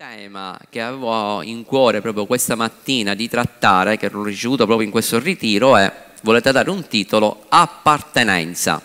tema 0.00 0.58
che 0.70 0.80
avevo 0.80 1.42
in 1.42 1.62
cuore 1.66 2.00
proprio 2.00 2.24
questa 2.24 2.54
mattina 2.54 3.14
di 3.14 3.28
trattare, 3.28 3.98
che 3.98 4.08
l'ho 4.08 4.22
ricevuto 4.22 4.64
proprio 4.64 4.86
in 4.86 4.90
questo 4.90 5.18
ritiro, 5.18 5.76
è, 5.76 5.92
volete 6.22 6.52
dare 6.52 6.70
un 6.70 6.88
titolo, 6.88 7.44
appartenenza. 7.50 8.80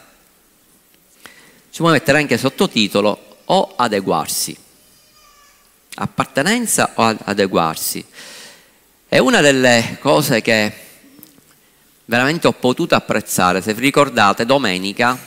Ci 1.70 1.80
può 1.82 1.90
mettere 1.90 2.18
anche 2.18 2.38
sottotitolo 2.38 3.38
o 3.46 3.74
adeguarsi. 3.78 4.58
Appartenenza 5.96 6.92
o 6.96 7.16
adeguarsi. 7.24 8.06
È 9.08 9.18
una 9.18 9.40
delle 9.40 9.98
cose 10.02 10.42
che 10.42 10.74
veramente 12.04 12.48
ho 12.48 12.52
potuto 12.52 12.94
apprezzare. 12.94 13.62
Se 13.62 13.74
vi 13.74 13.80
ricordate, 13.80 14.46
domenica 14.46 15.18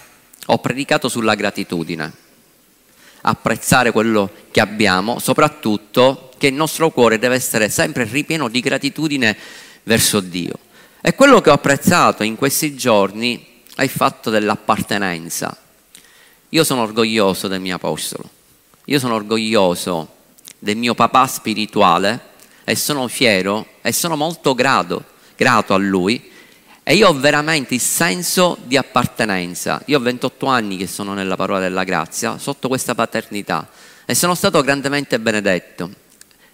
ho 0.45 0.59
predicato 0.59 1.09
sulla 1.09 1.35
gratitudine 1.35 2.27
apprezzare 3.29 3.93
quello 3.93 4.31
che 4.51 4.61
abbiamo, 4.61 5.19
soprattutto 5.19 6.31
che 6.39 6.47
il 6.47 6.55
nostro 6.55 6.91
cuore 6.91 7.19
deve 7.19 7.35
essere 7.35 7.69
sempre 7.69 8.05
ripieno 8.05 8.49
di 8.49 8.61
gratitudine 8.61 9.37
verso 9.83 10.21
Dio. 10.21 10.59
E 11.01 11.15
quello 11.15 11.41
che 11.41 11.51
ho 11.51 11.55
apprezzato 11.55 12.23
in 12.23 12.37
questi 12.37 12.75
giorni 12.75 13.63
è 13.75 13.83
il 13.83 13.91
fatto 13.91 14.31
dell'appartenenza. 14.31 15.57
Io 16.51 16.65
sono 16.65 16.83
orgoglioso 16.83 17.49
del 17.49 17.61
mio 17.61 17.77
apostolo, 17.77 18.29
io 18.87 18.99
sono 18.99 19.15
orgoglioso 19.15 20.17
del 20.59 20.77
mio 20.77 20.95
papà 20.95 21.27
spirituale 21.27 22.21
e 22.65 22.75
sono 22.75 23.07
fiero 23.09 23.67
e 23.83 23.93
sono 23.93 24.17
molto 24.17 24.55
grato, 24.55 25.05
grato 25.37 25.75
a 25.75 25.79
lui 25.79 26.31
e 26.89 26.95
io 26.95 27.09
ho 27.09 27.13
veramente 27.13 27.75
il 27.75 27.83
senso 27.83 28.57
di 28.65 28.75
appartenenza. 28.79 29.83
Io 29.85 29.99
ho 29.99 30.01
28 30.01 30.47
anni 30.47 30.79
che 30.79 30.87
sono 30.87 31.13
nella 31.13 31.37
parola 31.37 31.61
della 31.61 31.85
grazia, 31.85 32.39
sotto 32.39 32.67
questa 32.69 32.95
paternità, 32.95 33.69
e 34.07 34.15
sono 34.15 34.35
stato 34.35 34.63
grandemente 34.63 35.21
benedetto. 35.21 35.91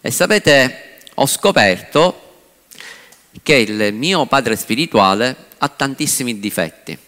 E 0.01 0.11
sapete, 0.11 0.98
ho 1.15 1.27
scoperto 1.27 2.47
che 3.45 3.55
il 3.55 3.95
mio 3.95 4.27
padre 4.27 4.56
spirituale 4.56 5.36
ha 5.58 5.69
tantissimi 5.69 6.41
difetti. 6.41 6.98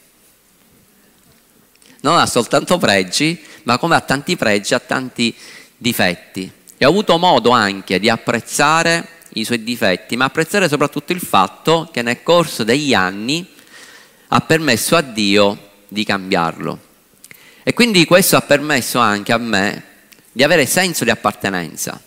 Non 2.02 2.18
ha 2.18 2.26
soltanto 2.26 2.78
pregi, 2.78 3.42
ma 3.64 3.76
come 3.76 3.96
ha 3.96 4.00
tanti 4.02 4.36
pregi, 4.36 4.72
ha 4.72 4.78
tanti 4.78 5.34
difetti. 5.76 6.48
E 6.78 6.86
ho 6.86 6.90
avuto 6.90 7.18
modo 7.18 7.50
anche 7.50 7.98
di 7.98 8.08
apprezzare 8.08 9.08
i 9.36 9.44
suoi 9.44 9.62
difetti, 9.62 10.16
ma 10.16 10.26
apprezzare 10.26 10.68
soprattutto 10.68 11.12
il 11.12 11.20
fatto 11.20 11.88
che 11.92 12.02
nel 12.02 12.22
corso 12.22 12.64
degli 12.64 12.94
anni 12.94 13.46
ha 14.28 14.40
permesso 14.40 14.96
a 14.96 15.02
Dio 15.02 15.70
di 15.88 16.04
cambiarlo. 16.04 16.78
E 17.62 17.74
quindi 17.74 18.04
questo 18.04 18.36
ha 18.36 18.42
permesso 18.42 18.98
anche 18.98 19.32
a 19.32 19.38
me 19.38 19.84
di 20.32 20.42
avere 20.42 20.66
senso 20.66 21.04
di 21.04 21.10
appartenenza. 21.10 22.00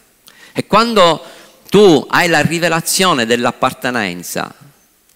E 0.54 0.66
quando 0.66 1.24
tu 1.70 2.06
hai 2.10 2.28
la 2.28 2.42
rivelazione 2.42 3.26
dell'appartenenza, 3.26 4.54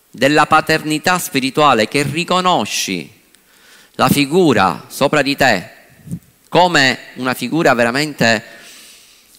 della 0.10 0.46
paternità 0.46 1.18
spirituale, 1.18 1.88
che 1.88 2.04
riconosci 2.04 3.22
la 3.94 4.10
figura 4.10 4.86
sopra 4.88 5.22
di 5.22 5.36
te 5.36 5.70
come 6.50 7.00
una 7.16 7.34
figura 7.34 7.74
veramente 7.74 8.44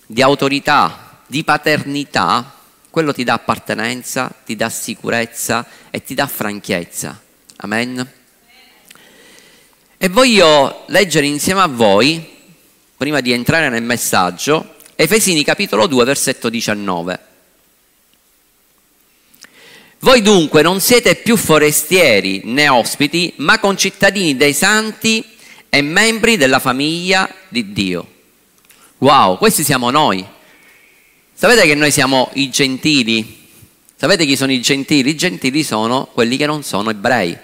di 0.07 0.21
autorità, 0.21 1.21
di 1.27 1.45
paternità, 1.45 2.54
quello 2.95 3.13
ti 3.13 3.25
dà 3.25 3.33
appartenenza, 3.33 4.33
ti 4.45 4.55
dà 4.55 4.69
sicurezza 4.69 5.67
e 5.91 6.05
ti 6.05 6.15
dà 6.15 6.29
franchezza. 6.29 7.21
Amen. 7.57 8.13
E 9.99 10.09
voglio 10.09 10.85
leggere 10.87 11.27
insieme 11.27 11.63
a 11.63 11.67
voi, 11.67 12.25
prima 12.97 13.19
di 13.19 13.33
entrare 13.33 13.69
nel 13.69 13.83
messaggio, 13.83 14.77
Efesini 14.95 15.43
capitolo 15.43 15.89
2, 15.89 16.05
versetto 16.05 16.49
19. 16.49 17.19
Voi 19.99 20.23
dunque 20.23 20.63
non 20.63 20.79
siete 20.79 21.17
più 21.17 21.37
forestieri 21.37 22.43
né 22.45 22.69
ospiti, 22.69 23.33
ma 23.39 23.59
concittadini 23.59 24.37
dei 24.37 24.53
santi 24.53 25.25
e 25.69 25.83
membri 25.83 26.37
della 26.37 26.61
famiglia 26.61 27.29
di 27.49 27.73
Dio. 27.73 28.07
Wow, 28.99 29.37
questi 29.37 29.65
siamo 29.65 29.91
noi. 29.91 30.25
Sapete 31.37 31.67
che 31.67 31.75
noi 31.75 31.91
siamo 31.91 32.31
i 32.35 32.49
gentili? 32.49 33.43
Sapete 33.97 34.25
chi 34.25 34.37
sono 34.37 34.53
i 34.53 34.61
gentili? 34.61 35.11
I 35.11 35.17
gentili 35.17 35.65
sono 35.65 36.09
quelli 36.15 36.37
che 36.37 36.47
non 36.47 36.63
sono 36.63 36.91
ebrei. 36.91 37.37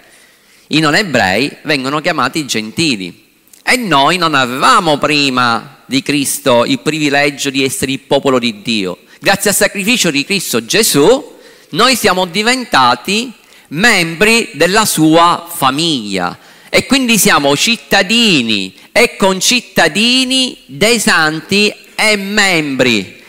I 0.67 0.79
non 0.79 0.95
ebrei 0.95 1.51
vengono 1.63 1.99
chiamati 1.99 2.45
gentili. 2.45 3.27
E 3.61 3.75
noi 3.75 4.15
non 4.15 4.33
avevamo 4.33 4.97
prima 4.97 5.83
di 5.85 6.01
Cristo 6.03 6.63
il 6.63 6.79
privilegio 6.79 7.49
di 7.49 7.65
essere 7.65 7.91
il 7.91 7.99
popolo 7.99 8.39
di 8.39 8.61
Dio. 8.61 8.99
Grazie 9.19 9.49
al 9.49 9.57
sacrificio 9.57 10.09
di 10.09 10.23
Cristo 10.23 10.63
Gesù, 10.63 11.37
noi 11.71 11.97
siamo 11.97 12.25
diventati 12.25 13.33
membri 13.69 14.51
della 14.53 14.85
sua 14.85 15.49
famiglia 15.53 16.39
e 16.69 16.85
quindi 16.85 17.17
siamo 17.17 17.57
cittadini 17.57 18.73
e 18.93 19.17
concittadini 19.17 20.59
dei 20.65 20.97
santi 20.97 21.73
e 21.93 22.15
membri 22.15 23.19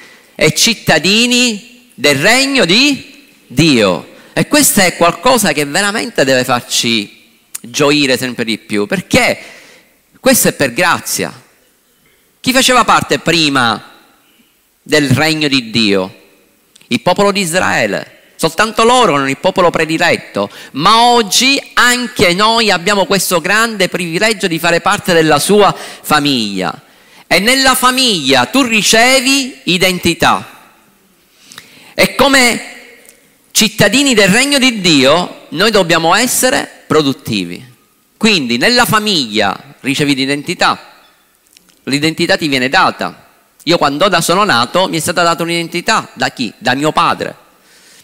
e 0.43 0.53
cittadini 0.55 1.91
del 1.95 2.17
regno 2.17 2.65
di 2.65 3.29
Dio. 3.47 4.09
E 4.33 4.49
questo 4.49 4.81
è 4.81 4.97
qualcosa 4.97 5.53
che 5.53 5.65
veramente 5.65 6.25
deve 6.25 6.43
farci 6.43 7.31
gioire 7.61 8.17
sempre 8.17 8.43
di 8.45 8.59
più, 8.59 8.87
perché 8.87 9.39
questo 10.19 10.49
è 10.49 10.53
per 10.53 10.73
grazia. 10.73 11.33
Chi 12.41 12.51
faceva 12.51 12.83
parte 12.83 13.21
prima 13.21 13.91
del 14.83 15.11
regno 15.11 15.47
di 15.47 15.71
Dio? 15.71 16.13
Il 16.89 17.03
popolo 17.03 17.31
di 17.31 17.43
Israele. 17.43 18.23
Soltanto 18.35 18.83
loro 18.83 19.13
erano 19.13 19.29
il 19.29 19.39
popolo 19.39 19.71
prediletto, 19.71 20.51
ma 20.73 21.05
oggi 21.05 21.63
anche 21.75 22.35
noi 22.35 22.69
abbiamo 22.73 23.07
questo 23.07 23.41
grande 23.41 23.89
privilegio 23.89 24.49
di 24.49 24.59
fare 24.59 24.81
parte 24.81 25.13
della 25.13 25.39
sua 25.39 25.73
famiglia 25.73 26.91
e 27.33 27.39
nella 27.39 27.75
famiglia 27.75 28.45
tu 28.45 28.61
ricevi 28.61 29.61
identità. 29.65 30.47
E 31.95 32.15
come 32.15 32.63
cittadini 33.53 34.13
del 34.13 34.29
regno 34.29 34.59
di 34.59 34.83
Dio 34.83 35.47
noi 35.49 35.71
dobbiamo 35.71 36.15
essere 36.15 36.85
produttivi. 36.87 37.65
Quindi 38.19 38.59
nella 38.59 38.85
famiglia 38.85 39.59
ricevi 39.81 40.15
l'identità, 40.15 40.79
l'identità 41.85 42.37
ti 42.37 42.49
viene 42.49 42.69
data. 42.69 43.29
Io 43.63 43.79
quando 43.79 44.09
da 44.09 44.21
sono 44.21 44.45
nato 44.45 44.87
mi 44.89 44.99
è 44.99 45.01
stata 45.01 45.23
data 45.23 45.43
un'identità, 45.43 46.11
da 46.13 46.29
chi? 46.29 46.53
Da 46.59 46.75
mio 46.75 46.93
padre. 46.93 47.35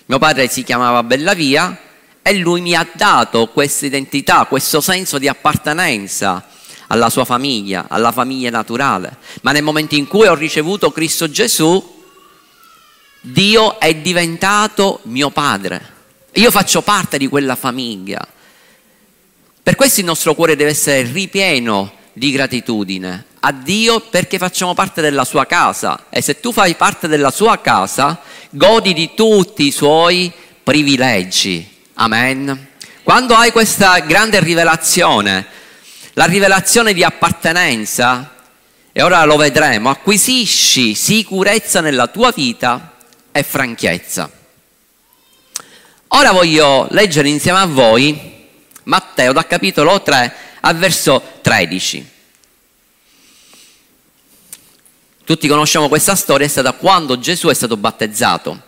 Mio 0.07 0.19
padre 0.19 0.49
si 0.49 0.65
chiamava 0.65 1.03
Bellavia 1.03 1.79
e 2.23 2.35
lui 2.37 2.63
mi 2.63 2.75
ha 2.75 2.89
dato 2.95 3.49
questa 3.49 3.85
identità, 3.85 4.47
questo 4.47 4.81
senso 4.81 5.19
di 5.19 5.29
appartenenza 5.29 6.57
alla 6.89 7.11
sua 7.11 7.25
famiglia, 7.25 7.87
alla 7.89 8.13
famiglia 8.13 8.51
naturale. 8.51 9.17
Ma 9.43 9.53
nel 9.53 9.63
momento 9.63 9.95
in 9.95 10.07
cui 10.07 10.27
ho 10.27 10.35
ricevuto 10.35 10.91
Cristo 10.91 11.31
Gesù, 11.31 11.97
Dio 13.21 13.81
è 13.81 13.95
diventato 13.95 15.01
mio 15.05 15.31
padre. 15.31 15.97
Io 16.33 16.51
faccio 16.51 16.83
parte 16.83 17.19
di 17.19 17.29
quella 17.29 17.57
famiglia. 17.57 18.27
Per 19.63 19.75
questo 19.77 20.01
il 20.01 20.07
nostro 20.07 20.35
cuore 20.35 20.57
deve 20.57 20.71
essere 20.71 21.03
ripieno 21.03 21.93
di 22.13 22.31
gratitudine 22.31 23.27
a 23.41 23.53
Dio 23.53 24.01
perché 24.01 24.39
facciamo 24.39 24.75
parte 24.75 25.01
della 25.01 25.25
sua 25.25 25.47
casa 25.47 26.07
e 26.11 26.21
se 26.21 26.41
tu 26.41 26.53
fai 26.53 26.75
parte 26.75 27.07
della 27.07 27.31
sua 27.31 27.61
casa 27.61 28.21
godi 28.51 28.93
di 28.93 29.11
tutti 29.15 29.67
i 29.67 29.71
suoi 29.71 30.33
privilegi. 30.63 31.77
Amen. 31.95 32.67
Quando 33.03 33.35
hai 33.35 33.53
questa 33.53 33.99
grande 34.01 34.41
rivelazione 34.41 35.47
la 36.19 36.25
rivelazione 36.25 36.95
di 36.95 37.05
appartenenza, 37.05 38.35
e 38.91 39.03
ora 39.03 39.23
lo 39.23 39.37
vedremo, 39.37 39.89
acquisisci 39.89 40.97
sicurezza 40.97 41.81
nella 41.81 42.09
tua 42.09 42.33
vita 42.33 42.97
e 43.31 43.45
franchezza. 43.45 44.29
Ora 46.09 46.33
voglio 46.33 46.89
leggere 46.91 47.29
insieme 47.29 47.61
a 47.61 47.67
voi 47.67 48.49
Matteo 48.83 49.33
da 49.33 49.47
capitolo 49.47 50.03
3 50.03 50.35
al 50.63 50.77
verso 50.77 51.23
13. 51.41 52.11
Tutti 55.25 55.47
conosciamo 55.47 55.87
questa 55.87 56.17
storia, 56.17 56.47
è 56.47 56.49
stata 56.49 56.73
quando 56.73 57.21
Gesù 57.21 57.47
è 57.47 57.55
stato 57.55 57.77
battezzato. 57.77 58.61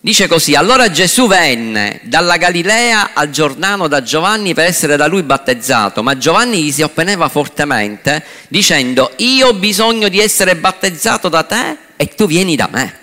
Dice 0.00 0.28
così, 0.28 0.54
allora 0.54 0.90
Gesù 0.90 1.26
venne 1.26 2.00
dalla 2.02 2.36
Galilea 2.36 3.10
al 3.14 3.30
Giordano 3.30 3.88
da 3.88 4.02
Giovanni 4.02 4.54
per 4.54 4.66
essere 4.66 4.96
da 4.96 5.06
lui 5.06 5.22
battezzato, 5.22 6.02
ma 6.02 6.16
Giovanni 6.16 6.62
gli 6.62 6.70
si 6.70 6.82
opponeva 6.82 7.28
fortemente 7.28 8.22
dicendo, 8.48 9.12
io 9.16 9.48
ho 9.48 9.54
bisogno 9.54 10.08
di 10.08 10.20
essere 10.20 10.54
battezzato 10.54 11.28
da 11.28 11.42
te 11.42 11.76
e 11.96 12.14
tu 12.14 12.26
vieni 12.26 12.54
da 12.54 12.68
me. 12.70 12.98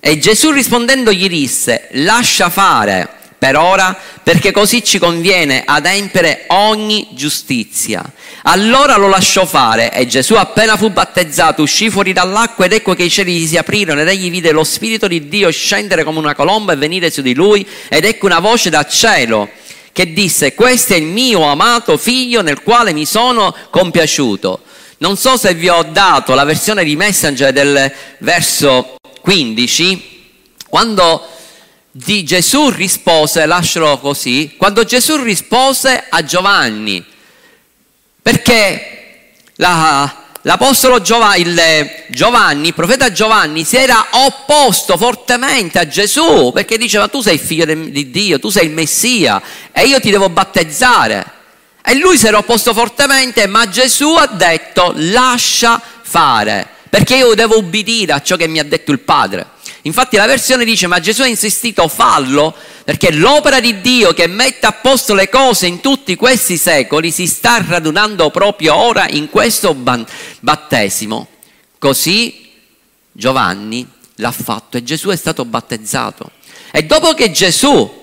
E 0.00 0.18
Gesù 0.18 0.50
rispondendo 0.50 1.12
gli 1.12 1.28
disse, 1.28 1.88
lascia 1.92 2.50
fare, 2.50 3.08
per 3.42 3.56
ora, 3.56 3.98
perché 4.22 4.52
così 4.52 4.84
ci 4.84 5.00
conviene 5.00 5.64
adempiere 5.66 6.44
ogni 6.50 7.08
giustizia. 7.10 8.00
Allora 8.42 8.96
lo 8.96 9.08
lasciò 9.08 9.44
fare 9.44 9.92
e 9.92 10.06
Gesù 10.06 10.34
appena 10.34 10.76
fu 10.76 10.90
battezzato 10.90 11.60
uscì 11.60 11.90
fuori 11.90 12.12
dall'acqua 12.12 12.66
ed 12.66 12.74
ecco 12.74 12.94
che 12.94 13.02
i 13.02 13.10
cieli 13.10 13.44
si 13.44 13.56
aprirono 13.56 14.00
ed 14.00 14.06
egli 14.06 14.30
vide 14.30 14.52
lo 14.52 14.62
Spirito 14.62 15.08
di 15.08 15.26
Dio 15.26 15.50
scendere 15.50 16.04
come 16.04 16.20
una 16.20 16.36
colomba 16.36 16.72
e 16.72 16.76
venire 16.76 17.10
su 17.10 17.20
di 17.20 17.34
lui 17.34 17.66
ed 17.88 18.04
ecco 18.04 18.26
una 18.26 18.38
voce 18.38 18.70
dal 18.70 18.88
cielo 18.88 19.48
che 19.90 20.12
disse 20.12 20.54
questo 20.54 20.92
è 20.92 20.98
il 20.98 21.06
mio 21.06 21.42
amato 21.42 21.96
figlio 21.96 22.42
nel 22.42 22.62
quale 22.62 22.92
mi 22.92 23.06
sono 23.06 23.52
compiaciuto. 23.70 24.60
Non 24.98 25.16
so 25.16 25.36
se 25.36 25.52
vi 25.54 25.68
ho 25.68 25.82
dato 25.82 26.34
la 26.34 26.44
versione 26.44 26.84
di 26.84 26.94
Messenger 26.94 27.52
del 27.52 27.92
verso 28.18 28.94
15, 29.20 30.28
quando 30.68 31.26
di 31.94 32.24
Gesù 32.24 32.70
rispose, 32.70 33.44
lascialo 33.44 33.98
così, 33.98 34.54
quando 34.56 34.82
Gesù 34.82 35.22
rispose 35.22 36.04
a 36.08 36.24
Giovanni, 36.24 37.04
perché 38.22 39.32
la, 39.56 40.10
l'apostolo 40.40 41.02
Giovanni, 41.02 41.42
il 41.42 41.90
Giovanni, 42.08 42.68
il 42.68 42.74
profeta 42.74 43.12
Giovanni, 43.12 43.64
si 43.64 43.76
era 43.76 44.06
opposto 44.12 44.96
fortemente 44.96 45.78
a 45.78 45.86
Gesù, 45.86 46.50
perché 46.52 46.78
diceva 46.78 47.08
tu 47.08 47.20
sei 47.20 47.36
figlio 47.36 47.66
di 47.66 48.10
Dio, 48.10 48.40
tu 48.40 48.48
sei 48.48 48.66
il 48.66 48.72
Messia 48.72 49.42
e 49.70 49.84
io 49.84 50.00
ti 50.00 50.10
devo 50.10 50.30
battezzare. 50.30 51.40
E 51.84 51.94
lui 51.96 52.16
si 52.16 52.26
era 52.26 52.38
opposto 52.38 52.72
fortemente, 52.72 53.46
ma 53.46 53.68
Gesù 53.68 54.14
ha 54.14 54.28
detto 54.28 54.94
lascia 54.96 55.82
fare, 56.00 56.66
perché 56.88 57.16
io 57.16 57.34
devo 57.34 57.58
ubbidire 57.58 58.12
a 58.12 58.22
ciò 58.22 58.36
che 58.36 58.46
mi 58.46 58.60
ha 58.60 58.64
detto 58.64 58.92
il 58.92 59.00
Padre. 59.00 59.46
Infatti 59.82 60.16
la 60.16 60.26
versione 60.26 60.64
dice, 60.64 60.86
ma 60.86 61.00
Gesù 61.00 61.22
ha 61.22 61.26
insistito, 61.26 61.88
fallo, 61.88 62.54
perché 62.84 63.12
l'opera 63.12 63.58
di 63.58 63.80
Dio 63.80 64.12
che 64.12 64.28
mette 64.28 64.66
a 64.66 64.72
posto 64.72 65.14
le 65.14 65.28
cose 65.28 65.66
in 65.66 65.80
tutti 65.80 66.14
questi 66.14 66.56
secoli 66.56 67.10
si 67.10 67.26
sta 67.26 67.64
radunando 67.66 68.30
proprio 68.30 68.76
ora 68.76 69.08
in 69.08 69.28
questo 69.28 69.74
battesimo. 70.40 71.28
Così 71.78 72.50
Giovanni 73.10 73.88
l'ha 74.16 74.30
fatto 74.30 74.76
e 74.76 74.84
Gesù 74.84 75.08
è 75.08 75.16
stato 75.16 75.44
battezzato. 75.44 76.30
E 76.70 76.84
dopo 76.84 77.12
che 77.14 77.32
Gesù 77.32 78.00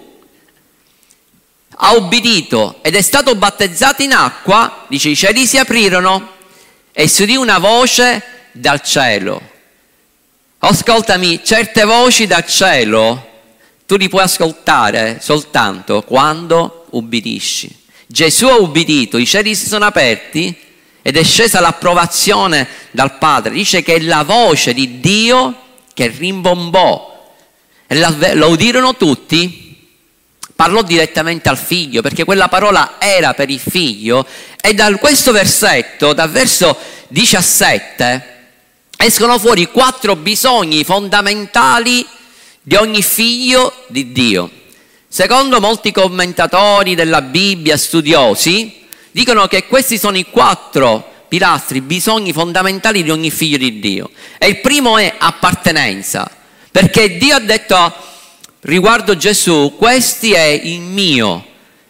ha 1.81 1.95
obbedito 1.95 2.79
ed 2.81 2.95
è 2.95 3.01
stato 3.01 3.35
battezzato 3.35 4.01
in 4.01 4.11
acqua, 4.11 4.85
dice 4.89 5.07
i 5.07 5.15
cieli 5.15 5.47
si 5.47 5.57
aprirono 5.57 6.33
e 6.91 7.07
si 7.07 7.23
udì 7.23 7.37
una 7.37 7.57
voce 7.57 8.21
dal 8.51 8.81
cielo 8.81 9.57
Ascoltami, 10.61 11.41
certe 11.41 11.85
voci 11.85 12.27
dal 12.27 12.45
cielo 12.45 13.27
tu 13.85 13.95
li 13.95 14.09
puoi 14.09 14.23
ascoltare 14.23 15.19
soltanto 15.21 16.03
quando 16.03 16.85
ubbidisci. 16.91 17.73
Gesù 18.05 18.45
ha 18.45 18.57
ubbidito, 18.57 19.17
i 19.17 19.25
cieli 19.25 19.55
si 19.55 19.67
sono 19.67 19.85
aperti 19.85 20.53
ed 21.01 21.15
è 21.15 21.23
scesa 21.23 21.61
l'approvazione 21.61 22.67
dal 22.91 23.17
Padre. 23.17 23.53
Dice 23.53 23.81
che 23.81 23.95
è 23.95 23.99
la 24.01 24.23
voce 24.23 24.73
di 24.73 24.99
Dio 24.99 25.55
che 25.93 26.07
rimbombò 26.07 27.33
e 27.87 27.95
la, 27.95 28.13
lo 28.33 28.49
udirono 28.49 28.97
tutti. 28.97 29.87
Parlò 30.55 30.83
direttamente 30.83 31.47
al 31.47 31.57
figlio 31.57 32.01
perché 32.01 32.25
quella 32.25 32.49
parola 32.49 32.97
era 32.99 33.33
per 33.33 33.49
il 33.49 33.61
figlio 33.61 34.27
e 34.59 34.73
da 34.73 34.93
questo 34.97 35.31
versetto, 35.31 36.11
dal 36.11 36.29
verso 36.29 36.77
17, 37.07 38.38
escono 39.01 39.39
fuori 39.39 39.67
quattro 39.67 40.17
bisogni 40.17 40.83
fondamentali 40.83 42.05
di 42.61 42.75
ogni 42.75 43.01
figlio 43.01 43.85
di 43.87 44.11
Dio. 44.11 44.51
Secondo 45.07 45.61
molti 45.61 45.93
commentatori 45.93 46.95
della 46.95 47.21
Bibbia, 47.21 47.77
studiosi, 47.77 48.85
dicono 49.11 49.47
che 49.47 49.67
questi 49.67 49.97
sono 49.97 50.17
i 50.17 50.25
quattro 50.29 51.25
pilastri, 51.29 51.79
bisogni 51.79 52.33
fondamentali 52.33 53.01
di 53.01 53.09
ogni 53.09 53.31
figlio 53.31 53.57
di 53.57 53.79
Dio. 53.79 54.09
E 54.37 54.47
il 54.47 54.59
primo 54.59 54.97
è 54.97 55.15
appartenenza, 55.17 56.29
perché 56.69 57.17
Dio 57.17 57.37
ha 57.37 57.39
detto 57.39 57.95
riguardo 58.61 59.15
Gesù, 59.15 59.75
questo 59.77 60.27
è 60.35 60.59
il 60.61 60.81
mio, 60.81 61.45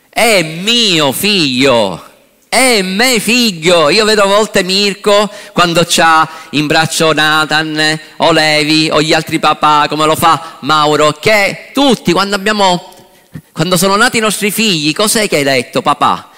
è 0.10 0.44
mio 0.44 1.12
figlio. 1.12 2.09
È 2.50 2.82
me 2.82 3.20
figlio, 3.20 3.90
io 3.90 4.06
vedo 4.06 4.24
a 4.24 4.26
volte 4.26 4.64
Mirko 4.64 5.30
quando 5.54 5.86
c'ha 5.88 6.28
in 6.52 6.66
braccio 6.66 7.14
Nathan 7.14 8.00
o 8.18 8.32
Levi 8.32 8.90
o 8.92 9.04
gli 9.04 9.14
altri 9.14 9.38
papà, 9.38 9.86
come 9.88 10.08
lo 10.08 10.16
fa 10.16 10.58
Mauro, 10.62 11.14
che 11.14 11.70
tutti 11.76 12.12
quando 12.12 12.36
abbiamo, 12.36 12.92
quando 13.52 13.78
sono 13.78 13.96
nati 13.96 14.18
i 14.18 14.22
nostri 14.22 14.50
figli, 14.50 14.94
cos'è 14.94 15.30
che 15.30 15.36
hai 15.36 15.44
detto 15.44 15.84
papà 15.84 16.32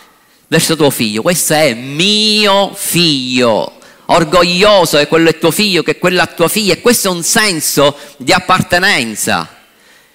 verso 0.47 0.75
tuo 0.75 0.89
figlio? 0.89 1.21
Questo 1.21 1.53
è 1.53 1.73
mio 1.73 2.73
figlio, 2.75 3.77
orgoglioso 4.07 4.97
che 4.97 5.07
quello 5.07 5.29
è 5.29 5.39
tuo 5.39 5.51
figlio, 5.51 5.81
che 5.81 5.97
quella 5.97 6.29
è 6.29 6.33
tua 6.35 6.49
figlia 6.49 6.73
e 6.73 6.81
questo 6.81 7.07
è 7.07 7.11
un 7.11 7.23
senso 7.23 7.95
di 8.17 8.33
appartenenza. 8.33 9.47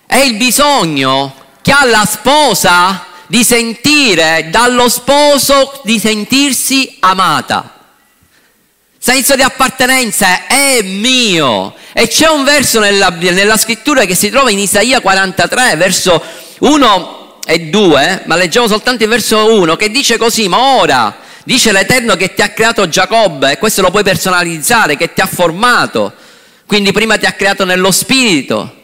È 0.04 0.16
il 0.16 0.34
bisogno 0.34 1.34
che 1.62 1.72
ha 1.72 1.86
la 1.86 2.04
sposa 2.04 3.14
di 3.26 3.42
sentire 3.44 4.48
dallo 4.50 4.88
sposo 4.88 5.80
di 5.84 5.98
sentirsi 5.98 6.96
amata. 7.00 7.72
Senso 8.98 9.36
di 9.36 9.42
appartenenza 9.42 10.46
è 10.46 10.82
mio. 10.82 11.74
E 11.92 12.08
c'è 12.08 12.28
un 12.28 12.44
verso 12.44 12.80
nella, 12.80 13.10
nella 13.10 13.56
scrittura 13.56 14.04
che 14.04 14.14
si 14.14 14.30
trova 14.30 14.50
in 14.50 14.58
Isaia 14.58 15.00
43, 15.00 15.76
verso 15.76 16.22
1 16.58 17.40
e 17.46 17.60
2, 17.60 18.22
ma 18.26 18.34
leggiamo 18.34 18.66
soltanto 18.66 19.04
il 19.04 19.08
verso 19.08 19.54
1, 19.54 19.76
che 19.76 19.90
dice 19.90 20.16
così, 20.16 20.48
ma 20.48 20.58
ora 20.58 21.18
dice 21.44 21.70
l'Eterno 21.70 22.16
che 22.16 22.34
ti 22.34 22.42
ha 22.42 22.48
creato 22.48 22.88
Giacobbe, 22.88 23.52
e 23.52 23.58
questo 23.58 23.82
lo 23.82 23.92
puoi 23.92 24.02
personalizzare, 24.02 24.96
che 24.96 25.12
ti 25.12 25.20
ha 25.20 25.26
formato, 25.26 26.12
quindi 26.66 26.90
prima 26.90 27.16
ti 27.16 27.26
ha 27.26 27.32
creato 27.32 27.64
nello 27.64 27.92
spirito, 27.92 28.75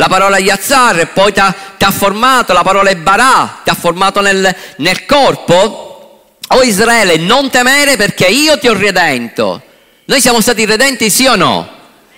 la 0.00 0.08
parola 0.08 0.38
Yazzar, 0.38 1.12
poi 1.12 1.30
ti 1.30 1.40
ha, 1.40 1.54
ti 1.76 1.84
ha 1.84 1.90
formato, 1.90 2.54
la 2.54 2.62
parola 2.62 2.90
Barà, 2.94 3.60
ti 3.62 3.68
ha 3.68 3.74
formato 3.74 4.22
nel, 4.22 4.56
nel 4.76 5.04
corpo. 5.04 5.88
O 6.52 6.62
Israele, 6.62 7.18
non 7.18 7.50
temere 7.50 7.96
perché 7.96 8.24
io 8.24 8.58
ti 8.58 8.66
ho 8.66 8.72
redento. 8.72 9.60
Noi 10.06 10.20
siamo 10.22 10.40
stati 10.40 10.64
redenti, 10.64 11.10
sì 11.10 11.26
o 11.26 11.36
no? 11.36 11.68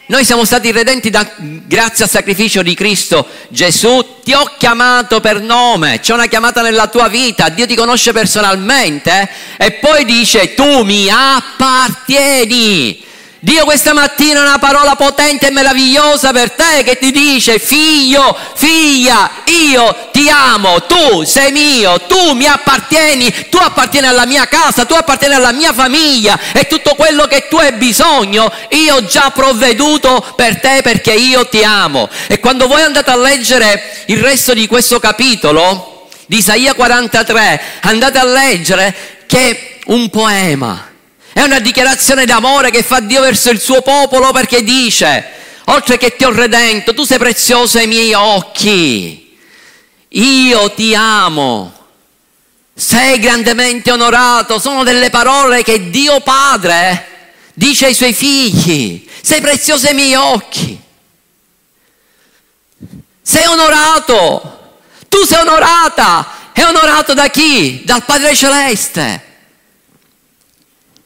Noi 0.07 0.25
siamo 0.25 0.45
stati 0.45 0.71
redenti 0.71 1.11
da, 1.11 1.29
grazie 1.37 2.05
al 2.05 2.11
sacrificio 2.11 2.63
di 2.63 2.75
Cristo 2.75 3.27
Gesù. 3.49 4.21
Ti 4.23 4.33
ho 4.33 4.53
chiamato 4.57 5.21
per 5.21 5.41
nome, 5.41 5.99
c'è 5.99 6.13
una 6.13 6.27
chiamata 6.27 6.63
nella 6.63 6.87
tua 6.87 7.09
vita, 7.09 7.49
Dio 7.49 7.67
ti 7.67 7.75
conosce 7.75 8.13
personalmente 8.13 9.29
eh? 9.59 9.67
e 9.67 9.73
poi 9.73 10.05
dice 10.05 10.55
tu 10.55 10.85
mi 10.85 11.09
appartieni. 11.11 13.11
Dio 13.45 13.65
questa 13.65 13.93
mattina 13.93 14.39
ha 14.39 14.45
una 14.45 14.59
parola 14.61 14.95
potente 14.95 15.49
e 15.49 15.51
meravigliosa 15.51 16.31
per 16.31 16.53
te 16.53 16.85
che 16.85 16.97
ti 16.97 17.11
dice 17.11 17.59
figlio, 17.59 18.39
figlia, 18.55 19.29
io 19.47 20.11
ti 20.13 20.29
amo, 20.29 20.83
tu 20.83 21.25
sei 21.25 21.51
mio, 21.51 22.03
tu 22.03 22.35
mi 22.35 22.47
appartieni, 22.47 23.49
tu 23.49 23.57
appartieni 23.57 24.07
alla 24.07 24.27
mia 24.27 24.47
casa, 24.47 24.85
tu 24.85 24.95
appartieni 24.95 25.35
alla 25.35 25.51
mia 25.51 25.73
famiglia 25.73 26.39
e 26.53 26.69
tutto 26.69 26.95
quello 26.95 27.27
che 27.27 27.49
tu 27.49 27.57
hai 27.57 27.73
bisogno 27.73 28.49
io 28.69 28.95
ho 28.95 29.05
già 29.07 29.33
provveduto 29.35 30.25
per 30.37 30.61
te 30.61 30.79
perché 30.81 31.13
io 31.13 31.49
ti 31.49 31.65
amo. 31.65 32.09
E 32.29 32.39
quando 32.39 32.69
voi 32.69 32.83
andate 32.83 33.11
a 33.11 33.17
leggere 33.17 34.05
il 34.07 34.23
resto 34.23 34.55
di 34.55 34.69
questo 34.69 35.01
capitolo 35.01 36.09
di 36.27 36.37
Isaia 36.37 36.75
43, 36.75 37.61
andate 37.81 38.19
a 38.21 38.25
leggere 38.25 38.95
che 39.27 39.79
un 39.87 40.09
poema 40.11 40.92
è 41.33 41.41
una 41.43 41.61
dichiarazione 41.61 42.27
d'amore 42.27 42.71
che 42.71 42.83
fa 42.83 43.01
Dio 43.01 43.23
verso 43.23 43.51
il 43.51 43.61
suo 43.61 43.81
popolo 43.81 44.33
perché 44.33 44.63
dice, 44.63 45.25
oltre 45.67 45.97
che 45.97 46.15
ti 46.15 46.25
ho 46.25 46.33
redento, 46.33 46.93
tu 46.93 47.05
sei 47.05 47.19
prezioso 47.19 47.79
ai 47.79 47.87
miei 47.87 48.13
occhi, 48.13 49.39
io 50.09 50.71
ti 50.73 50.95
amo, 50.95 51.73
sei 52.75 53.19
grandemente 53.19 53.91
onorato, 53.91 54.59
sono 54.59 54.85
delle 54.85 55.09
parole 55.09 55.63
che 55.63 55.89
Dio 55.89 56.21
Padre 56.21 57.07
dice 57.55 57.87
ai 57.87 57.95
suoi 57.95 58.13
figli, 58.13 59.09
sei 59.23 59.41
prezioso 59.41 59.87
ai 59.87 59.95
miei 59.95 60.15
occhi, 60.15 60.79
sei 63.23 63.47
onorato, 63.47 64.81
tu 65.09 65.25
sei 65.25 65.41
onorata, 65.41 66.51
è 66.53 66.63
onorato 66.65 67.15
da 67.15 67.29
chi? 67.29 67.83
Dal 67.85 68.05
Padre 68.05 68.35
Celeste 68.35 69.31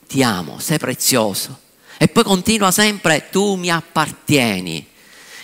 ti 0.06 0.22
amo, 0.22 0.58
sei 0.58 0.78
prezioso. 0.78 1.60
E 1.98 2.08
poi 2.08 2.24
continua 2.24 2.70
sempre, 2.70 3.28
tu 3.30 3.54
mi 3.54 3.70
appartieni, 3.70 4.86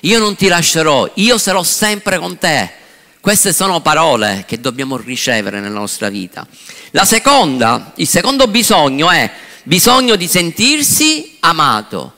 io 0.00 0.18
non 0.18 0.36
ti 0.36 0.48
lascerò, 0.48 1.10
io 1.14 1.38
sarò 1.38 1.62
sempre 1.62 2.18
con 2.18 2.36
te. 2.36 2.70
Queste 3.20 3.52
sono 3.52 3.80
parole 3.80 4.44
che 4.46 4.60
dobbiamo 4.60 4.96
ricevere 4.96 5.60
nella 5.60 5.78
nostra 5.78 6.08
vita. 6.08 6.46
La 6.90 7.04
seconda, 7.04 7.92
il 7.96 8.08
secondo 8.08 8.48
bisogno 8.48 9.10
è 9.10 9.30
bisogno 9.62 10.16
di 10.16 10.26
sentirsi 10.26 11.36
amato. 11.40 12.14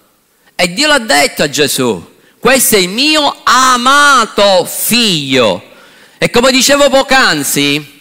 E 0.57 0.73
Dio 0.73 0.89
l'ha 0.89 0.99
detto 0.99 1.43
a 1.43 1.51
Gesù, 1.51 2.13
questo 2.39 2.77
è 2.77 2.79
il 2.79 2.89
mio 2.89 3.41
amato 3.43 4.65
figlio. 4.65 5.63
E 6.17 6.31
come 6.31 6.51
dicevo 6.51 6.89
poc'anzi, 6.89 7.94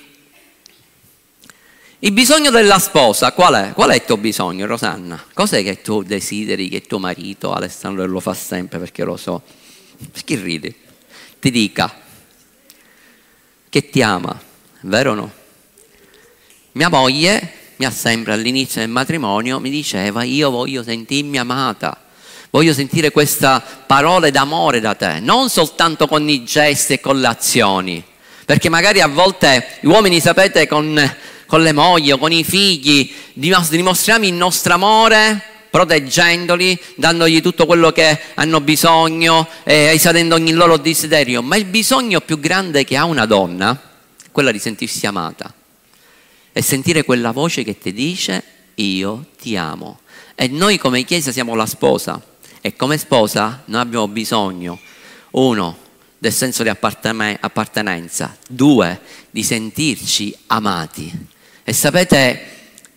il 2.03 2.11
bisogno 2.11 2.49
della 2.49 2.79
sposa, 2.79 3.31
qual 3.31 3.53
è? 3.53 3.71
Qual 3.71 3.89
è 3.89 3.95
il 3.95 4.03
tuo 4.03 4.17
bisogno, 4.17 4.65
Rosanna? 4.65 5.23
Cos'è 5.33 5.63
che 5.63 5.81
tu 5.81 6.03
desideri 6.03 6.67
che 6.67 6.81
tuo 6.81 6.99
marito, 6.99 7.53
Alessandro 7.53 8.05
lo 8.05 8.19
fa 8.19 8.33
sempre 8.33 8.77
perché 8.77 9.05
lo 9.05 9.15
so, 9.15 9.41
perché 10.11 10.35
ridi, 10.35 10.75
ti 11.39 11.49
dica 11.49 12.01
che 13.69 13.89
ti 13.89 14.01
ama, 14.01 14.37
vero 14.81 15.11
o 15.11 15.15
no? 15.15 15.31
Mia 16.73 16.89
moglie 16.89 17.53
mi 17.77 17.85
ha 17.85 17.91
sempre 17.91 18.33
all'inizio 18.33 18.81
del 18.81 18.89
matrimonio 18.89 19.59
mi 19.61 19.69
diceva 19.69 20.23
io 20.23 20.49
voglio 20.49 20.83
sentirmi 20.83 21.37
amata, 21.37 22.03
voglio 22.49 22.73
sentire 22.73 23.11
queste 23.11 23.61
parole 23.87 24.29
d'amore 24.29 24.81
da 24.81 24.93
te, 24.93 25.21
non 25.21 25.49
soltanto 25.49 26.07
con 26.07 26.27
i 26.27 26.43
gesti 26.43 26.93
e 26.93 26.99
con 26.99 27.21
le 27.21 27.27
azioni, 27.27 28.03
perché 28.43 28.67
magari 28.67 28.99
a 28.99 29.07
volte 29.07 29.77
gli 29.79 29.87
uomini, 29.87 30.19
sapete, 30.19 30.67
con 30.67 31.15
con 31.53 31.61
le 31.61 31.71
mogli 31.71 32.09
o 32.09 32.17
con 32.17 32.31
i 32.31 32.43
figli, 32.43 33.13
dimostriamo 33.35 34.25
il 34.25 34.33
nostro 34.33 34.73
amore 34.73 35.39
proteggendoli, 35.69 36.79
dandogli 36.95 37.41
tutto 37.41 37.67
quello 37.67 37.91
che 37.91 38.19
hanno 38.33 38.59
bisogno, 38.59 39.47
eh, 39.63 39.91
esaudendo 39.93 40.33
ogni 40.33 40.51
loro 40.53 40.77
desiderio, 40.77 41.43
ma 41.43 41.55
il 41.55 41.65
bisogno 41.65 42.21
più 42.21 42.39
grande 42.39 42.83
che 42.85 42.97
ha 42.97 43.05
una 43.05 43.27
donna 43.27 43.79
è 44.25 44.29
quello 44.31 44.51
di 44.51 44.57
sentirsi 44.57 45.05
amata 45.05 45.53
e 46.51 46.61
sentire 46.63 47.03
quella 47.03 47.29
voce 47.29 47.61
che 47.61 47.77
ti 47.77 47.93
dice 47.93 48.43
io 48.73 49.27
ti 49.39 49.55
amo. 49.55 49.99
E 50.33 50.47
noi 50.47 50.79
come 50.79 51.03
Chiesa 51.03 51.31
siamo 51.31 51.53
la 51.53 51.67
sposa 51.67 52.19
e 52.61 52.75
come 52.75 52.97
sposa 52.97 53.61
noi 53.65 53.79
abbiamo 53.79 54.07
bisogno, 54.07 54.79
uno, 55.33 55.77
del 56.17 56.33
senso 56.33 56.63
di 56.63 56.69
appartenenza, 56.69 58.35
due, 58.47 58.99
di 59.29 59.43
sentirci 59.43 60.35
amati. 60.47 61.32
E 61.63 61.71
sapete, 61.71 62.47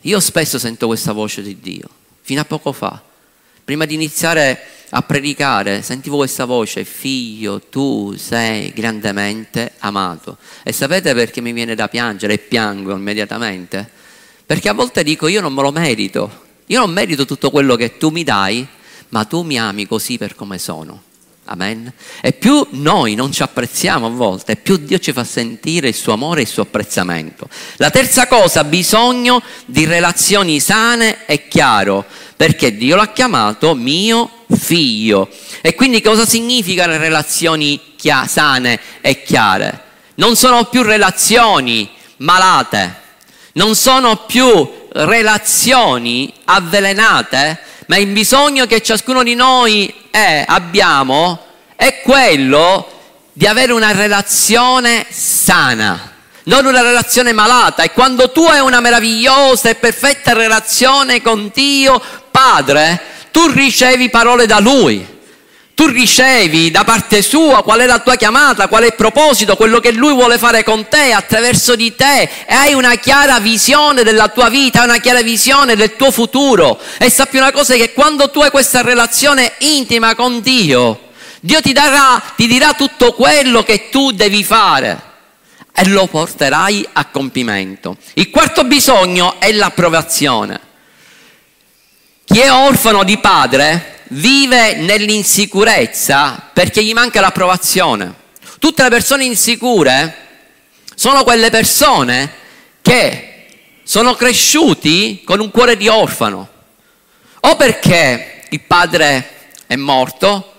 io 0.00 0.18
spesso 0.18 0.58
sento 0.58 0.86
questa 0.86 1.12
voce 1.12 1.40
di 1.40 1.58
Dio, 1.60 1.88
fino 2.22 2.40
a 2.40 2.44
poco 2.44 2.72
fa. 2.72 3.00
Prima 3.64 3.84
di 3.84 3.94
iniziare 3.94 4.60
a 4.90 5.02
predicare, 5.02 5.82
sentivo 5.82 6.16
questa 6.16 6.44
voce, 6.44 6.84
figlio, 6.84 7.60
tu 7.60 8.14
sei 8.16 8.72
grandemente 8.72 9.72
amato. 9.78 10.38
E 10.64 10.72
sapete 10.72 11.14
perché 11.14 11.40
mi 11.40 11.52
viene 11.52 11.74
da 11.76 11.88
piangere 11.88 12.34
e 12.34 12.38
piango 12.38 12.92
immediatamente? 12.92 13.88
Perché 14.44 14.68
a 14.68 14.74
volte 14.74 15.04
dico, 15.04 15.28
io 15.28 15.40
non 15.40 15.52
me 15.52 15.62
lo 15.62 15.70
merito, 15.70 16.42
io 16.66 16.80
non 16.80 16.90
merito 16.90 17.24
tutto 17.24 17.50
quello 17.50 17.76
che 17.76 17.96
tu 17.96 18.10
mi 18.10 18.24
dai, 18.24 18.66
ma 19.10 19.24
tu 19.24 19.42
mi 19.42 19.58
ami 19.58 19.86
così 19.86 20.18
per 20.18 20.34
come 20.34 20.58
sono. 20.58 21.02
Amen. 21.48 21.92
E 22.22 22.32
più 22.32 22.66
noi 22.70 23.14
non 23.14 23.30
ci 23.30 23.42
apprezziamo 23.42 24.06
a 24.06 24.10
volte, 24.10 24.56
più 24.56 24.78
Dio 24.78 24.98
ci 24.98 25.12
fa 25.12 25.22
sentire 25.22 25.88
il 25.88 25.94
suo 25.94 26.12
amore 26.12 26.40
e 26.40 26.42
il 26.42 26.48
suo 26.48 26.62
apprezzamento. 26.62 27.48
La 27.76 27.90
terza 27.90 28.26
cosa, 28.26 28.64
bisogno 28.64 29.40
di 29.64 29.84
relazioni 29.84 30.58
sane 30.58 31.24
e 31.24 31.46
chiaro, 31.46 32.04
perché 32.34 32.76
Dio 32.76 32.96
l'ha 32.96 33.12
chiamato 33.12 33.76
mio 33.76 34.28
figlio. 34.58 35.30
E 35.60 35.76
quindi 35.76 36.00
cosa 36.00 36.26
significa 36.26 36.88
le 36.88 36.98
relazioni 36.98 37.80
chia- 37.94 38.26
sane 38.26 38.80
e 39.00 39.22
chiare? 39.22 39.82
Non 40.16 40.34
sono 40.34 40.64
più 40.64 40.82
relazioni 40.82 41.88
malate, 42.16 43.02
non 43.52 43.76
sono 43.76 44.16
più 44.26 44.68
relazioni 44.90 46.32
avvelenate, 46.46 47.60
ma 47.86 47.96
il 47.96 48.08
bisogno 48.08 48.66
che 48.66 48.82
ciascuno 48.82 49.22
di 49.22 49.34
noi 49.34 49.92
è, 50.10 50.44
abbiamo 50.46 51.40
è 51.76 52.00
quello 52.02 52.88
di 53.32 53.46
avere 53.46 53.72
una 53.72 53.92
relazione 53.92 55.06
sana, 55.10 56.12
non 56.44 56.64
una 56.64 56.82
relazione 56.82 57.32
malata. 57.32 57.82
E 57.82 57.92
quando 57.92 58.30
tu 58.30 58.44
hai 58.44 58.60
una 58.60 58.80
meravigliosa 58.80 59.68
e 59.68 59.74
perfetta 59.74 60.32
relazione 60.32 61.20
con 61.20 61.50
Dio, 61.52 62.00
Padre, 62.30 63.00
tu 63.30 63.46
ricevi 63.48 64.08
parole 64.08 64.46
da 64.46 64.58
Lui 64.58 65.14
tu 65.76 65.88
ricevi 65.88 66.70
da 66.70 66.84
parte 66.84 67.20
sua 67.20 67.62
qual 67.62 67.80
è 67.80 67.86
la 67.86 67.98
tua 67.98 68.16
chiamata, 68.16 68.66
qual 68.66 68.84
è 68.84 68.86
il 68.86 68.94
proposito, 68.94 69.56
quello 69.56 69.78
che 69.78 69.92
lui 69.92 70.14
vuole 70.14 70.38
fare 70.38 70.64
con 70.64 70.88
te, 70.88 71.12
attraverso 71.12 71.76
di 71.76 71.94
te 71.94 72.22
e 72.46 72.54
hai 72.54 72.72
una 72.72 72.94
chiara 72.94 73.38
visione 73.40 74.02
della 74.02 74.28
tua 74.28 74.48
vita, 74.48 74.84
una 74.84 74.96
chiara 74.96 75.20
visione 75.20 75.76
del 75.76 75.94
tuo 75.94 76.10
futuro 76.10 76.80
e 76.96 77.10
sappi 77.10 77.36
una 77.36 77.52
cosa 77.52 77.74
che 77.74 77.92
quando 77.92 78.30
tu 78.30 78.40
hai 78.40 78.50
questa 78.50 78.80
relazione 78.80 79.52
intima 79.58 80.14
con 80.14 80.40
Dio, 80.40 81.10
Dio 81.40 81.60
ti, 81.60 81.74
darà, 81.74 82.22
ti 82.34 82.46
dirà 82.46 82.72
tutto 82.72 83.12
quello 83.12 83.62
che 83.62 83.90
tu 83.90 84.12
devi 84.12 84.42
fare 84.42 85.02
e 85.74 85.86
lo 85.88 86.06
porterai 86.06 86.88
a 86.94 87.04
compimento. 87.04 87.98
Il 88.14 88.30
quarto 88.30 88.64
bisogno 88.64 89.38
è 89.38 89.52
l'approvazione. 89.52 90.58
Chi 92.24 92.40
è 92.40 92.50
orfano 92.50 93.04
di 93.04 93.18
padre 93.18 93.90
vive 94.08 94.74
nell'insicurezza 94.74 96.50
perché 96.52 96.82
gli 96.84 96.92
manca 96.92 97.20
l'approvazione. 97.20 98.14
Tutte 98.58 98.82
le 98.82 98.88
persone 98.88 99.24
insicure 99.24 100.16
sono 100.94 101.24
quelle 101.24 101.50
persone 101.50 102.32
che 102.80 103.46
sono 103.82 104.14
cresciuti 104.14 105.22
con 105.24 105.40
un 105.40 105.50
cuore 105.50 105.76
di 105.76 105.88
orfano, 105.88 106.48
o 107.40 107.56
perché 107.56 108.44
il 108.48 108.60
padre 108.60 109.48
è 109.66 109.76
morto, 109.76 110.54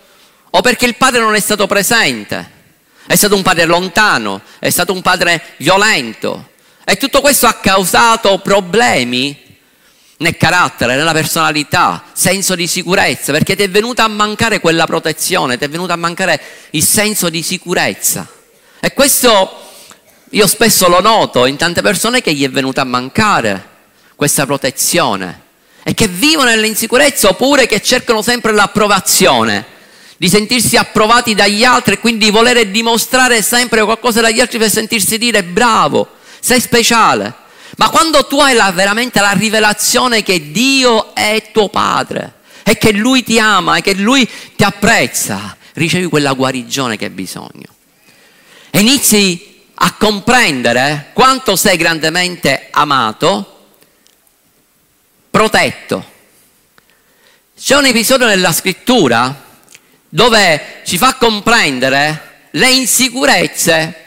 o 0.49 0.61
perché 0.61 0.85
il 0.85 0.95
padre 0.95 1.19
non 1.19 1.35
è 1.35 1.39
stato 1.39 1.67
presente, 1.67 2.51
è 3.05 3.15
stato 3.15 3.35
un 3.35 3.41
padre 3.41 3.65
lontano, 3.65 4.41
è 4.59 4.69
stato 4.69 4.93
un 4.93 5.01
padre 5.01 5.41
violento. 5.57 6.51
E 6.85 6.95
tutto 6.97 7.19
questo 7.19 7.47
ha 7.47 7.55
causato 7.55 8.37
problemi 8.39 9.46
nel 10.17 10.37
carattere, 10.37 10.95
nella 10.95 11.11
personalità, 11.11 12.05
senso 12.13 12.55
di 12.55 12.65
sicurezza, 12.67 13.31
perché 13.31 13.55
ti 13.55 13.63
è 13.63 13.69
venuta 13.69 14.03
a 14.03 14.07
mancare 14.07 14.59
quella 14.59 14.85
protezione, 14.85 15.57
ti 15.57 15.65
è 15.65 15.69
venuta 15.69 15.93
a 15.93 15.97
mancare 15.97 16.41
il 16.71 16.83
senso 16.83 17.29
di 17.29 17.43
sicurezza. 17.43 18.27
E 18.79 18.93
questo 18.93 19.65
io 20.31 20.47
spesso 20.47 20.87
lo 20.87 21.01
noto 21.01 21.45
in 21.45 21.55
tante 21.55 21.81
persone 21.81 22.21
che 22.21 22.33
gli 22.33 22.43
è 22.43 22.49
venuta 22.49 22.81
a 22.81 22.85
mancare 22.85 23.75
questa 24.15 24.45
protezione 24.45 25.43
e 25.83 25.93
che 25.93 26.07
vivono 26.07 26.49
nell'insicurezza 26.49 27.29
oppure 27.29 27.67
che 27.67 27.81
cercano 27.81 28.21
sempre 28.21 28.51
l'approvazione, 28.51 29.65
di 30.17 30.27
sentirsi 30.27 30.75
approvati 30.75 31.35
dagli 31.35 31.63
altri 31.63 31.93
e 31.93 31.99
quindi 31.99 32.31
volere 32.31 32.71
dimostrare 32.71 33.41
sempre 33.43 33.83
qualcosa 33.83 34.19
dagli 34.19 34.41
altri 34.41 34.57
per 34.57 34.71
sentirsi 34.71 35.17
dire 35.17 35.43
bravo, 35.43 36.07
sei 36.39 36.59
speciale. 36.59 37.45
Ma 37.77 37.89
quando 37.89 38.25
tu 38.25 38.39
hai 38.39 38.55
la, 38.55 38.71
veramente 38.71 39.19
la 39.19 39.31
rivelazione 39.31 40.23
che 40.23 40.51
Dio 40.51 41.13
è 41.13 41.49
tuo 41.51 41.69
padre 41.69 42.33
e 42.63 42.77
che 42.77 42.91
Lui 42.91 43.23
ti 43.23 43.39
ama 43.39 43.77
e 43.77 43.81
che 43.81 43.93
Lui 43.93 44.27
ti 44.55 44.63
apprezza, 44.63 45.55
ricevi 45.73 46.07
quella 46.07 46.33
guarigione 46.33 46.97
che 46.97 47.05
hai 47.05 47.11
bisogno. 47.11 47.75
E 48.71 48.79
inizi 48.79 49.65
a 49.75 49.93
comprendere 49.93 51.11
quanto 51.13 51.55
sei 51.55 51.77
grandemente 51.77 52.67
amato, 52.71 53.67
protetto. 55.29 56.15
C'è 57.59 57.75
un 57.75 57.85
episodio 57.85 58.25
nella 58.25 58.53
scrittura 58.53 59.45
dove 60.09 60.81
ci 60.83 60.97
fa 60.97 61.13
comprendere 61.15 62.47
le 62.51 62.71
insicurezze 62.71 64.05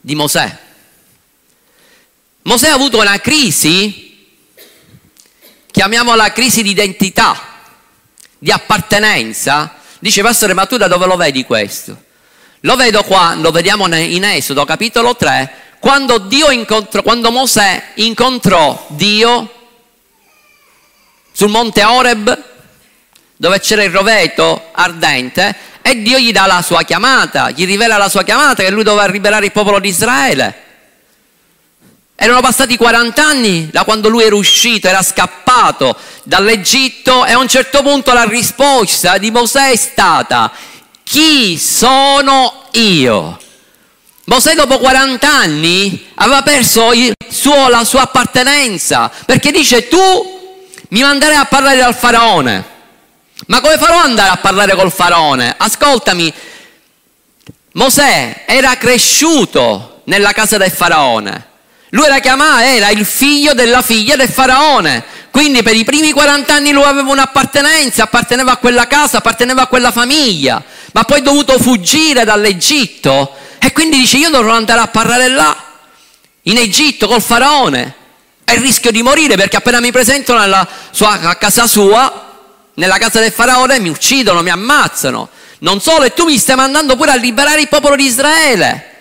di 0.00 0.16
Mosè. 0.16 0.62
Mosè 2.46 2.68
ha 2.68 2.74
avuto 2.74 3.00
una 3.00 3.18
crisi, 3.20 4.36
chiamiamola 5.70 6.30
crisi 6.30 6.62
di 6.62 6.70
identità, 6.70 7.40
di 8.38 8.50
appartenenza. 8.50 9.76
Dice, 9.98 10.20
pastore, 10.20 10.52
ma 10.52 10.66
tu 10.66 10.76
da 10.76 10.86
dove 10.86 11.06
lo 11.06 11.16
vedi 11.16 11.44
questo? 11.44 11.96
Lo 12.60 12.76
vedo 12.76 13.02
qua, 13.02 13.34
lo 13.34 13.50
vediamo 13.50 13.86
in 13.96 14.24
Esodo 14.24 14.66
capitolo 14.66 15.16
3, 15.16 15.78
quando, 15.78 16.18
Dio 16.18 16.50
incontrò, 16.50 17.02
quando 17.02 17.30
Mosè 17.30 17.82
incontrò 17.94 18.88
Dio 18.90 19.50
sul 21.32 21.48
monte 21.48 21.82
Oreb, 21.82 22.42
dove 23.36 23.58
c'era 23.58 23.84
il 23.84 23.90
roveto 23.90 24.68
ardente, 24.72 25.56
e 25.80 26.02
Dio 26.02 26.18
gli 26.18 26.30
dà 26.30 26.44
la 26.44 26.60
sua 26.60 26.82
chiamata, 26.82 27.50
gli 27.52 27.64
rivela 27.64 27.96
la 27.96 28.10
sua 28.10 28.22
chiamata, 28.22 28.62
che 28.62 28.70
lui 28.70 28.82
doveva 28.82 29.06
liberare 29.06 29.46
il 29.46 29.52
popolo 29.52 29.78
di 29.78 29.88
Israele. 29.88 30.63
Erano 32.24 32.40
passati 32.40 32.78
40 32.78 33.22
anni 33.22 33.68
da 33.70 33.84
quando 33.84 34.08
lui 34.08 34.24
era 34.24 34.34
uscito, 34.34 34.88
era 34.88 35.02
scappato 35.02 35.94
dall'Egitto 36.22 37.26
e 37.26 37.32
a 37.32 37.38
un 37.38 37.48
certo 37.48 37.82
punto 37.82 38.14
la 38.14 38.24
risposta 38.24 39.18
di 39.18 39.30
Mosè 39.30 39.68
è 39.68 39.76
stata 39.76 40.50
chi 41.02 41.58
sono 41.58 42.64
io? 42.70 43.38
Mosè 44.24 44.54
dopo 44.54 44.78
40 44.78 45.30
anni 45.30 46.12
aveva 46.14 46.40
perso 46.40 46.92
suo, 47.28 47.68
la 47.68 47.84
sua 47.84 48.00
appartenenza 48.00 49.12
perché 49.26 49.50
dice 49.50 49.86
tu 49.88 50.64
mi 50.88 51.02
manderai 51.02 51.36
a 51.36 51.44
parlare 51.44 51.76
dal 51.76 51.94
faraone. 51.94 52.64
Ma 53.48 53.60
come 53.60 53.76
farò 53.76 53.98
ad 53.98 54.06
andare 54.06 54.30
a 54.30 54.38
parlare 54.38 54.74
col 54.74 54.90
faraone? 54.90 55.54
Ascoltami, 55.58 56.32
Mosè 57.72 58.44
era 58.46 58.78
cresciuto 58.78 60.00
nella 60.04 60.32
casa 60.32 60.56
del 60.56 60.70
faraone. 60.70 61.52
Lui 61.90 62.06
era 62.06 62.18
chiamato, 62.18 62.62
era 62.62 62.90
il 62.90 63.04
figlio 63.04 63.54
della 63.54 63.82
figlia 63.82 64.16
del 64.16 64.28
faraone. 64.28 65.04
Quindi 65.30 65.62
per 65.62 65.74
i 65.74 65.84
primi 65.84 66.12
40 66.12 66.54
anni 66.54 66.70
lui 66.72 66.84
aveva 66.84 67.10
un'appartenenza, 67.10 68.04
apparteneva 68.04 68.52
a 68.52 68.56
quella 68.56 68.86
casa, 68.86 69.18
apparteneva 69.18 69.62
a 69.62 69.66
quella 69.66 69.90
famiglia, 69.90 70.62
ma 70.92 71.02
poi 71.02 71.18
è 71.18 71.22
dovuto 71.22 71.58
fuggire 71.58 72.24
dall'Egitto 72.24 73.34
e 73.58 73.72
quindi 73.72 73.96
dice 73.96 74.18
io 74.18 74.30
dovrò 74.30 74.52
andare 74.52 74.80
a 74.80 74.86
parlare 74.86 75.28
là, 75.28 75.56
in 76.42 76.58
Egitto 76.58 77.08
col 77.08 77.22
faraone. 77.22 77.94
E 78.44 78.56
rischio 78.56 78.92
di 78.92 79.02
morire 79.02 79.36
perché 79.36 79.56
appena 79.56 79.80
mi 79.80 79.90
presento 79.90 80.36
sua, 80.90 81.18
a 81.20 81.34
casa 81.36 81.66
sua, 81.66 82.32
nella 82.74 82.98
casa 82.98 83.20
del 83.20 83.32
faraone, 83.32 83.80
mi 83.80 83.88
uccidono, 83.88 84.42
mi 84.42 84.50
ammazzano. 84.50 85.28
Non 85.60 85.80
solo, 85.80 86.04
e 86.04 86.12
tu 86.12 86.26
mi 86.26 86.36
stai 86.36 86.56
mandando 86.56 86.94
pure 86.94 87.12
a 87.12 87.16
liberare 87.16 87.62
il 87.62 87.68
popolo 87.68 87.96
di 87.96 88.04
Israele. 88.04 88.93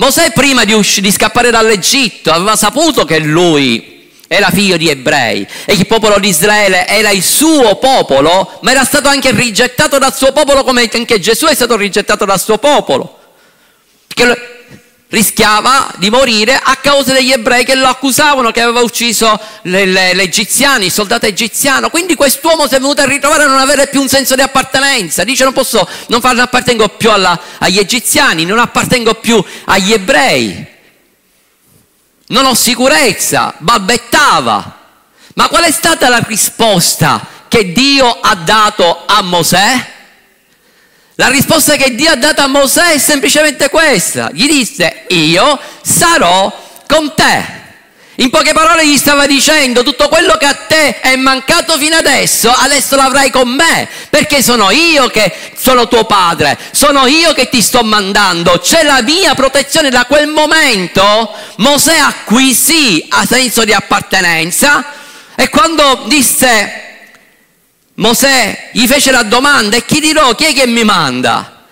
Mosè 0.00 0.32
prima 0.32 0.64
di, 0.64 0.72
usci- 0.72 1.02
di 1.02 1.12
scappare 1.12 1.50
dall'Egitto 1.50 2.32
aveva 2.32 2.56
saputo 2.56 3.04
che 3.04 3.18
lui 3.18 4.08
era 4.26 4.48
figlio 4.48 4.78
di 4.78 4.88
ebrei 4.88 5.46
e 5.66 5.74
il 5.74 5.86
popolo 5.86 6.18
di 6.18 6.28
Israele 6.28 6.86
era 6.86 7.10
il 7.10 7.22
suo 7.22 7.76
popolo, 7.76 8.58
ma 8.62 8.70
era 8.70 8.84
stato 8.84 9.08
anche 9.08 9.30
rigettato 9.30 9.98
dal 9.98 10.16
suo 10.16 10.32
popolo 10.32 10.64
come 10.64 10.88
anche 10.90 11.20
Gesù 11.20 11.44
è 11.46 11.54
stato 11.54 11.76
rigettato 11.76 12.24
dal 12.24 12.40
suo 12.40 12.56
popolo. 12.56 13.18
Perché 14.06 14.49
rischiava 15.10 15.92
di 15.96 16.08
morire 16.08 16.58
a 16.62 16.76
causa 16.76 17.12
degli 17.12 17.32
ebrei 17.32 17.64
che 17.64 17.74
lo 17.74 17.88
accusavano 17.88 18.52
che 18.52 18.60
aveva 18.60 18.80
ucciso 18.80 19.38
l'egiziano, 19.62 20.84
il 20.84 20.90
soldato 20.90 21.26
egiziano. 21.26 21.90
Quindi 21.90 22.14
quest'uomo 22.14 22.68
si 22.68 22.74
è 22.74 22.80
venuto 22.80 23.02
a 23.02 23.06
ritrovare 23.06 23.44
a 23.44 23.46
non 23.46 23.58
avere 23.58 23.88
più 23.88 24.00
un 24.00 24.08
senso 24.08 24.34
di 24.34 24.40
appartenenza. 24.40 25.24
Dice 25.24 25.44
non 25.44 25.52
posso, 25.52 25.86
non, 26.06 26.20
non 26.22 26.38
appartengo 26.38 26.88
più 26.90 27.10
alla, 27.10 27.38
agli 27.58 27.78
egiziani, 27.78 28.44
non 28.44 28.58
appartengo 28.58 29.14
più 29.14 29.42
agli 29.64 29.92
ebrei. 29.92 30.66
Non 32.28 32.46
ho 32.46 32.54
sicurezza, 32.54 33.54
balbettava. 33.58 34.78
Ma 35.34 35.48
qual 35.48 35.64
è 35.64 35.72
stata 35.72 36.08
la 36.08 36.22
risposta 36.24 37.26
che 37.48 37.72
Dio 37.72 38.08
ha 38.20 38.34
dato 38.36 39.02
a 39.06 39.22
Mosè? 39.22 39.98
La 41.20 41.28
risposta 41.28 41.76
che 41.76 41.94
Dio 41.94 42.10
ha 42.10 42.16
dato 42.16 42.40
a 42.40 42.46
Mosè 42.46 42.94
è 42.94 42.98
semplicemente 42.98 43.68
questa. 43.68 44.30
Gli 44.32 44.48
disse, 44.48 45.02
io 45.08 45.60
sarò 45.82 46.50
con 46.88 47.12
te. 47.14 47.44
In 48.14 48.30
poche 48.30 48.54
parole 48.54 48.86
gli 48.86 48.96
stava 48.96 49.26
dicendo, 49.26 49.82
tutto 49.82 50.08
quello 50.08 50.38
che 50.38 50.46
a 50.46 50.54
te 50.54 50.98
è 51.00 51.16
mancato 51.16 51.76
fino 51.76 51.96
adesso, 51.96 52.50
adesso 52.50 52.96
l'avrai 52.96 53.28
con 53.28 53.50
me, 53.50 53.86
perché 54.08 54.42
sono 54.42 54.70
io 54.70 55.08
che 55.08 55.30
sono 55.54 55.88
tuo 55.88 56.04
padre, 56.04 56.56
sono 56.70 57.04
io 57.04 57.34
che 57.34 57.50
ti 57.50 57.60
sto 57.60 57.82
mandando, 57.82 58.58
c'è 58.58 58.82
la 58.82 59.02
mia 59.02 59.34
protezione. 59.34 59.90
Da 59.90 60.06
quel 60.06 60.26
momento 60.26 61.34
Mosè 61.56 61.98
acquisì 61.98 63.04
a 63.10 63.26
senso 63.26 63.64
di 63.64 63.74
appartenenza 63.74 64.86
e 65.34 65.50
quando 65.50 66.04
disse 66.06 66.89
Mosè 68.00 68.70
gli 68.72 68.86
fece 68.86 69.10
la 69.10 69.22
domanda 69.22 69.76
e 69.76 69.84
chi 69.84 70.00
dirò 70.00 70.34
chi 70.34 70.44
è 70.44 70.54
che 70.54 70.66
mi 70.66 70.84
manda? 70.84 71.64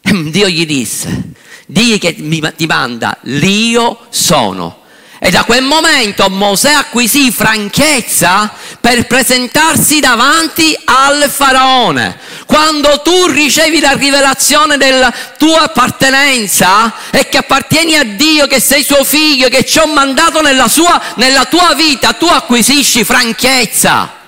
Dio 0.00 0.48
gli 0.48 0.64
disse, 0.64 1.32
Dio 1.66 1.98
che 1.98 2.14
mi, 2.18 2.40
ti 2.56 2.64
manda, 2.64 3.18
l'io 3.22 4.06
sono. 4.08 4.80
E 5.18 5.30
da 5.30 5.44
quel 5.44 5.62
momento 5.62 6.28
Mosè 6.30 6.72
acquisì 6.72 7.30
franchezza 7.30 8.50
per 8.80 9.06
presentarsi 9.06 10.00
davanti 10.00 10.76
al 10.84 11.30
faraone. 11.30 12.18
Quando 12.46 13.02
tu 13.02 13.26
ricevi 13.26 13.78
la 13.78 13.92
rivelazione 13.92 14.78
della 14.78 15.12
tua 15.36 15.64
appartenenza 15.64 16.94
e 17.10 17.28
che 17.28 17.36
appartieni 17.36 17.94
a 17.96 18.04
Dio, 18.04 18.46
che 18.46 18.58
sei 18.58 18.82
suo 18.82 19.04
figlio, 19.04 19.48
che 19.48 19.66
ci 19.66 19.78
ho 19.78 19.86
mandato 19.86 20.40
nella, 20.40 20.66
sua, 20.66 21.00
nella 21.16 21.44
tua 21.44 21.74
vita, 21.74 22.14
tu 22.14 22.26
acquisisci 22.26 23.04
franchezza. 23.04 24.20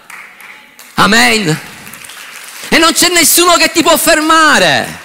Amen. 0.94 1.60
E 2.68 2.78
non 2.78 2.92
c'è 2.92 3.08
nessuno 3.08 3.54
che 3.54 3.70
ti 3.72 3.82
può 3.82 3.96
fermare. 3.96 5.02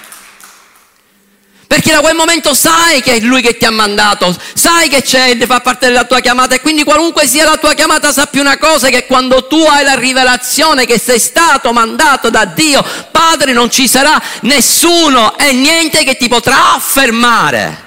Perché 1.70 1.92
da 1.92 2.00
quel 2.00 2.16
momento 2.16 2.52
sai 2.52 3.00
che 3.00 3.14
è 3.14 3.20
Lui 3.20 3.42
che 3.42 3.56
ti 3.56 3.64
ha 3.64 3.70
mandato, 3.70 4.36
sai 4.54 4.88
che 4.88 5.02
c'è, 5.02 5.36
fa 5.46 5.60
parte 5.60 5.86
della 5.86 6.02
tua 6.02 6.18
chiamata 6.18 6.56
e 6.56 6.60
quindi 6.60 6.82
qualunque 6.82 7.28
sia 7.28 7.44
la 7.44 7.58
tua 7.58 7.74
chiamata 7.74 8.10
sappi 8.12 8.40
una 8.40 8.58
cosa, 8.58 8.88
che 8.88 9.06
quando 9.06 9.46
tu 9.46 9.60
hai 9.60 9.84
la 9.84 9.94
rivelazione 9.94 10.84
che 10.84 10.98
sei 10.98 11.20
stato 11.20 11.72
mandato 11.72 12.28
da 12.28 12.44
Dio, 12.44 12.84
Padre, 13.12 13.52
non 13.52 13.70
ci 13.70 13.86
sarà 13.86 14.20
nessuno 14.40 15.38
e 15.38 15.52
niente 15.52 16.02
che 16.02 16.16
ti 16.16 16.26
potrà 16.26 16.76
fermare. 16.80 17.86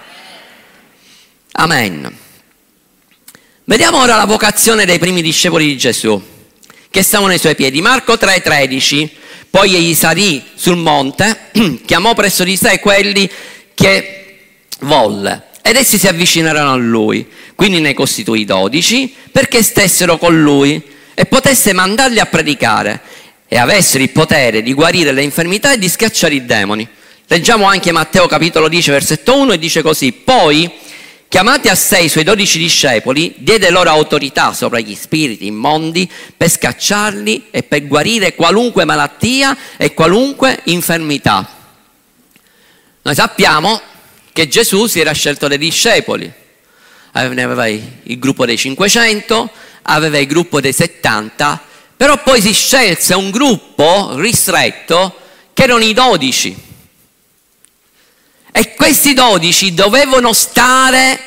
Amen. 1.52 2.18
Vediamo 3.66 3.98
ora 3.98 4.16
la 4.16 4.26
vocazione 4.26 4.86
dei 4.86 4.98
primi 4.98 5.22
discepoli 5.22 5.66
di 5.66 5.78
Gesù 5.78 6.32
che 6.93 7.01
stavano 7.01 7.32
ai 7.32 7.39
suoi 7.39 7.56
piedi. 7.56 7.82
Marco 7.82 8.13
3:13, 8.13 9.10
poi 9.49 9.73
egli 9.73 9.95
salì 9.95 10.43
sul 10.53 10.77
monte, 10.77 11.49
chiamò 11.88 12.13
presso 12.13 12.43
di 12.43 12.56
sé 12.56 12.79
quelli 12.79 13.27
che 13.73 14.36
volle 14.82 15.45
ed 15.63 15.75
essi 15.75 15.97
si 15.97 16.08
avvicinarono 16.08 16.71
a 16.71 16.75
lui, 16.75 17.27
quindi 17.56 17.79
ne 17.79 17.95
costituì 17.95 18.45
dodici 18.45 19.12
perché 19.32 19.63
stessero 19.63 20.19
con 20.19 20.39
lui 20.39 20.79
e 21.15 21.25
potesse 21.25 21.73
mandarli 21.73 22.19
a 22.19 22.27
predicare 22.27 23.01
e 23.47 23.58
avessero 23.58 24.03
il 24.03 24.12
potere 24.12 24.62
di 24.62 24.73
guarire 24.73 25.13
le 25.13 25.23
infermità 25.23 25.73
e 25.73 25.79
di 25.79 25.89
scacciare 25.89 26.36
i 26.36 26.45
demoni. 26.45 26.88
Leggiamo 27.25 27.65
anche 27.65 27.91
Matteo 27.91 28.27
capitolo 28.27 28.67
10 28.67 28.91
versetto 28.91 29.36
1 29.36 29.53
e 29.53 29.58
dice 29.58 29.82
così, 29.82 30.12
poi 30.12 30.71
Chiamati 31.34 31.67
a 31.67 31.74
sé 31.74 31.98
i 31.98 32.10
suoi 32.10 32.24
dodici 32.24 32.60
discepoli, 32.60 33.34
diede 33.39 33.72
loro 33.72 33.89
autorità 33.89 34.54
sopra 34.54 34.80
gli 34.80 34.93
spiriti 34.93 35.48
immondi 35.48 36.08
per 36.38 36.48
scacciarli 36.48 37.48
e 37.50 37.63
per 37.63 37.88
guarire 37.88 38.36
qualunque 38.36 38.86
malattia 38.86 39.58
e 39.76 39.96
qualunque 39.96 40.60
infermità. 40.65 41.50
Noi 43.02 43.15
sappiamo 43.15 43.82
che 44.32 44.48
Gesù 44.48 44.86
si 44.86 45.00
era 45.00 45.12
scelto 45.12 45.48
dei 45.48 45.58
discepoli, 45.58 46.32
aveva 47.13 47.67
il 47.67 48.19
gruppo 48.19 48.46
dei 48.46 48.56
500, 48.56 49.50
aveva 49.82 50.19
il 50.19 50.28
gruppo 50.28 50.62
dei 50.62 50.72
70, 50.72 51.63
però 51.98 52.22
poi 52.22 52.41
si 52.41 52.54
scelse 52.54 53.15
un 53.15 53.32
gruppo 53.32 54.12
ristretto 54.17 55.17
che 55.52 55.63
erano 55.63 55.84
i 55.84 55.93
dodici. 55.93 56.56
E 58.56 58.76
questi 58.76 59.16
dodici 59.16 59.74
dovevano 59.74 60.32
stare 60.32 61.20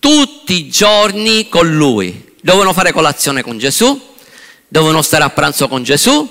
tutti 0.00 0.54
i 0.54 0.68
giorni 0.68 1.48
con 1.48 1.72
lui. 1.72 2.34
Dovevano 2.42 2.72
fare 2.72 2.90
colazione 2.90 3.42
con 3.42 3.56
Gesù, 3.56 4.14
dovevano 4.66 5.02
stare 5.02 5.22
a 5.22 5.30
pranzo 5.30 5.68
con 5.68 5.84
Gesù, 5.84 6.28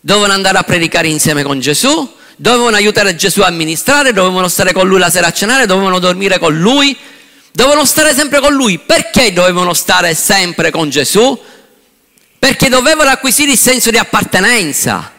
dovevano 0.00 0.32
andare 0.32 0.58
a 0.58 0.64
predicare 0.64 1.06
insieme 1.06 1.44
con 1.44 1.60
Gesù, 1.60 2.12
dovevano 2.34 2.74
aiutare 2.74 3.14
Gesù 3.14 3.42
a 3.42 3.50
ministrare, 3.50 4.12
dovevano 4.12 4.48
stare 4.48 4.72
con 4.72 4.88
lui 4.88 4.98
la 4.98 5.08
sera 5.08 5.28
a 5.28 5.32
cenare, 5.32 5.66
dovevano 5.66 6.00
dormire 6.00 6.40
con 6.40 6.58
lui, 6.58 6.96
dovevano 7.52 7.84
stare 7.84 8.12
sempre 8.12 8.40
con 8.40 8.52
lui. 8.52 8.80
Perché 8.80 9.32
dovevano 9.32 9.72
stare 9.72 10.16
sempre 10.16 10.72
con 10.72 10.90
Gesù? 10.90 11.40
Perché 12.40 12.68
dovevano 12.68 13.10
acquisire 13.10 13.52
il 13.52 13.58
senso 13.58 13.90
di 13.90 13.98
appartenenza 13.98 15.12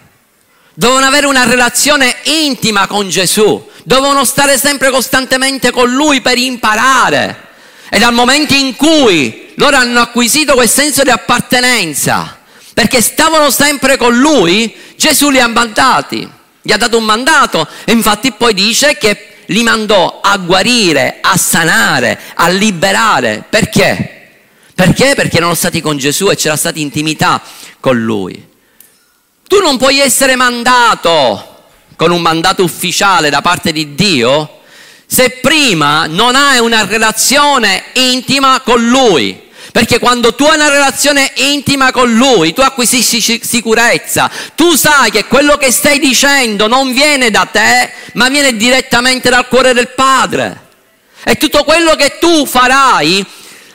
dovevano 0.80 1.08
avere 1.08 1.28
una 1.28 1.44
relazione 1.44 2.16
intima 2.24 2.88
con 2.88 3.10
Gesù, 3.10 3.70
dovevano 3.84 4.24
stare 4.24 4.58
sempre 4.58 4.90
costantemente 4.92 5.72
con 5.72 5.92
Lui 5.92 6.22
per 6.22 6.38
imparare. 6.38 7.48
E 7.90 8.00
dal 8.00 8.14
momento 8.14 8.54
in 8.54 8.78
cui 8.78 9.52
loro 9.56 9.76
hanno 9.76 10.00
acquisito 10.00 10.54
quel 10.54 10.70
senso 10.70 11.04
di 11.04 11.10
appartenenza, 11.10 12.38
perché 12.74 13.02
stavano 13.02 13.50
sempre 13.50 13.98
con 13.98 14.18
Lui, 14.18 14.74
Gesù 14.96 15.30
li 15.30 15.42
ha 15.42 15.48
mandati, 15.48 16.26
gli 16.62 16.72
ha 16.72 16.78
dato 16.78 16.98
un 16.98 17.04
mandato 17.04 17.68
e 17.84 17.92
infatti 17.92 18.32
poi 18.32 18.54
dice 18.54 18.98
che 18.98 19.40
li 19.48 19.64
mandò 19.64 20.22
a 20.24 20.38
guarire, 20.38 21.18
a 21.20 21.36
sanare, 21.36 22.18
a 22.36 22.48
liberare. 22.48 23.44
Perché? 23.50 24.30
Perché? 24.74 25.14
Perché 25.14 25.36
erano 25.36 25.56
stati 25.56 25.82
con 25.82 25.98
Gesù 25.98 26.30
e 26.30 26.38
c'era 26.38 26.56
stata 26.56 26.80
intimità 26.80 27.42
con 27.82 28.02
Lui. 28.02 28.49
Tu 29.50 29.60
non 29.62 29.78
puoi 29.78 29.98
essere 29.98 30.36
mandato 30.36 31.64
con 31.96 32.12
un 32.12 32.22
mandato 32.22 32.64
ufficiale 32.64 33.32
da 33.32 33.42
parte 33.42 33.72
di 33.72 33.96
Dio 33.96 34.58
se 35.08 35.32
prima 35.42 36.06
non 36.06 36.36
hai 36.36 36.60
una 36.60 36.86
relazione 36.86 37.86
intima 37.94 38.62
con 38.62 38.88
Lui. 38.88 39.48
Perché 39.72 39.98
quando 39.98 40.36
tu 40.36 40.44
hai 40.44 40.56
una 40.56 40.70
relazione 40.70 41.32
intima 41.38 41.92
con 41.92 42.14
Lui, 42.14 42.54
tu 42.54 42.62
acquisisci 42.62 43.42
sicurezza, 43.44 44.30
tu 44.54 44.76
sai 44.76 45.10
che 45.10 45.26
quello 45.26 45.58
che 45.58 45.72
stai 45.72 45.98
dicendo 45.98 46.68
non 46.68 46.94
viene 46.94 47.32
da 47.32 47.48
te, 47.52 47.92
ma 48.14 48.30
viene 48.30 48.56
direttamente 48.56 49.32
dal 49.32 49.48
cuore 49.48 49.74
del 49.74 49.90
Padre. 49.90 50.68
E 51.24 51.38
tutto 51.38 51.64
quello 51.64 51.96
che 51.96 52.20
tu 52.20 52.46
farai, 52.46 53.26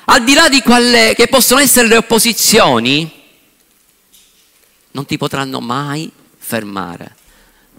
al 0.05 0.23
di 0.23 0.35
là 0.35 0.49
di 0.49 0.63
quelle 0.63 1.15
che 1.17 1.27
possono 1.27 1.61
essere 1.61 1.89
le 1.89 1.97
opposizioni, 1.97 3.14
non 4.95 5.07
ti 5.07 5.17
potranno 5.17 5.61
mai 5.61 6.11
fermare. 6.39 7.15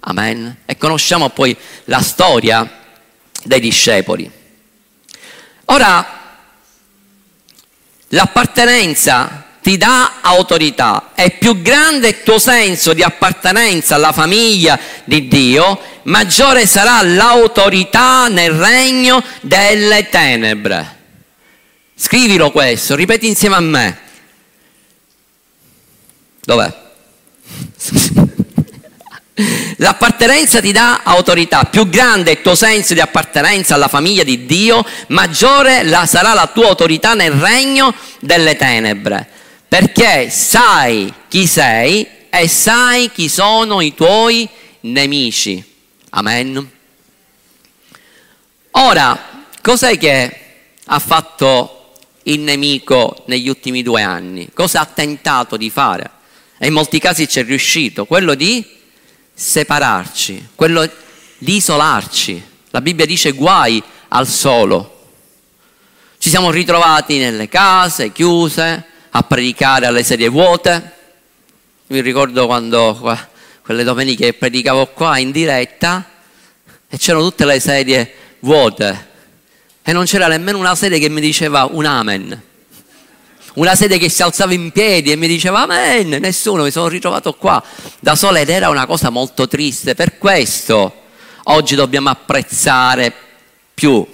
Amen. 0.01 0.57
E 0.65 0.77
conosciamo 0.77 1.29
poi 1.29 1.55
la 1.85 2.01
storia 2.01 2.69
dei 3.43 3.59
discepoli. 3.59 4.29
Ora, 5.65 6.05
l'appartenenza 8.09 9.43
ti 9.61 9.77
dà 9.77 10.19
autorità, 10.21 11.11
è 11.15 11.35
più 11.37 11.61
grande 11.61 12.09
il 12.09 12.23
tuo 12.23 12.37
senso 12.37 12.93
di 12.93 13.01
appartenenza 13.01 13.95
alla 13.95 14.11
famiglia 14.11 14.77
di 15.05 15.27
Dio, 15.27 15.79
maggiore 16.03 16.67
sarà 16.67 17.01
l'autorità 17.01 18.27
nel 18.27 18.51
regno 18.51 19.23
delle 19.41 20.07
tenebre. 20.09 20.93
Scrivilo 21.95 22.51
questo, 22.51 22.95
ripeti 22.95 23.25
insieme 23.25 23.55
a 23.55 23.61
me. 23.61 23.99
Dov'è? 26.41 26.83
L'appartenenza 29.77 30.61
ti 30.61 30.71
dà 30.71 31.01
autorità, 31.03 31.65
più 31.65 31.89
grande 31.89 32.31
è 32.31 32.33
il 32.35 32.41
tuo 32.41 32.55
senso 32.55 32.93
di 32.93 33.01
appartenenza 33.01 33.75
alla 33.75 33.89
famiglia 33.89 34.23
di 34.23 34.45
Dio, 34.45 34.85
maggiore 35.07 35.83
la, 35.83 36.05
sarà 36.05 36.33
la 36.33 36.47
tua 36.47 36.69
autorità 36.69 37.13
nel 37.13 37.33
regno 37.33 37.93
delle 38.21 38.55
tenebre, 38.55 39.27
perché 39.67 40.29
sai 40.29 41.13
chi 41.27 41.45
sei 41.47 42.07
e 42.29 42.47
sai 42.47 43.11
chi 43.11 43.27
sono 43.27 43.81
i 43.81 43.93
tuoi 43.93 44.47
nemici. 44.81 45.61
Amen. 46.11 46.71
Ora, 48.71 49.43
cos'è 49.61 49.97
che 49.97 50.39
ha 50.85 50.99
fatto 50.99 51.91
il 52.23 52.39
nemico 52.39 53.23
negli 53.27 53.49
ultimi 53.49 53.83
due 53.83 54.01
anni? 54.01 54.49
Cosa 54.53 54.79
ha 54.79 54.85
tentato 54.85 55.57
di 55.57 55.69
fare? 55.69 56.14
E 56.57 56.67
in 56.67 56.73
molti 56.73 56.99
casi 56.99 57.27
ci 57.27 57.39
è 57.39 57.43
riuscito, 57.43 58.05
quello 58.05 58.33
di 58.33 58.65
separarci, 59.33 60.49
quello 60.55 60.89
di 61.37 61.55
isolarci. 61.55 62.41
La 62.69 62.81
Bibbia 62.81 63.05
dice 63.05 63.31
guai 63.31 63.81
al 64.09 64.27
solo. 64.27 64.91
Ci 66.17 66.29
siamo 66.29 66.51
ritrovati 66.51 67.17
nelle 67.17 67.49
case 67.49 68.11
chiuse 68.11 68.85
a 69.09 69.23
predicare 69.23 69.85
alle 69.85 70.03
sedie 70.03 70.29
vuote. 70.29 70.93
Mi 71.87 72.01
ricordo 72.01 72.45
quando 72.45 73.19
quelle 73.61 73.83
domeniche 73.83 74.33
predicavo 74.33 74.87
qua 74.87 75.17
in 75.17 75.31
diretta 75.31 76.09
e 76.87 76.97
c'erano 76.97 77.23
tutte 77.23 77.45
le 77.45 77.59
sedie 77.59 78.13
vuote 78.39 79.13
e 79.81 79.91
non 79.91 80.05
c'era 80.05 80.27
nemmeno 80.27 80.57
una 80.57 80.75
sedia 80.75 80.97
che 80.97 81.09
mi 81.09 81.21
diceva 81.21 81.67
un 81.69 81.85
amen 81.85 82.41
una 83.55 83.75
sede 83.75 83.97
che 83.97 84.09
si 84.09 84.21
alzava 84.21 84.53
in 84.53 84.71
piedi 84.71 85.11
e 85.11 85.15
mi 85.15 85.27
diceva 85.27 85.61
amen, 85.61 86.09
nessuno, 86.19 86.63
mi 86.63 86.71
sono 86.71 86.87
ritrovato 86.87 87.33
qua 87.33 87.63
da 87.99 88.15
sola 88.15 88.39
ed 88.39 88.49
era 88.49 88.69
una 88.69 88.85
cosa 88.85 89.09
molto 89.09 89.47
triste. 89.47 89.95
Per 89.95 90.17
questo 90.17 91.03
oggi 91.43 91.75
dobbiamo 91.75 92.09
apprezzare 92.09 93.13
più 93.73 94.05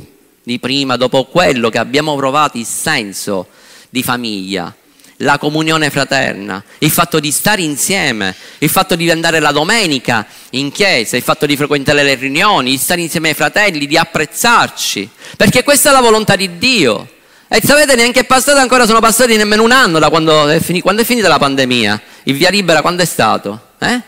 di 0.43 0.59
prima, 0.59 0.97
dopo 0.97 1.25
quello 1.25 1.69
che 1.69 1.77
abbiamo 1.77 2.15
provato, 2.15 2.57
il 2.57 2.65
senso 2.65 3.47
di 3.89 4.03
famiglia, 4.03 4.73
la 5.17 5.37
comunione 5.37 5.89
fraterna, 5.89 6.63
il 6.79 6.89
fatto 6.89 7.19
di 7.19 7.31
stare 7.31 7.61
insieme, 7.61 8.35
il 8.59 8.69
fatto 8.69 8.95
di 8.95 9.09
andare 9.09 9.39
la 9.39 9.51
domenica 9.51 10.25
in 10.51 10.71
chiesa, 10.71 11.15
il 11.15 11.23
fatto 11.23 11.45
di 11.45 11.55
frequentare 11.55 12.03
le 12.03 12.15
riunioni, 12.15 12.71
di 12.71 12.77
stare 12.77 13.01
insieme 13.01 13.29
ai 13.29 13.35
fratelli, 13.35 13.85
di 13.85 13.97
apprezzarci, 13.97 15.09
perché 15.37 15.63
questa 15.63 15.89
è 15.89 15.93
la 15.93 16.01
volontà 16.01 16.35
di 16.35 16.57
Dio. 16.57 17.19
E 17.53 17.59
sapete, 17.61 17.95
neanche 17.95 18.21
è 18.21 18.23
passato 18.23 18.59
ancora, 18.59 18.85
sono 18.85 19.01
passati 19.01 19.35
nemmeno 19.35 19.63
un 19.63 19.73
anno 19.73 19.99
da 19.99 20.09
quando 20.09 20.47
è, 20.47 20.61
finita, 20.61 20.83
quando 20.83 21.01
è 21.01 21.03
finita 21.03 21.27
la 21.27 21.37
pandemia. 21.37 22.01
Il 22.23 22.35
via 22.35 22.49
libera 22.49 22.79
quando 22.79 23.01
è 23.01 23.05
stato? 23.05 23.71
Eh? 23.77 24.01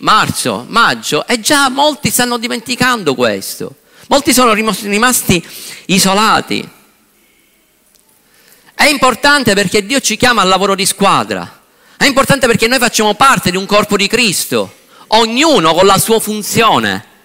Marzo, 0.00 0.66
maggio, 0.68 1.26
e 1.26 1.40
già 1.40 1.70
molti 1.70 2.10
stanno 2.10 2.36
dimenticando 2.36 3.14
questo. 3.14 3.76
Molti 4.08 4.34
sono 4.34 4.52
rimasti 4.52 5.42
isolati. 5.86 6.68
È 8.74 8.84
importante 8.84 9.54
perché 9.54 9.86
Dio 9.86 10.00
ci 10.00 10.18
chiama 10.18 10.42
al 10.42 10.48
lavoro 10.48 10.74
di 10.74 10.84
squadra. 10.84 11.62
È 11.96 12.04
importante 12.04 12.46
perché 12.46 12.66
noi 12.66 12.78
facciamo 12.78 13.14
parte 13.14 13.50
di 13.50 13.56
un 13.56 13.64
corpo 13.64 13.96
di 13.96 14.08
Cristo, 14.08 14.74
ognuno 15.06 15.72
con 15.72 15.86
la 15.86 15.96
sua 15.96 16.20
funzione. 16.20 17.15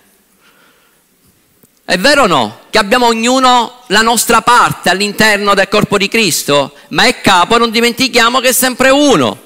È 1.91 1.97
vero 1.97 2.23
o 2.23 2.25
no? 2.25 2.59
Che 2.69 2.77
abbiamo 2.77 3.07
ognuno 3.07 3.81
la 3.87 4.01
nostra 4.01 4.41
parte 4.41 4.89
all'interno 4.89 5.53
del 5.53 5.67
corpo 5.67 5.97
di 5.97 6.07
Cristo, 6.07 6.73
ma 6.91 7.03
è 7.03 7.19
capo, 7.19 7.57
non 7.57 7.69
dimentichiamo 7.69 8.39
che 8.39 8.47
è 8.47 8.53
sempre 8.53 8.91
uno. 8.91 9.37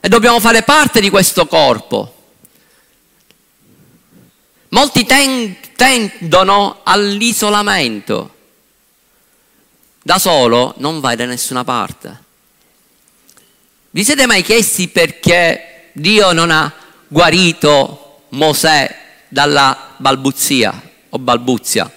E 0.00 0.08
dobbiamo 0.08 0.40
fare 0.40 0.64
parte 0.64 1.00
di 1.00 1.10
questo 1.10 1.46
corpo. 1.46 2.12
Molti 4.70 5.04
ten- 5.04 5.58
tendono 5.76 6.80
all'isolamento. 6.82 8.34
Da 10.02 10.18
solo 10.18 10.74
non 10.78 10.98
vai 10.98 11.14
da 11.14 11.26
nessuna 11.26 11.62
parte. 11.62 12.24
Vi 13.90 14.02
siete 14.02 14.26
mai 14.26 14.42
chiesti 14.42 14.88
perché 14.88 15.90
Dio 15.92 16.32
non 16.32 16.50
ha 16.50 16.72
guarito 17.06 18.24
Mosè 18.30 18.92
dalla 19.28 19.94
balbuzia? 19.98 20.90
O 21.14 21.18
balbuzia. 21.18 21.90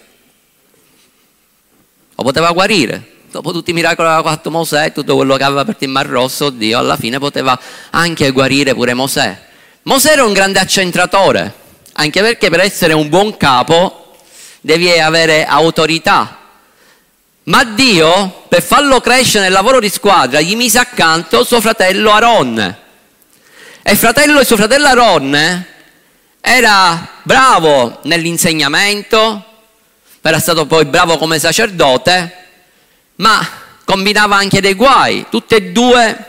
Lo 2.16 2.24
poteva 2.24 2.52
guarire. 2.52 3.14
Dopo 3.32 3.52
tutti 3.52 3.72
i 3.72 3.74
miracoli 3.74 4.08
che 4.08 4.14
aveva 4.14 4.30
fatto 4.30 4.50
Mosè, 4.50 4.94
tutto 4.94 5.16
quello 5.16 5.36
che 5.36 5.44
aveva 5.44 5.62
aperto 5.62 5.84
il 5.84 5.90
Mar 5.90 6.08
Rosso, 6.08 6.50
Dio 6.50 6.78
alla 6.78 6.96
fine 6.96 7.20
poteva 7.20 7.60
anche 7.90 8.32
guarire 8.32 8.74
pure 8.74 8.94
Mosè. 8.94 9.44
Mosè 9.84 10.12
era 10.14 10.24
un 10.24 10.32
grande 10.32 10.60
accentratore, 10.60 11.54
anche 11.94 12.22
perché 12.22 12.50
per 12.50 12.62
essere 12.62 12.94
un 12.94 13.10
buon 13.10 13.36
capo 13.36 14.16
devi 14.62 14.90
avere 14.92 15.46
autorità. 15.46 16.40
Ma 17.44 17.64
Dio, 17.64 18.46
per 18.48 18.64
farlo 18.64 19.02
crescere 19.02 19.44
nel 19.44 19.54
lavoro 19.54 19.80
di 19.80 19.90
squadra, 19.90 20.40
gli 20.40 20.56
mise 20.56 20.80
accanto 20.80 21.44
suo 21.44 21.62
fratello 21.62 22.12
Aaron. 22.12 22.78
E 23.84 23.96
fratello 23.96 24.40
e 24.40 24.46
suo 24.46 24.56
fratello 24.56 24.88
Aaron 24.88 25.74
era 26.46 27.08
bravo 27.24 28.00
nell'insegnamento, 28.04 29.44
era 30.22 30.40
stato 30.40 30.68
poi 30.68 30.86
bravo 30.86 31.18
come 31.18 31.40
sacerdote, 31.40 32.46
ma 33.16 33.46
combinava 33.84 34.36
anche 34.36 34.62
dei 34.62 34.76
guai. 34.76 35.26
Tutte 35.30 35.56
e 35.56 35.72
due, 35.72 36.26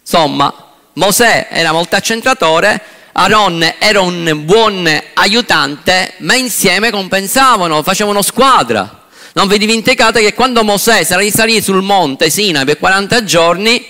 insomma, 0.00 0.52
Mosè 0.94 1.46
era 1.48 1.70
molto 1.70 1.94
accentratore, 1.94 2.82
Aaron 3.12 3.74
era 3.78 4.00
un 4.00 4.42
buon 4.44 4.90
aiutante, 5.14 6.14
ma 6.18 6.34
insieme 6.34 6.90
compensavano, 6.90 7.84
facevano 7.84 8.20
squadra. 8.20 9.02
Non 9.34 9.46
vi 9.46 9.58
dimenticate 9.58 10.20
che 10.20 10.34
quando 10.34 10.64
Mosè 10.64 11.04
sarà 11.04 11.20
risalito 11.20 11.62
sul 11.62 11.82
monte 11.82 12.30
Sinai 12.30 12.64
per 12.64 12.78
40 12.78 13.22
giorni, 13.22 13.86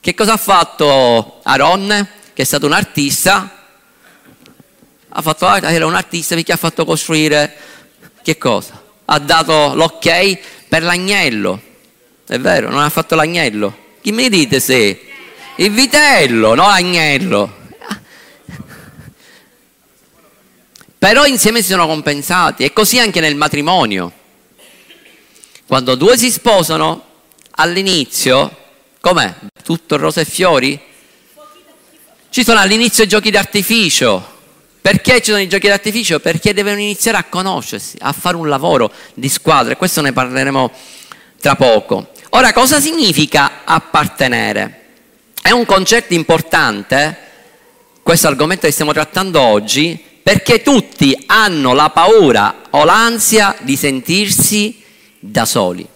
che 0.00 0.14
cosa 0.14 0.34
ha 0.34 0.38
fatto 0.38 1.40
Aaron? 1.42 2.16
Che 2.38 2.44
è 2.44 2.46
stato 2.46 2.66
un 2.66 2.72
artista, 2.72 3.66
ha 5.08 5.22
fatto, 5.22 5.52
era 5.54 5.86
un 5.86 5.96
artista 5.96 6.36
perché 6.36 6.52
ha 6.52 6.56
fatto 6.56 6.84
costruire 6.84 7.52
che 8.22 8.38
cosa? 8.38 8.80
Ha 9.06 9.18
dato 9.18 9.74
l'ok 9.74 10.38
per 10.68 10.84
l'agnello, 10.84 11.60
è 12.28 12.38
vero, 12.38 12.70
non 12.70 12.84
ha 12.84 12.90
fatto 12.90 13.16
l'agnello. 13.16 13.76
Chi 14.00 14.12
mi 14.12 14.28
dite 14.28 14.60
se? 14.60 15.00
Il 15.56 15.72
vitello, 15.72 16.54
no 16.54 16.68
l'agnello. 16.68 17.56
Però 20.96 21.26
insieme 21.26 21.60
si 21.60 21.70
sono 21.70 21.88
compensati 21.88 22.62
e 22.62 22.72
così 22.72 23.00
anche 23.00 23.18
nel 23.18 23.34
matrimonio. 23.34 24.12
Quando 25.66 25.96
due 25.96 26.16
si 26.16 26.30
sposano, 26.30 27.04
all'inizio, 27.50 28.56
com'è? 29.00 29.34
Tutto 29.60 29.96
rose 29.96 30.20
e 30.20 30.24
fiori? 30.24 30.86
Ci 32.30 32.44
sono 32.44 32.60
all'inizio 32.60 33.04
i 33.04 33.08
giochi 33.08 33.30
d'artificio. 33.30 34.36
Perché 34.80 35.20
ci 35.20 35.30
sono 35.30 35.40
i 35.40 35.48
giochi 35.48 35.66
d'artificio? 35.66 36.20
Perché 36.20 36.52
devono 36.52 36.78
iniziare 36.78 37.16
a 37.16 37.24
conoscersi, 37.24 37.96
a 38.00 38.12
fare 38.12 38.36
un 38.36 38.48
lavoro 38.48 38.92
di 39.14 39.28
squadra 39.28 39.72
e 39.72 39.76
questo 39.76 40.02
ne 40.02 40.12
parleremo 40.12 40.70
tra 41.40 41.56
poco. 41.56 42.10
Ora, 42.30 42.52
cosa 42.52 42.80
significa 42.80 43.64
appartenere? 43.64 44.82
È 45.40 45.50
un 45.50 45.64
concetto 45.64 46.12
importante, 46.14 47.18
questo 48.02 48.28
argomento 48.28 48.66
che 48.66 48.72
stiamo 48.72 48.92
trattando 48.92 49.40
oggi, 49.40 49.98
perché 50.22 50.62
tutti 50.62 51.24
hanno 51.26 51.72
la 51.72 51.88
paura 51.90 52.62
o 52.70 52.84
l'ansia 52.84 53.56
di 53.60 53.76
sentirsi 53.76 54.82
da 55.18 55.46
soli. 55.46 55.86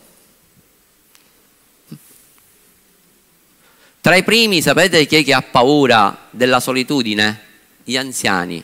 Tra 4.03 4.17
i 4.17 4.25
primi 4.25 4.61
sapete 4.61 5.07
chi 5.07 5.15
è 5.15 5.23
che 5.23 5.33
ha 5.33 5.43
paura 5.43 6.27
della 6.31 6.59
solitudine? 6.59 7.41
Gli 7.85 7.97
anziani. 7.97 8.61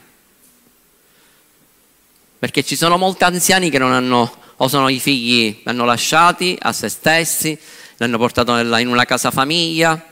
Perché 2.37 2.65
ci 2.65 2.75
sono 2.75 2.97
molti 2.97 3.23
anziani 3.23 3.71
che 3.71 3.79
non 3.79 3.93
hanno, 3.93 4.37
o 4.57 4.67
sono 4.67 4.89
i 4.89 4.99
figli, 4.99 5.45
li 5.45 5.63
hanno 5.67 5.85
lasciati 5.85 6.59
a 6.61 6.73
se 6.73 6.89
stessi, 6.89 7.51
li 7.51 8.05
hanno 8.05 8.19
portato 8.19 8.59
in 8.59 8.89
una 8.89 9.05
casa 9.05 9.31
famiglia. 9.31 10.05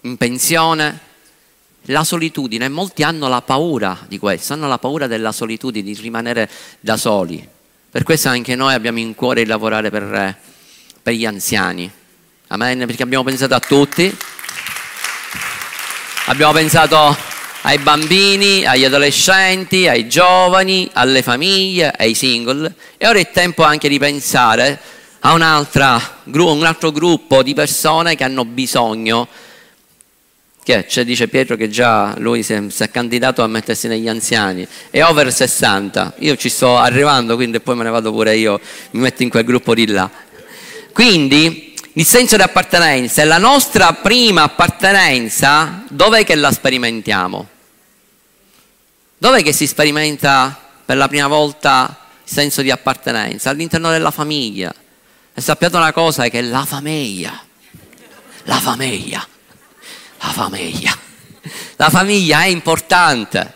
in 0.00 0.16
pensione, 0.16 1.00
la 1.82 2.02
solitudine, 2.02 2.68
molti 2.68 3.04
hanno 3.04 3.28
la 3.28 3.42
paura 3.42 3.96
di 4.08 4.18
questo, 4.18 4.54
hanno 4.54 4.66
la 4.66 4.78
paura 4.78 5.06
della 5.06 5.30
solitudine, 5.30 5.84
di 5.84 5.94
rimanere 5.94 6.50
da 6.80 6.96
soli. 6.96 7.48
Per 7.88 8.02
questo 8.02 8.28
anche 8.28 8.56
noi 8.56 8.74
abbiamo 8.74 8.98
in 8.98 9.14
cuore 9.14 9.44
di 9.44 9.48
lavorare 9.48 9.90
per, 9.90 10.36
per 11.00 11.14
gli 11.14 11.24
anziani. 11.24 11.92
Amen, 12.48 12.86
perché 12.86 13.02
abbiamo 13.02 13.24
pensato 13.24 13.54
a 13.54 13.58
tutti. 13.58 14.16
Abbiamo 16.26 16.52
pensato 16.52 17.16
ai 17.62 17.78
bambini, 17.78 18.64
agli 18.64 18.84
adolescenti, 18.84 19.88
ai 19.88 20.06
giovani, 20.06 20.88
alle 20.92 21.22
famiglie, 21.22 21.90
ai 21.90 22.14
single. 22.14 22.72
E 22.98 23.08
ora 23.08 23.18
è 23.18 23.32
tempo 23.32 23.64
anche 23.64 23.88
di 23.88 23.98
pensare 23.98 24.78
a 25.20 25.32
un 25.32 25.42
altro 25.42 26.92
gruppo 26.92 27.42
di 27.42 27.52
persone 27.52 28.14
che 28.14 28.22
hanno 28.22 28.44
bisogno 28.44 29.26
che 30.62 30.84
c'è, 30.86 31.04
dice 31.04 31.26
Pietro 31.26 31.56
che 31.56 31.68
già 31.68 32.14
lui 32.18 32.44
si 32.44 32.52
è, 32.52 32.62
si 32.68 32.82
è, 32.84 32.90
candidato 32.90 33.42
a 33.42 33.46
mettersi 33.46 33.86
negli 33.86 34.08
anziani, 34.08 34.66
è 34.90 35.02
over 35.04 35.32
60, 35.32 36.14
io 36.18 36.36
ci 36.36 36.48
sto 36.48 36.76
arrivando, 36.76 37.36
quindi 37.36 37.60
poi 37.60 37.76
me 37.76 37.84
ne 37.84 37.90
vado 37.90 38.10
pure 38.10 38.36
io, 38.36 38.60
mi 38.90 39.00
metto 39.00 39.22
in 39.22 39.30
quel 39.30 39.44
gruppo 39.44 39.74
di 39.74 39.86
là. 39.86 40.10
Quindi 40.92 41.74
il 41.98 42.04
senso 42.04 42.36
di 42.36 42.42
appartenenza 42.42 43.22
è 43.22 43.24
la 43.24 43.38
nostra 43.38 43.92
prima 43.92 44.42
appartenenza, 44.42 45.84
dov'è 45.88 46.24
che 46.24 46.34
la 46.34 46.52
sperimentiamo? 46.52 47.48
Dov'è 49.18 49.42
che 49.42 49.52
si 49.52 49.66
sperimenta 49.66 50.58
per 50.84 50.96
la 50.96 51.08
prima 51.08 51.28
volta 51.28 51.98
il 52.24 52.32
senso 52.32 52.62
di 52.62 52.70
appartenenza? 52.70 53.50
All'interno 53.50 53.90
della 53.90 54.10
famiglia. 54.10 54.74
E 55.32 55.40
sappiate 55.40 55.76
una 55.76 55.92
cosa, 55.92 56.28
che 56.28 56.42
la 56.42 56.64
famiglia, 56.64 57.38
la 58.44 58.60
famiglia 58.60 59.26
la 60.18 60.32
famiglia. 60.32 60.98
La 61.76 61.90
famiglia 61.90 62.42
è 62.42 62.46
importante. 62.46 63.54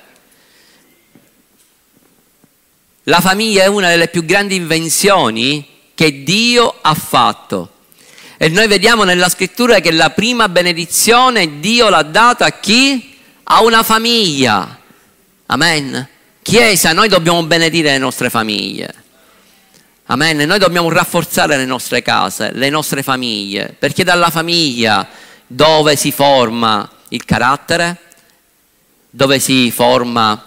La 3.04 3.20
famiglia 3.20 3.64
è 3.64 3.66
una 3.66 3.88
delle 3.88 4.08
più 4.08 4.24
grandi 4.24 4.54
invenzioni 4.54 5.66
che 5.94 6.22
Dio 6.22 6.78
ha 6.80 6.94
fatto. 6.94 7.74
E 8.42 8.48
noi 8.48 8.68
vediamo 8.68 9.04
nella 9.04 9.28
scrittura 9.28 9.80
che 9.80 9.92
la 9.92 10.08
prima 10.08 10.48
benedizione 10.48 11.60
Dio 11.60 11.90
l'ha 11.90 12.00
data 12.00 12.46
a 12.46 12.52
chi? 12.52 13.18
A 13.42 13.60
una 13.60 13.82
famiglia. 13.82 14.78
Amen. 15.44 16.08
Chiesa, 16.40 16.94
noi 16.94 17.10
dobbiamo 17.10 17.42
benedire 17.42 17.90
le 17.90 17.98
nostre 17.98 18.30
famiglie. 18.30 18.94
Amen. 20.06 20.38
Noi 20.38 20.58
dobbiamo 20.58 20.88
rafforzare 20.88 21.58
le 21.58 21.66
nostre 21.66 22.00
case, 22.00 22.50
le 22.54 22.70
nostre 22.70 23.02
famiglie, 23.02 23.76
perché 23.78 24.04
dalla 24.04 24.30
famiglia 24.30 25.06
dove 25.46 25.94
si 25.96 26.10
forma 26.10 26.90
il 27.08 27.22
carattere, 27.26 27.98
dove 29.10 29.38
si 29.38 29.70
forma 29.70 30.46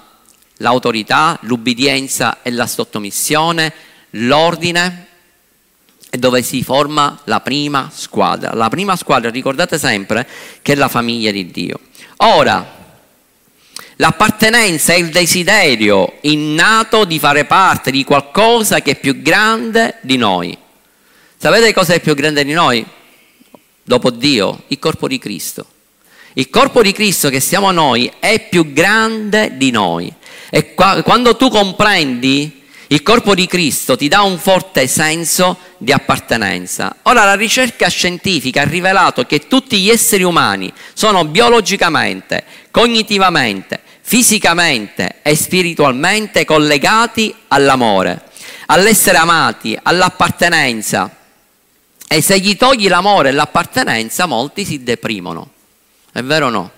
l'autorità, 0.57 1.37
l'ubbidienza 1.41 2.39
e 2.41 2.49
la 2.49 2.65
sottomissione, 2.65 3.71
l'ordine 4.09 5.09
dove 6.17 6.41
si 6.41 6.63
forma 6.63 7.19
la 7.25 7.39
prima 7.39 7.89
squadra. 7.93 8.53
La 8.53 8.69
prima 8.69 8.95
squadra, 8.95 9.29
ricordate 9.29 9.77
sempre, 9.77 10.27
che 10.61 10.73
è 10.73 10.75
la 10.75 10.87
famiglia 10.87 11.31
di 11.31 11.49
Dio. 11.51 11.79
Ora, 12.17 12.65
l'appartenenza 13.95 14.93
è 14.93 14.97
il 14.97 15.09
desiderio 15.09 16.17
innato 16.21 17.05
di 17.05 17.19
fare 17.19 17.45
parte 17.45 17.91
di 17.91 18.03
qualcosa 18.03 18.81
che 18.81 18.91
è 18.91 18.99
più 18.99 19.21
grande 19.21 19.97
di 20.01 20.17
noi. 20.17 20.57
Sapete 21.37 21.73
cosa 21.73 21.93
è 21.93 21.99
più 21.99 22.13
grande 22.13 22.43
di 22.43 22.53
noi? 22.53 22.85
dopo 23.83 24.09
Dio, 24.09 24.63
il 24.67 24.79
corpo 24.79 25.07
di 25.07 25.19
Cristo. 25.19 25.67
Il 26.33 26.49
corpo 26.49 26.81
di 26.81 26.93
Cristo 26.93 27.29
che 27.29 27.39
siamo 27.39 27.69
noi 27.71 28.11
è 28.19 28.47
più 28.49 28.73
grande 28.73 29.55
di 29.57 29.69
noi. 29.69 30.11
E 30.49 30.73
qua, 30.73 31.03
quando 31.03 31.35
tu 31.35 31.49
comprendi 31.49 32.62
il 32.87 33.01
corpo 33.01 33.33
di 33.33 33.47
Cristo 33.47 33.95
ti 33.95 34.07
dà 34.07 34.21
un 34.21 34.37
forte 34.37 34.87
senso 34.87 35.57
di 35.77 35.91
appartenenza. 35.91 36.97
Ora 37.03 37.23
la 37.23 37.35
ricerca 37.35 37.87
scientifica 37.87 38.61
ha 38.61 38.65
rivelato 38.65 39.25
che 39.25 39.47
tutti 39.47 39.79
gli 39.79 39.89
esseri 39.89 40.23
umani 40.23 40.71
sono 40.93 41.25
biologicamente, 41.25 42.43
cognitivamente, 42.71 43.81
fisicamente 44.01 45.15
e 45.21 45.35
spiritualmente 45.35 46.45
collegati 46.45 47.33
all'amore, 47.47 48.23
all'essere 48.67 49.17
amati, 49.17 49.77
all'appartenenza 49.81 51.17
e 52.13 52.21
se 52.21 52.37
gli 52.39 52.55
togli 52.57 52.87
l'amore 52.87 53.29
e 53.29 53.31
l'appartenenza, 53.31 54.27
molti 54.27 54.65
si 54.65 54.83
deprimono. 54.83 55.49
È 56.11 56.21
vero 56.21 56.45
o 56.45 56.49
no? 56.49 56.71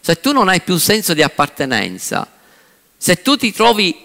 Se 0.00 0.20
tu 0.20 0.32
non 0.32 0.48
hai 0.48 0.60
più 0.60 0.76
senso 0.76 1.14
di 1.14 1.22
appartenenza, 1.22 2.26
se 2.96 3.22
tu 3.22 3.36
ti, 3.36 3.52
trovi, 3.52 3.96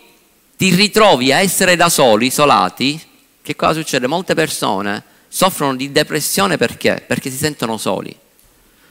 ti 0.58 0.74
ritrovi 0.74 1.32
a 1.32 1.40
essere 1.40 1.76
da 1.76 1.88
soli, 1.88 2.26
isolati, 2.26 3.00
che 3.44 3.56
cosa 3.56 3.80
succede? 3.80 4.08
Molte 4.08 4.34
persone 4.34 5.04
soffrono 5.28 5.76
di 5.76 5.92
depressione 5.92 6.58
perché? 6.58 7.04
Perché 7.06 7.30
si 7.30 7.38
sentono 7.38 7.78
soli, 7.78 8.18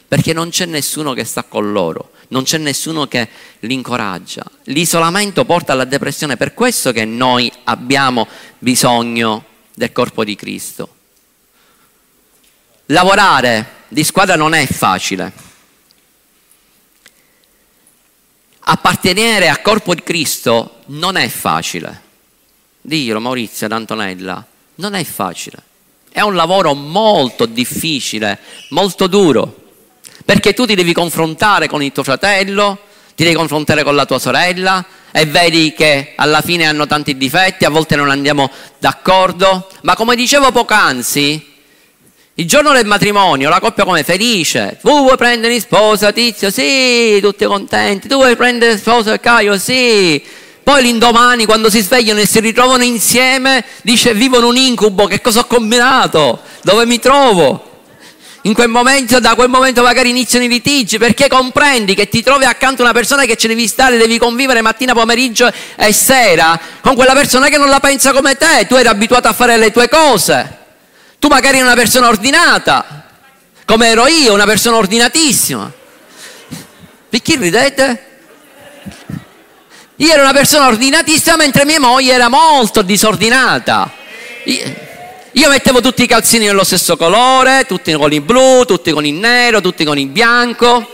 perché 0.06 0.32
non 0.32 0.50
c'è 0.50 0.64
nessuno 0.66 1.12
che 1.12 1.24
sta 1.24 1.42
con 1.42 1.72
loro, 1.72 2.12
non 2.28 2.44
c'è 2.44 2.58
nessuno 2.58 3.08
che 3.08 3.28
li 3.60 3.74
incoraggia. 3.74 4.44
L'isolamento 4.64 5.44
porta 5.44 5.72
alla 5.72 5.84
depressione, 5.84 6.36
per 6.36 6.54
questo 6.54 6.92
che 6.92 7.04
noi 7.04 7.52
abbiamo 7.64 8.28
bisogno 8.60 9.44
del 9.74 9.90
corpo 9.90 10.22
di 10.22 10.36
Cristo. 10.36 10.94
Lavorare 12.86 13.84
di 13.88 14.04
squadra 14.04 14.36
non 14.36 14.54
è 14.54 14.64
facile. 14.66 15.32
Appartenere 18.60 19.48
al 19.48 19.60
corpo 19.62 19.94
di 19.96 20.02
Cristo 20.04 20.75
non 20.86 21.16
è 21.16 21.28
facile. 21.28 22.02
Dillo 22.80 23.20
Maurizio 23.20 23.66
ed 23.66 23.72
Antonella, 23.72 24.44
non 24.76 24.94
è 24.94 25.04
facile. 25.04 25.58
È 26.10 26.20
un 26.20 26.34
lavoro 26.34 26.74
molto 26.74 27.46
difficile, 27.46 28.38
molto 28.70 29.06
duro, 29.06 29.54
perché 30.24 30.54
tu 30.54 30.66
ti 30.66 30.74
devi 30.74 30.92
confrontare 30.92 31.68
con 31.68 31.82
il 31.82 31.92
tuo 31.92 32.04
fratello, 32.04 32.78
ti 33.14 33.24
devi 33.24 33.34
confrontare 33.34 33.82
con 33.82 33.94
la 33.94 34.06
tua 34.06 34.18
sorella 34.18 34.84
e 35.10 35.26
vedi 35.26 35.72
che 35.72 36.12
alla 36.16 36.40
fine 36.40 36.66
hanno 36.66 36.86
tanti 36.86 37.16
difetti, 37.16 37.64
a 37.64 37.70
volte 37.70 37.96
non 37.96 38.10
andiamo 38.10 38.50
d'accordo, 38.78 39.68
ma 39.82 39.94
come 39.94 40.16
dicevo 40.16 40.52
poc'anzi, 40.52 41.54
il 42.38 42.46
giorno 42.46 42.72
del 42.72 42.84
matrimonio, 42.84 43.48
la 43.48 43.60
coppia 43.60 43.84
come 43.84 44.02
felice. 44.02 44.78
Tu 44.82 44.90
vuoi 44.90 45.16
prendere 45.16 45.54
in 45.54 45.60
sposa 45.60 46.12
Tizio? 46.12 46.50
Sì, 46.50 47.18
tutti 47.22 47.46
contenti. 47.46 48.08
Tu 48.08 48.16
vuoi 48.16 48.36
prendere 48.36 48.72
in 48.72 48.78
sposa 48.78 49.18
Caio? 49.18 49.56
Sì. 49.56 50.22
Poi 50.66 50.82
l'indomani, 50.82 51.44
quando 51.44 51.70
si 51.70 51.80
svegliano 51.80 52.18
e 52.18 52.26
si 52.26 52.40
ritrovano 52.40 52.82
insieme, 52.82 53.64
dice 53.82 54.14
vivono 54.14 54.48
un 54.48 54.56
incubo, 54.56 55.06
che 55.06 55.20
cosa 55.20 55.38
ho 55.38 55.44
combinato? 55.46 56.40
Dove 56.62 56.84
mi 56.86 56.98
trovo? 56.98 57.84
In 58.42 58.52
quel 58.52 58.66
momento, 58.68 59.20
da 59.20 59.36
quel 59.36 59.48
momento 59.48 59.84
magari 59.84 60.10
iniziano 60.10 60.44
i 60.44 60.48
litigi, 60.48 60.98
perché 60.98 61.28
comprendi 61.28 61.94
che 61.94 62.08
ti 62.08 62.20
trovi 62.20 62.46
accanto 62.46 62.82
a 62.82 62.86
una 62.86 62.92
persona 62.92 63.26
che 63.26 63.36
ci 63.36 63.46
devi 63.46 63.68
stare, 63.68 63.96
devi 63.96 64.18
convivere 64.18 64.60
mattina, 64.60 64.92
pomeriggio 64.92 65.48
e 65.76 65.92
sera, 65.92 66.58
con 66.80 66.96
quella 66.96 67.14
persona 67.14 67.46
che 67.46 67.58
non 67.58 67.68
la 67.68 67.78
pensa 67.78 68.10
come 68.10 68.34
te, 68.34 68.66
tu 68.66 68.74
eri 68.74 68.88
abituato 68.88 69.28
a 69.28 69.32
fare 69.32 69.56
le 69.58 69.70
tue 69.70 69.88
cose. 69.88 70.56
Tu 71.20 71.28
magari 71.28 71.58
eri 71.58 71.64
una 71.64 71.76
persona 71.76 72.08
ordinata, 72.08 73.04
come 73.64 73.86
ero 73.86 74.08
io, 74.08 74.34
una 74.34 74.46
persona 74.46 74.78
ordinatissima. 74.78 75.72
Perché 77.08 77.36
ridete? 77.36 78.06
Io 79.98 80.12
ero 80.12 80.20
una 80.20 80.32
persona 80.32 80.66
ordinatissima 80.66 81.36
mentre 81.36 81.64
mia 81.64 81.80
moglie 81.80 82.12
era 82.12 82.28
molto 82.28 82.82
disordinata. 82.82 83.90
Io, 85.32 85.48
mettevo 85.48 85.80
tutti 85.80 86.02
i 86.02 86.06
calzini 86.06 86.44
dello 86.44 86.64
stesso 86.64 86.98
colore, 86.98 87.64
tutti 87.66 87.94
con 87.94 88.12
il 88.12 88.20
blu, 88.20 88.66
tutti 88.66 88.90
con 88.90 89.06
il 89.06 89.14
nero, 89.14 89.62
tutti 89.62 89.84
con 89.84 89.98
il 89.98 90.08
bianco, 90.08 90.86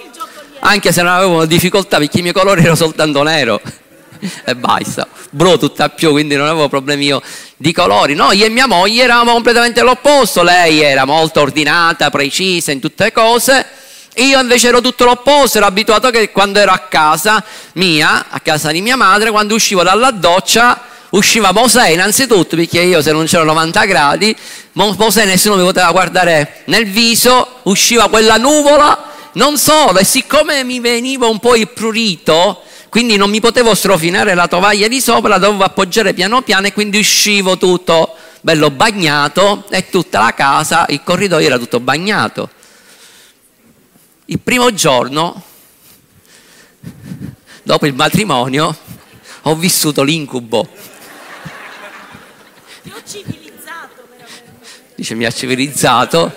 anche 0.61 0.93
se 0.93 1.03
non 1.03 1.12
avevo 1.12 1.45
difficoltà 1.47 1.99
perché 1.99 2.21
i 2.21 2.23
miei 2.23 2.33
colori 2.33 2.61
erano 2.61 2.77
soltanto 2.77 3.25
nero 3.25 3.61
e 4.45 4.55
basta. 4.55 5.09
Blu 5.31 5.59
tutta 5.59 5.88
più, 5.88 6.11
quindi 6.11 6.37
non 6.37 6.47
avevo 6.47 6.69
problemi 6.69 7.07
io 7.07 7.21
di 7.57 7.73
colori. 7.73 8.15
Noi 8.15 8.38
io 8.38 8.47
e 8.47 8.51
mia 8.51 8.69
moglie 8.69 9.03
eravamo 9.03 9.33
completamente 9.33 9.83
l'opposto, 9.83 10.45
lei 10.45 10.81
era 10.81 11.05
molto 11.05 11.41
ordinata, 11.41 12.09
precisa 12.09 12.71
in 12.71 12.79
tutte 12.79 13.03
le 13.03 13.12
cose. 13.12 13.67
Io 14.16 14.38
invece 14.38 14.68
ero 14.68 14.83
tutto 14.83 15.05
l'opposto, 15.05 15.57
ero 15.57 15.66
abituato 15.66 16.11
che 16.11 16.31
quando 16.31 16.59
ero 16.59 16.72
a 16.72 16.79
casa 16.81 17.42
mia, 17.75 18.27
a 18.29 18.40
casa 18.40 18.70
di 18.70 18.83
mia 18.83 18.96
madre, 18.96 19.31
quando 19.31 19.55
uscivo 19.55 19.83
dalla 19.83 20.11
doccia, 20.11 20.83
usciva 21.11 21.53
Mosè 21.53 21.88
innanzitutto, 21.88 22.55
perché 22.57 22.81
io 22.81 23.01
se 23.01 23.11
non 23.12 23.25
c'erano 23.25 23.53
90 23.53 23.85
gradi, 23.85 24.37
Mosè 24.72 25.25
nessuno 25.25 25.57
mi 25.57 25.62
poteva 25.62 25.90
guardare 25.92 26.62
nel 26.66 26.87
viso, 26.87 27.61
usciva 27.62 28.09
quella 28.11 28.37
nuvola, 28.37 29.11
non 29.35 29.57
solo, 29.57 29.98
e 29.98 30.05
siccome 30.05 30.62
mi 30.62 30.79
veniva 30.81 31.27
un 31.27 31.38
po' 31.38 31.57
il 31.57 31.68
prurito, 31.68 32.62
quindi 32.90 33.16
non 33.16 33.31
mi 33.31 33.40
potevo 33.40 33.75
strofinare 33.75 34.35
la 34.35 34.46
tovaglia 34.46 34.88
di 34.88 35.01
sopra, 35.01 35.31
la 35.31 35.38
dovevo 35.38 35.64
appoggiare 35.64 36.12
piano 36.12 36.42
piano 36.42 36.66
e 36.66 36.75
quindi 36.75 36.98
uscivo 36.98 37.57
tutto 37.57 38.14
bello 38.42 38.70
bagnato 38.70 39.64
e 39.70 39.88
tutta 39.88 40.18
la 40.18 40.35
casa, 40.35 40.85
il 40.90 41.01
corridoio 41.03 41.46
era 41.46 41.57
tutto 41.57 41.81
bagnato. 41.81 42.51
Il 44.33 44.38
primo 44.38 44.73
giorno, 44.73 45.42
dopo 47.62 47.85
il 47.85 47.95
matrimonio, 47.95 48.75
ho 49.42 49.55
vissuto 49.55 50.03
l'incubo. 50.03 50.66
Ti 52.83 52.92
ho 52.95 53.03
civilizzato 53.07 54.07
veramente. 54.09 54.95
Dice, 54.95 55.14
mi 55.14 55.27
ha 55.27 55.31
civilizzato, 55.31 56.33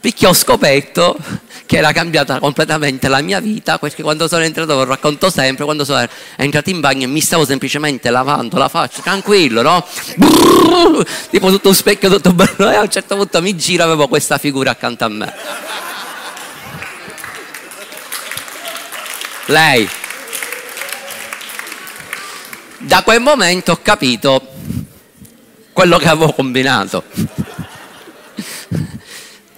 perché 0.00 0.26
ho 0.26 0.32
scoperto 0.32 1.18
che 1.66 1.76
era 1.76 1.92
cambiata 1.92 2.38
completamente 2.38 3.06
la 3.06 3.20
mia 3.20 3.38
vita, 3.38 3.78
perché 3.78 4.02
quando 4.02 4.26
sono 4.26 4.42
entrato, 4.42 4.74
lo 4.74 4.84
racconto 4.84 5.28
sempre, 5.28 5.64
quando 5.64 5.84
sono 5.84 6.04
entrato 6.36 6.70
in 6.70 6.80
bagno 6.80 7.06
mi 7.06 7.20
stavo 7.20 7.44
semplicemente 7.44 8.08
lavando 8.08 8.56
la 8.56 8.68
faccia, 8.68 9.02
tranquillo, 9.02 9.60
no? 9.60 9.86
Brrr, 10.16 11.06
tipo 11.28 11.50
tutto 11.50 11.68
un 11.68 11.74
specchio, 11.74 12.08
tutto 12.08 12.32
bello, 12.32 12.70
e 12.70 12.74
a 12.74 12.80
un 12.80 12.90
certo 12.90 13.16
punto 13.16 13.40
mi 13.42 13.54
giro 13.54 13.84
avevo 13.84 14.08
questa 14.08 14.38
figura 14.38 14.70
accanto 14.70 15.04
a 15.04 15.08
me. 15.08 15.34
Lei. 19.50 19.88
Da 22.78 23.02
quel 23.02 23.20
momento 23.20 23.72
ho 23.72 23.80
capito 23.82 24.40
quello 25.72 25.98
che 25.98 26.08
avevo 26.08 26.32
combinato. 26.32 27.02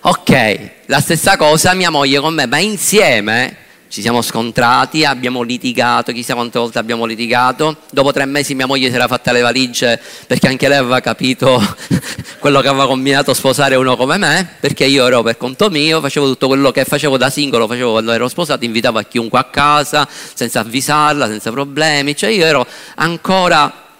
Ok, 0.00 0.70
la 0.86 0.98
stessa 0.98 1.36
cosa 1.36 1.74
mia 1.74 1.90
moglie 1.90 2.20
con 2.20 2.32
me, 2.32 2.46
ma 2.46 2.56
insieme 2.56 3.56
ci 3.92 4.00
siamo 4.00 4.22
scontrati, 4.22 5.04
abbiamo 5.04 5.42
litigato, 5.42 6.12
chissà 6.12 6.32
quante 6.32 6.58
volte 6.58 6.78
abbiamo 6.78 7.04
litigato. 7.04 7.76
Dopo 7.90 8.10
tre 8.10 8.24
mesi 8.24 8.54
mia 8.54 8.64
moglie 8.64 8.88
si 8.88 8.94
era 8.94 9.06
fatta 9.06 9.32
le 9.32 9.42
valigie 9.42 10.00
perché 10.26 10.48
anche 10.48 10.66
lei 10.66 10.78
aveva 10.78 11.00
capito 11.00 11.62
quello 12.40 12.62
che 12.62 12.68
aveva 12.68 12.86
combinato 12.86 13.34
sposare 13.34 13.74
uno 13.74 13.94
come 13.94 14.16
me, 14.16 14.56
perché 14.60 14.86
io 14.86 15.06
ero 15.06 15.22
per 15.22 15.36
conto 15.36 15.68
mio, 15.68 16.00
facevo 16.00 16.26
tutto 16.26 16.46
quello 16.46 16.70
che 16.70 16.86
facevo 16.86 17.18
da 17.18 17.28
singolo, 17.28 17.66
facevo 17.66 17.90
quando 17.90 18.12
ero 18.12 18.28
sposato, 18.28 18.64
invitavo 18.64 18.98
a 18.98 19.02
chiunque 19.02 19.38
a 19.38 19.44
casa, 19.44 20.08
senza 20.08 20.60
avvisarla, 20.60 21.26
senza 21.26 21.50
problemi, 21.50 22.16
cioè 22.16 22.30
io 22.30 22.46
ero 22.46 22.66
ancora 22.94 23.90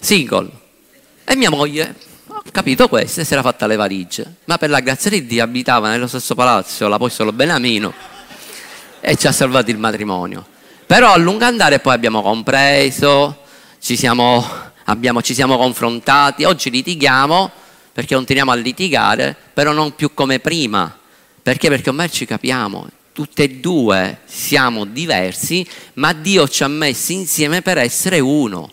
single. 0.00 0.50
E 1.22 1.36
mia 1.36 1.50
moglie 1.50 1.94
ho 2.26 2.42
capito 2.50 2.88
questo 2.88 3.20
e 3.20 3.24
si 3.24 3.32
era 3.32 3.42
fatta 3.42 3.68
le 3.68 3.76
valigie. 3.76 4.38
Ma 4.46 4.58
per 4.58 4.70
la 4.70 4.80
grazia 4.80 5.08
di 5.08 5.24
Dio 5.24 5.44
abitava 5.44 5.88
nello 5.88 6.08
stesso 6.08 6.34
palazzo 6.34 6.88
l'Apostolo 6.88 7.32
Benamino 7.32 8.10
e 9.04 9.16
ci 9.16 9.26
ha 9.26 9.32
salvato 9.32 9.70
il 9.70 9.78
matrimonio. 9.78 10.46
Però 10.86 11.12
a 11.12 11.16
lungo 11.16 11.44
andare 11.44 11.80
poi 11.80 11.92
abbiamo 11.92 12.22
compreso, 12.22 13.40
ci 13.80 13.96
siamo, 13.96 14.46
abbiamo, 14.84 15.20
ci 15.20 15.34
siamo 15.34 15.56
confrontati, 15.56 16.44
oggi 16.44 16.70
litighiamo 16.70 17.50
perché 17.92 18.14
continuiamo 18.14 18.52
a 18.52 18.54
litigare, 18.54 19.36
però 19.52 19.72
non 19.72 19.94
più 19.94 20.14
come 20.14 20.38
prima. 20.38 20.96
Perché? 21.42 21.68
Perché 21.68 21.90
ormai 21.90 22.10
ci 22.10 22.24
capiamo, 22.24 22.86
tutte 23.12 23.42
e 23.42 23.48
due 23.56 24.20
siamo 24.24 24.84
diversi, 24.84 25.66
ma 25.94 26.12
Dio 26.12 26.48
ci 26.48 26.62
ha 26.62 26.68
messi 26.68 27.14
insieme 27.14 27.60
per 27.60 27.78
essere 27.78 28.20
uno. 28.20 28.70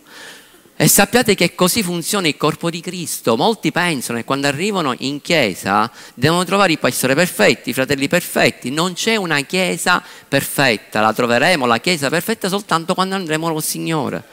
E 0.82 0.88
sappiate 0.88 1.36
che 1.36 1.56
così 1.56 1.84
funziona 1.84 2.30
il 2.30 2.38
corpo 2.38 2.70
di 2.70 2.80
Cristo. 2.80 3.36
Molti 3.36 3.70
pensano 3.70 4.18
che 4.18 4.24
quando 4.24 4.48
arrivano 4.48 4.96
in 5.00 5.20
chiesa 5.20 5.92
devono 6.14 6.46
trovare 6.46 6.72
i 6.72 6.78
pastori 6.78 7.16
perfetti, 7.16 7.72
i 7.72 7.74
fratelli 7.74 8.08
perfetti. 8.08 8.72
Non 8.72 8.94
c'è 8.94 9.18
una 9.18 9.42
chiesa 9.42 10.02
perfetta, 10.26 11.02
la 11.02 11.12
troveremo 11.12 11.66
la 11.66 11.80
chiesa 11.80 12.08
perfetta 12.08 12.48
soltanto 12.48 12.94
quando 12.94 13.16
andremo 13.16 13.52
col 13.52 13.62
Signore. 13.62 14.24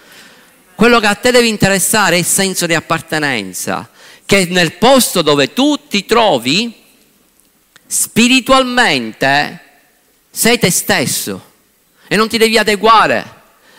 Quello 0.77 1.01
che 1.01 1.09
a 1.09 1.17
te 1.17 1.33
deve 1.33 1.49
interessare 1.49 2.15
è 2.15 2.21
il 2.21 2.25
senso 2.25 2.67
di 2.67 2.75
appartenenza, 2.75 3.91
che 4.25 4.47
nel 4.49 4.75
posto 4.75 5.23
dove 5.23 5.53
tu 5.53 5.89
ti 5.89 6.07
trovi, 6.07 6.73
spiritualmente 7.89 9.63
sei 10.31 10.61
te 10.61 10.71
stesso 10.71 11.55
e 12.07 12.15
non 12.15 12.29
ti 12.29 12.39
devi 12.39 12.57
adeguare 12.57 13.36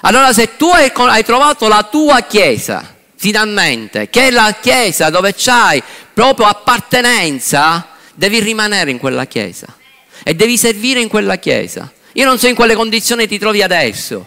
allora 0.07 0.31
se 0.31 0.55
tu 0.55 0.69
hai, 0.69 0.89
hai 0.93 1.23
trovato 1.25 1.67
la 1.67 1.83
tua 1.83 2.21
chiesa, 2.21 2.95
finalmente, 3.17 4.09
che 4.09 4.27
è 4.27 4.31
la 4.31 4.55
chiesa 4.61 5.09
dove 5.09 5.33
c'hai 5.35 5.83
proprio 6.13 6.47
appartenenza, 6.47 7.89
devi 8.13 8.39
rimanere 8.39 8.89
in 8.89 8.99
quella 8.99 9.25
chiesa 9.25 9.67
e 10.23 10.33
devi 10.33 10.57
servire 10.57 11.01
in 11.01 11.09
quella 11.09 11.35
chiesa. 11.35 11.91
Io 12.13 12.23
non 12.23 12.39
so 12.39 12.47
in 12.47 12.55
quale 12.55 12.73
condizione 12.73 13.27
ti 13.27 13.37
trovi 13.37 13.61
adesso, 13.61 14.25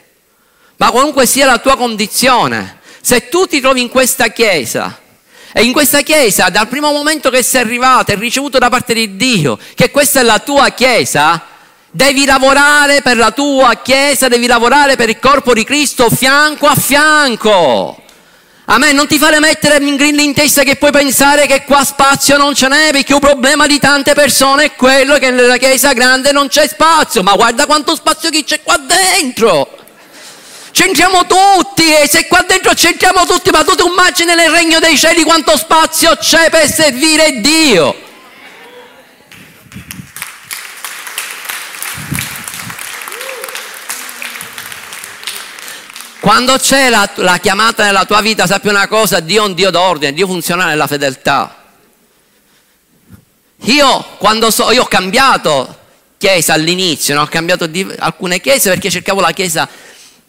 ma 0.77 0.91
qualunque 0.91 1.25
sia 1.25 1.47
la 1.47 1.57
tua 1.57 1.79
condizione, 1.79 2.81
se 3.01 3.31
tu 3.31 3.47
ti 3.47 3.59
trovi 3.63 3.81
in 3.81 3.89
questa 3.89 4.29
chiesa 4.29 5.01
e 5.51 5.63
in 5.63 5.73
questa 5.73 6.03
chiesa, 6.03 6.51
dal 6.51 6.69
primo 6.69 6.93
momento 6.93 7.31
che 7.31 7.43
sei 7.43 7.63
arrivato 7.63 8.13
e 8.13 8.17
ricevuto 8.17 8.59
da 8.59 8.69
parte 8.69 8.93
di 8.93 9.17
Dio, 9.17 9.59
che 9.75 9.91
questa 9.91 10.21
è 10.21 10.25
la 10.25 10.41
tua 10.41 10.69
chiesa, 10.73 11.43
Devi 11.93 12.25
lavorare 12.25 13.03
per 13.03 13.17
la 13.17 13.33
tua 13.33 13.81
Chiesa, 13.83 14.29
devi 14.29 14.47
lavorare 14.47 14.95
per 14.95 15.09
il 15.09 15.19
corpo 15.19 15.53
di 15.53 15.65
Cristo 15.65 16.09
fianco 16.09 16.69
a 16.69 16.77
fianco. 16.77 18.01
A 18.67 18.79
me 18.79 18.93
non 18.93 19.09
ti 19.09 19.19
fare 19.19 19.41
mettere 19.41 19.85
in 19.85 19.97
grilli 19.97 20.23
in 20.23 20.33
testa 20.33 20.63
che 20.63 20.77
puoi 20.77 20.93
pensare 20.93 21.49
che 21.49 21.65
qua 21.65 21.85
spazio 21.85 22.37
non 22.37 22.55
ce 22.55 22.69
n'è, 22.69 22.91
perché 22.93 23.13
un 23.13 23.19
problema 23.19 23.67
di 23.67 23.81
tante 23.81 24.15
persone 24.15 24.67
è 24.67 24.75
quello 24.77 25.19
che 25.19 25.33
nella 25.33 25.57
chiesa 25.57 25.93
grande 25.93 26.31
non 26.31 26.47
c'è 26.47 26.69
spazio. 26.69 27.25
Ma 27.25 27.35
guarda 27.35 27.67
quanto 27.67 27.97
spazio 27.97 28.31
che 28.31 28.45
c'è 28.45 28.63
qua 28.63 28.77
dentro. 28.77 29.77
C'entriamo 30.71 31.27
tutti 31.27 31.93
e 31.93 32.07
se 32.09 32.29
qua 32.29 32.45
dentro 32.47 32.73
c'entriamo 32.73 33.27
tutti, 33.27 33.51
ma 33.51 33.65
tu 33.65 33.75
ti 33.75 33.85
immagini 33.85 34.37
nel 34.37 34.51
regno 34.51 34.79
dei 34.79 34.97
cieli 34.97 35.25
quanto 35.25 35.57
spazio 35.57 36.15
c'è 36.15 36.51
per 36.51 36.73
servire 36.73 37.41
Dio. 37.41 38.10
Quando 46.21 46.57
c'è 46.59 46.91
la, 46.91 47.11
la, 47.17 47.39
chiamata 47.39 47.83
nella 47.85 48.05
tua 48.05 48.21
vita, 48.21 48.47
sappi 48.47 48.69
una 48.69 48.87
cosa, 48.89 49.21
Dio 49.21 49.43
è 49.43 49.47
un 49.47 49.55
Dio 49.55 49.71
d'ordine, 49.71 50.13
Dio 50.13 50.27
funziona 50.27 50.67
nella 50.67 50.87
fedeltà. 50.87 51.57
Io, 53.65 54.05
quando 54.19 54.51
so, 54.51 54.71
io 54.71 54.83
ho 54.83 54.87
cambiato 54.87 55.79
chiesa 56.19 56.53
all'inizio, 56.53 57.15
no? 57.15 57.23
ho 57.23 57.27
cambiato 57.27 57.67
di, 57.67 57.91
alcune 57.99 58.39
chiese 58.41 58.69
perché 58.69 58.91
cercavo 58.91 59.21
la 59.21 59.33
chiesa 59.33 59.67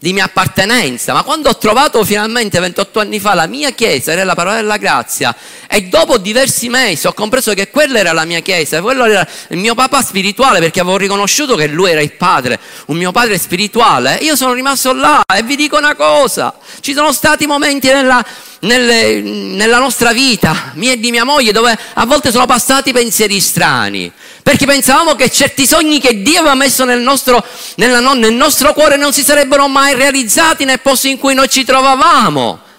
di 0.01 0.13
mia 0.13 0.23
appartenenza, 0.23 1.13
ma 1.13 1.21
quando 1.21 1.47
ho 1.49 1.57
trovato 1.57 2.03
finalmente 2.03 2.59
28 2.59 3.01
anni 3.01 3.19
fa 3.19 3.35
la 3.35 3.45
mia 3.45 3.69
chiesa, 3.69 4.11
era 4.11 4.23
la 4.23 4.33
parola 4.33 4.55
della 4.55 4.77
grazia, 4.77 5.35
e 5.67 5.83
dopo 5.83 6.17
diversi 6.17 6.69
mesi 6.69 7.05
ho 7.05 7.13
compreso 7.13 7.53
che 7.53 7.69
quella 7.69 7.99
era 7.99 8.11
la 8.11 8.25
mia 8.25 8.39
chiesa, 8.39 8.81
quello 8.81 9.05
era 9.05 9.27
il 9.49 9.59
mio 9.59 9.75
papà 9.75 10.01
spirituale, 10.01 10.57
perché 10.57 10.79
avevo 10.79 10.97
riconosciuto 10.97 11.55
che 11.55 11.67
lui 11.67 11.91
era 11.91 12.01
il 12.01 12.13
padre, 12.13 12.59
un 12.87 12.97
mio 12.97 13.11
padre 13.11 13.37
spirituale, 13.37 14.17
io 14.21 14.35
sono 14.35 14.53
rimasto 14.53 14.91
là 14.91 15.21
e 15.21 15.43
vi 15.43 15.55
dico 15.55 15.77
una 15.77 15.93
cosa, 15.93 16.51
ci 16.79 16.93
sono 16.95 17.11
stati 17.11 17.45
momenti 17.45 17.85
nella, 17.85 18.25
nelle, 18.61 19.21
nella 19.21 19.77
nostra 19.77 20.13
vita, 20.13 20.71
mia 20.73 20.93
e 20.93 20.99
di 20.99 21.11
mia 21.11 21.25
moglie, 21.25 21.51
dove 21.51 21.77
a 21.93 22.05
volte 22.07 22.31
sono 22.31 22.47
passati 22.47 22.91
pensieri 22.91 23.39
strani, 23.39 24.11
perché 24.43 24.65
pensavamo 24.65 25.15
che 25.15 25.30
certi 25.30 25.65
sogni 25.65 25.99
che 25.99 26.21
Dio 26.21 26.39
aveva 26.39 26.56
messo 26.56 26.84
nel 26.84 27.01
nostro, 27.01 27.43
nella, 27.75 27.99
nel 28.13 28.34
nostro 28.34 28.73
cuore 28.73 28.97
non 28.97 29.13
si 29.13 29.23
sarebbero 29.23 29.67
mai 29.67 29.93
realizzati 29.95 30.65
nel 30.65 30.80
posto 30.80 31.08
in 31.08 31.17
cui 31.17 31.34
noi 31.34 31.49
ci 31.49 31.63
trovavamo. 31.63 32.69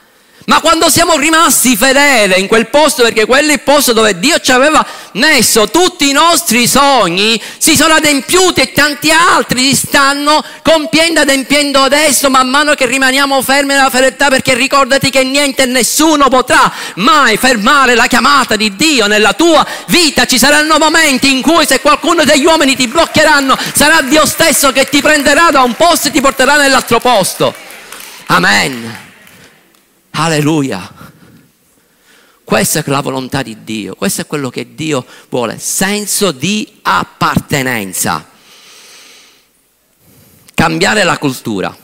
Ma 0.46 0.61
quando 0.61 0.90
siamo 0.90 1.16
rimasti 1.16 1.76
fedeli 1.76 2.40
in 2.40 2.48
quel 2.48 2.68
posto, 2.68 3.02
perché 3.02 3.26
quello 3.26 3.50
è 3.50 3.52
il 3.52 3.61
posto 3.61 3.92
dove 3.92 4.18
Dio 4.18 4.40
ci 4.40 4.50
aveva 4.50 4.85
messo 5.12 5.70
tutti 5.70 6.09
i 6.09 6.12
nostri 6.12 6.66
sogni, 6.66 7.40
si 7.59 7.76
sono 7.76 7.94
adempiuti 7.94 8.61
e 8.61 8.72
tanti 8.72 9.11
altri 9.11 9.68
si 9.68 9.87
stanno 9.87 10.42
compiendo, 10.62 11.20
adempiendo 11.20 11.81
adesso, 11.81 12.28
man 12.28 12.48
mano 12.48 12.74
che 12.74 12.87
rimaniamo 12.87 13.40
fermi 13.40 13.74
nella 13.74 13.90
fedeltà, 13.90 14.28
perché 14.28 14.55
ricordati 14.55 15.11
che 15.11 15.22
niente 15.22 15.62
e 15.62 15.66
nessuno 15.66 16.28
potrà 16.28 16.72
mai 16.96 17.37
fermare 17.37 17.94
la 17.94 18.07
chiamata 18.07 18.57
di 18.57 18.74
Dio 18.74 19.07
nella 19.07 19.35
tua 19.35 19.64
vita. 19.87 20.24
Ci 20.24 20.38
saranno 20.38 20.76
momenti 20.78 21.31
in 21.31 21.40
cui 21.40 21.66
se 21.66 21.81
qualcuno 21.81 22.24
degli 22.24 22.44
uomini 22.44 22.74
ti 22.74 22.88
bloccheranno, 22.88 23.57
sarà 23.74 24.00
Dio 24.02 24.26
stesso 24.26 24.72
che 24.72 24.88
ti 24.88 25.00
prenderà 25.00 25.50
da 25.50 25.62
un 25.62 25.74
posto 25.74 26.09
e 26.09 26.11
ti 26.11 26.20
porterà 26.20 26.57
nell'altro 26.57 26.98
posto. 26.98 27.55
Amen. 28.26 29.01
Alleluia. 30.12 31.10
Questa 32.44 32.80
è 32.80 32.84
la 32.86 33.00
volontà 33.00 33.42
di 33.42 33.64
Dio, 33.64 33.94
questo 33.94 34.20
è 34.20 34.26
quello 34.26 34.50
che 34.50 34.74
Dio 34.74 35.06
vuole, 35.30 35.58
senso 35.58 36.32
di 36.32 36.80
appartenenza. 36.82 38.28
Cambiare 40.52 41.02
la 41.04 41.16
cultura. 41.18 41.74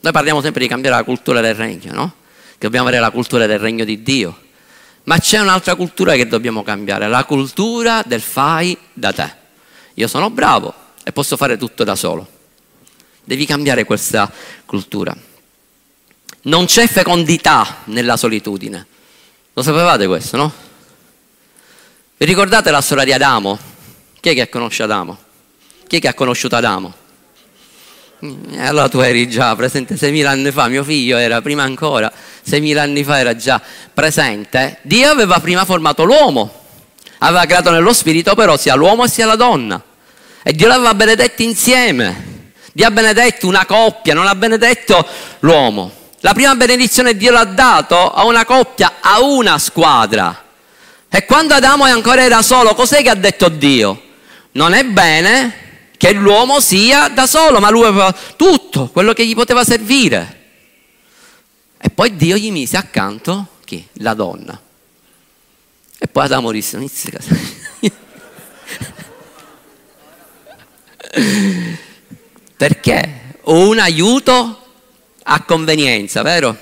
Noi 0.00 0.12
parliamo 0.12 0.40
sempre 0.40 0.62
di 0.62 0.68
cambiare 0.68 0.96
la 0.96 1.04
cultura 1.04 1.40
del 1.40 1.54
regno, 1.54 1.92
no? 1.92 2.14
Che 2.52 2.58
dobbiamo 2.58 2.88
avere 2.88 3.00
la 3.00 3.10
cultura 3.10 3.46
del 3.46 3.58
regno 3.58 3.84
di 3.84 4.02
Dio. 4.02 4.38
Ma 5.04 5.18
c'è 5.18 5.38
un'altra 5.38 5.76
cultura 5.76 6.14
che 6.14 6.26
dobbiamo 6.26 6.62
cambiare, 6.62 7.06
la 7.08 7.24
cultura 7.24 8.02
del 8.04 8.20
fai 8.20 8.76
da 8.92 9.12
te. 9.12 9.32
Io 9.94 10.08
sono 10.08 10.30
bravo 10.30 10.74
e 11.04 11.12
posso 11.12 11.36
fare 11.36 11.56
tutto 11.56 11.84
da 11.84 11.94
solo. 11.94 12.28
Devi 13.24 13.46
cambiare 13.46 13.84
questa 13.84 14.30
cultura. 14.66 15.16
Non 16.42 16.66
c'è 16.66 16.86
fecondità 16.86 17.78
nella 17.84 18.16
solitudine. 18.16 18.86
Lo 19.52 19.62
sapevate 19.62 20.06
questo, 20.06 20.36
no? 20.36 20.52
Vi 22.16 22.24
ricordate 22.24 22.70
la 22.70 22.80
storia 22.80 23.04
di 23.04 23.12
Adamo? 23.12 23.58
Chi 24.20 24.30
è 24.30 24.34
che 24.34 24.48
conosce 24.48 24.84
Adamo? 24.84 25.18
Chi 25.86 25.96
è 25.96 26.00
che 26.00 26.08
ha 26.08 26.14
conosciuto 26.14 26.56
Adamo? 26.56 26.94
E 28.20 28.66
allora 28.66 28.88
tu 28.88 28.98
eri 28.98 29.28
già 29.28 29.54
presente 29.54 29.94
6.000 29.94 30.26
anni 30.26 30.50
fa, 30.50 30.68
mio 30.68 30.82
figlio 30.82 31.16
era 31.16 31.40
prima 31.40 31.62
ancora, 31.62 32.12
6.000 32.48 32.78
anni 32.78 33.04
fa 33.04 33.18
era 33.18 33.36
già 33.36 33.60
presente. 33.94 34.78
Dio 34.82 35.08
aveva 35.08 35.38
prima 35.38 35.64
formato 35.64 36.02
l'uomo, 36.04 36.64
aveva 37.18 37.44
creato 37.46 37.70
nello 37.70 37.92
spirito 37.92 38.34
però 38.34 38.56
sia 38.56 38.74
l'uomo 38.74 39.06
sia 39.06 39.26
la 39.26 39.36
donna. 39.36 39.80
E 40.42 40.52
Dio 40.52 40.66
l'aveva 40.66 40.94
benedetti 40.94 41.44
insieme. 41.44 42.52
Dio 42.72 42.86
ha 42.86 42.90
benedetto 42.90 43.46
una 43.46 43.66
coppia, 43.66 44.14
non 44.14 44.26
ha 44.26 44.34
benedetto 44.34 45.06
l'uomo. 45.40 45.97
La 46.20 46.32
prima 46.32 46.54
benedizione 46.56 47.16
Dio 47.16 47.30
l'ha 47.30 47.44
dato 47.44 48.10
a 48.10 48.24
una 48.24 48.44
coppia, 48.44 48.96
a 49.00 49.20
una 49.20 49.58
squadra. 49.58 50.44
E 51.08 51.24
quando 51.24 51.54
Adamo 51.54 51.84
ancora 51.84 52.22
era 52.22 52.42
solo, 52.42 52.74
cos'è 52.74 53.02
che 53.02 53.10
ha 53.10 53.14
detto 53.14 53.48
Dio? 53.48 54.02
Non 54.52 54.72
è 54.72 54.84
bene 54.84 55.90
che 55.96 56.12
l'uomo 56.12 56.60
sia 56.60 57.08
da 57.08 57.26
solo, 57.26 57.60
ma 57.60 57.70
lui 57.70 57.84
aveva 57.84 58.12
tutto 58.36 58.88
quello 58.88 59.12
che 59.12 59.24
gli 59.26 59.34
poteva 59.34 59.64
servire. 59.64 60.36
E 61.80 61.90
poi 61.90 62.16
Dio 62.16 62.36
gli 62.36 62.50
mise 62.50 62.76
accanto 62.76 63.56
chi? 63.64 63.86
La 63.94 64.14
donna. 64.14 64.60
E 65.98 66.06
poi 66.08 66.24
Adamo 66.24 66.50
disse, 66.50 66.76
inizia 66.76 67.18
Perché? 72.56 73.36
Un 73.44 73.78
aiuto 73.78 74.67
a 75.30 75.42
convenienza, 75.42 76.22
vero? 76.22 76.56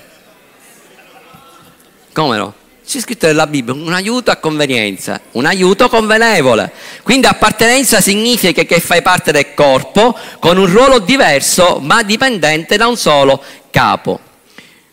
Come 2.11 2.37
no? 2.37 2.53
C'è 2.85 2.99
scritto 2.99 3.27
nella 3.27 3.47
Bibbia 3.47 3.73
un 3.73 3.93
aiuto 3.93 4.29
a 4.31 4.35
convenienza, 4.37 5.21
un 5.31 5.45
aiuto 5.45 5.89
convenevole. 5.89 6.71
Quindi 7.03 7.27
appartenenza 7.27 8.01
significa 8.01 8.63
che 8.63 8.79
fai 8.79 9.01
parte 9.01 9.31
del 9.31 9.53
corpo 9.53 10.17
con 10.39 10.57
un 10.57 10.65
ruolo 10.67 10.99
diverso 10.99 11.79
ma 11.81 12.03
dipendente 12.03 12.77
da 12.77 12.87
un 12.87 12.97
solo 12.97 13.41
capo. 13.71 14.19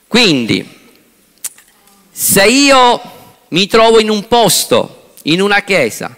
Quindi, 0.08 0.68
se 2.10 2.44
io 2.44 3.00
mi 3.48 3.66
trovo 3.66 4.00
in 4.00 4.10
un 4.10 4.26
posto, 4.28 5.14
in 5.22 5.40
una 5.40 5.62
chiesa, 5.62 6.16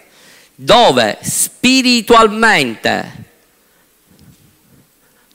dove 0.53 1.17
spiritualmente 1.21 3.26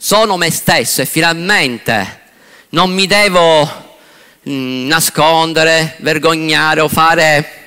sono 0.03 0.37
me 0.37 0.51
stesso 0.51 1.03
e 1.03 1.07
finalmente 1.07 2.21
non 2.71 2.91
mi 2.91 3.07
devo 3.07 3.91
Mm, 4.49 4.89
nascondere, 4.89 5.99
vergognare 6.01 6.81
o 6.81 6.89
fare 6.89 7.61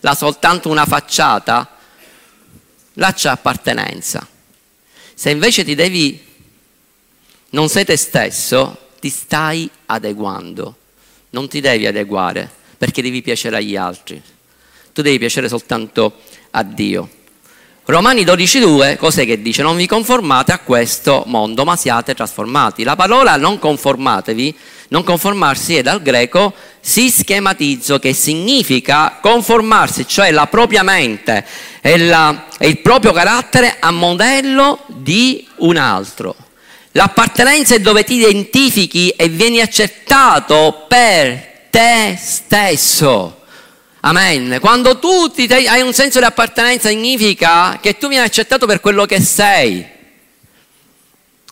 la 0.00 0.14
soltanto 0.14 0.68
una 0.68 0.84
facciata, 0.84 1.78
là 2.94 3.12
c'è 3.14 3.30
appartenenza. 3.30 4.28
Se 5.14 5.30
invece 5.30 5.64
ti 5.64 5.74
devi, 5.74 6.22
non 7.50 7.70
sei 7.70 7.86
te 7.86 7.96
stesso, 7.96 8.90
ti 9.00 9.08
stai 9.08 9.70
adeguando, 9.86 10.76
non 11.30 11.48
ti 11.48 11.60
devi 11.60 11.86
adeguare 11.86 12.50
perché 12.76 13.00
devi 13.00 13.22
piacere 13.22 13.56
agli 13.56 13.76
altri, 13.76 14.22
tu 14.92 15.00
devi 15.00 15.18
piacere 15.18 15.48
soltanto 15.48 16.20
a 16.50 16.62
Dio. 16.62 17.08
Romani 17.90 18.22
12.2, 18.22 18.98
cos'è 18.98 19.24
che 19.24 19.40
dice? 19.40 19.62
Non 19.62 19.74
vi 19.74 19.86
conformate 19.86 20.52
a 20.52 20.58
questo 20.58 21.22
mondo, 21.24 21.64
ma 21.64 21.74
siate 21.74 22.14
trasformati. 22.14 22.84
La 22.84 22.96
parola 22.96 23.36
non 23.36 23.58
conformatevi, 23.58 24.54
non 24.88 25.02
conformarsi 25.02 25.76
è 25.76 25.80
dal 25.80 26.02
greco 26.02 26.52
si 26.80 27.08
schematizzo, 27.08 27.98
che 27.98 28.12
significa 28.12 29.16
conformarsi, 29.22 30.06
cioè 30.06 30.30
la 30.32 30.46
propria 30.48 30.82
mente 30.82 31.46
e, 31.80 31.96
la, 31.96 32.48
e 32.58 32.68
il 32.68 32.78
proprio 32.80 33.12
carattere 33.12 33.76
a 33.80 33.90
modello 33.90 34.80
di 34.88 35.48
un 35.60 35.78
altro. 35.78 36.36
L'appartenenza 36.92 37.74
è 37.74 37.80
dove 37.80 38.04
ti 38.04 38.16
identifichi 38.16 39.08
e 39.08 39.30
vieni 39.30 39.62
accettato 39.62 40.84
per 40.86 41.68
te 41.70 42.18
stesso. 42.20 43.37
Amen. 44.08 44.56
Quando 44.58 44.98
tu 44.98 45.28
ti, 45.28 45.44
hai 45.52 45.82
un 45.82 45.92
senso 45.92 46.18
di 46.18 46.24
appartenenza 46.24 46.88
significa 46.88 47.78
che 47.78 47.98
tu 47.98 48.08
vieni 48.08 48.24
accettato 48.24 48.64
per 48.64 48.80
quello 48.80 49.04
che 49.04 49.20
sei. 49.20 49.86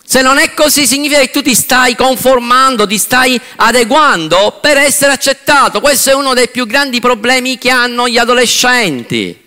Se 0.02 0.22
non 0.22 0.38
è 0.38 0.54
così 0.54 0.86
significa 0.86 1.20
che 1.20 1.30
tu 1.30 1.42
ti 1.42 1.54
stai 1.54 1.94
conformando, 1.94 2.86
ti 2.86 2.96
stai 2.96 3.38
adeguando 3.57 4.59
per 4.62 4.78
essere 4.78 5.12
accettato. 5.12 5.82
Questo 5.82 6.09
è 6.09 6.14
uno 6.14 6.32
dei 6.32 6.48
più 6.48 6.66
grandi 6.66 6.98
problemi 6.98 7.59
che 7.59 7.68
hanno 7.68 8.09
gli 8.09 8.16
adolescenti 8.16 9.38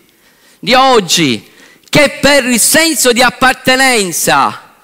di 0.60 0.76
oggi, 0.76 1.50
che 1.90 2.20
per 2.22 2.46
il 2.46 2.60
senso 2.60 3.12
di 3.12 3.24
appartenenza, 3.24 4.76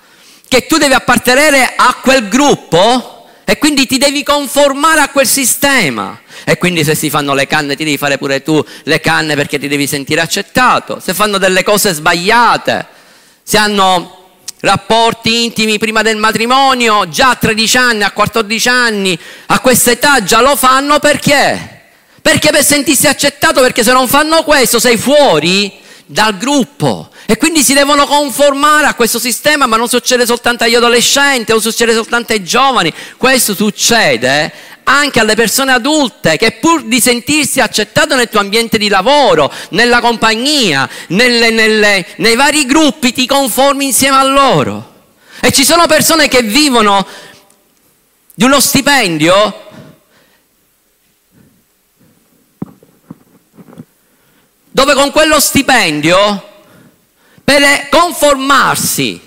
che 0.47 0.65
tu 0.65 0.78
devi 0.78 0.95
appartenere 0.95 1.73
a 1.76 1.93
quel 2.01 2.28
gruppo 2.28 3.30
e 3.45 3.59
quindi 3.59 3.86
ti 3.86 3.99
devi 3.99 4.23
conformare 4.23 5.01
a 5.01 5.09
quel 5.09 5.28
sistema. 5.28 6.21
E 6.44 6.58
quindi 6.58 6.84
se 6.84 6.96
si 6.96 7.10
fanno 7.10 7.34
le 7.34 7.48
canne 7.48 7.76
ti 7.76 7.84
devi 7.84 7.98
fare 7.98 8.18
pure 8.18 8.44
tu 8.44 8.64
le 8.84 9.00
canne 9.00 9.36
perché 9.36 9.60
ti 9.60 9.68
devi 9.68 9.88
sentire 9.88 10.22
accettato. 10.22 11.00
Se 11.00 11.14
fanno 11.14 11.38
delle 11.38 11.64
cose 11.64 11.94
sbagliate, 11.94 12.86
se 13.44 13.58
hanno 13.58 14.24
rapporti 14.60 15.44
intimi 15.46 15.78
prima 15.78 16.02
del 16.02 16.18
matrimonio, 16.18 17.08
già 17.08 17.30
a 17.30 17.36
13 17.36 17.78
anni, 17.78 18.04
a 18.04 18.12
14 18.12 18.70
anni, 18.70 19.20
a 19.48 19.60
questa 19.60 19.92
età 19.92 20.24
già 20.24 20.42
lo 20.42 20.56
fanno 20.56 21.00
perché? 21.00 21.84
Perché 22.22 22.50
per 22.50 22.64
sentirsi 22.64 23.08
accettato, 23.08 23.62
perché 23.62 23.84
se 23.84 23.92
non 23.92 24.08
fanno 24.08 24.44
questo 24.44 24.80
sei 24.80 24.98
fuori 24.98 25.72
dal 26.06 26.38
gruppo. 26.38 27.10
E 27.28 27.38
quindi 27.38 27.63
si 27.63 27.73
devono 27.73 28.05
conformare 28.05 28.86
a 28.86 28.93
questo 28.93 29.17
sistema, 29.17 29.65
ma 29.65 29.78
non 29.78 29.89
succede 29.89 30.26
soltanto 30.26 30.63
agli 30.63 30.76
adolescenti, 30.76 31.51
non 31.51 31.61
succede 31.61 31.93
soltanto 31.93 32.34
ai 32.34 32.43
giovani, 32.43 32.93
questo 33.17 33.55
succede 33.55 34.53
anche 34.84 35.19
alle 35.19 35.34
persone 35.34 35.71
adulte 35.71 36.38
che 36.38 36.51
pur 36.51 36.84
di 36.84 37.01
sentirsi 37.01 37.59
accettato 37.59 38.15
nel 38.15 38.30
tuo 38.30 38.39
ambiente 38.39 38.78
di 38.78 38.88
lavoro, 38.88 39.51
nella 39.69 39.99
compagnia, 39.99 40.88
nelle, 41.07 41.49
nelle, 41.49 42.05
nei 42.17 42.36
vari 42.36 42.65
gruppi, 42.65 43.11
ti 43.11 43.26
conformi 43.26 43.86
insieme 43.86 44.17
a 44.17 44.23
loro. 44.23 44.93
E 45.41 45.51
ci 45.51 45.65
sono 45.65 45.88
persone 45.88 46.28
che 46.28 46.43
vivono 46.43 47.05
di 48.36 48.43
uno 48.43 48.59
stipendio 48.59 49.63
dove 54.69 54.93
con 54.93 55.09
quello 55.11 55.39
stipendio 55.39 56.55
per 57.46 57.88
conformarsi 57.89 59.22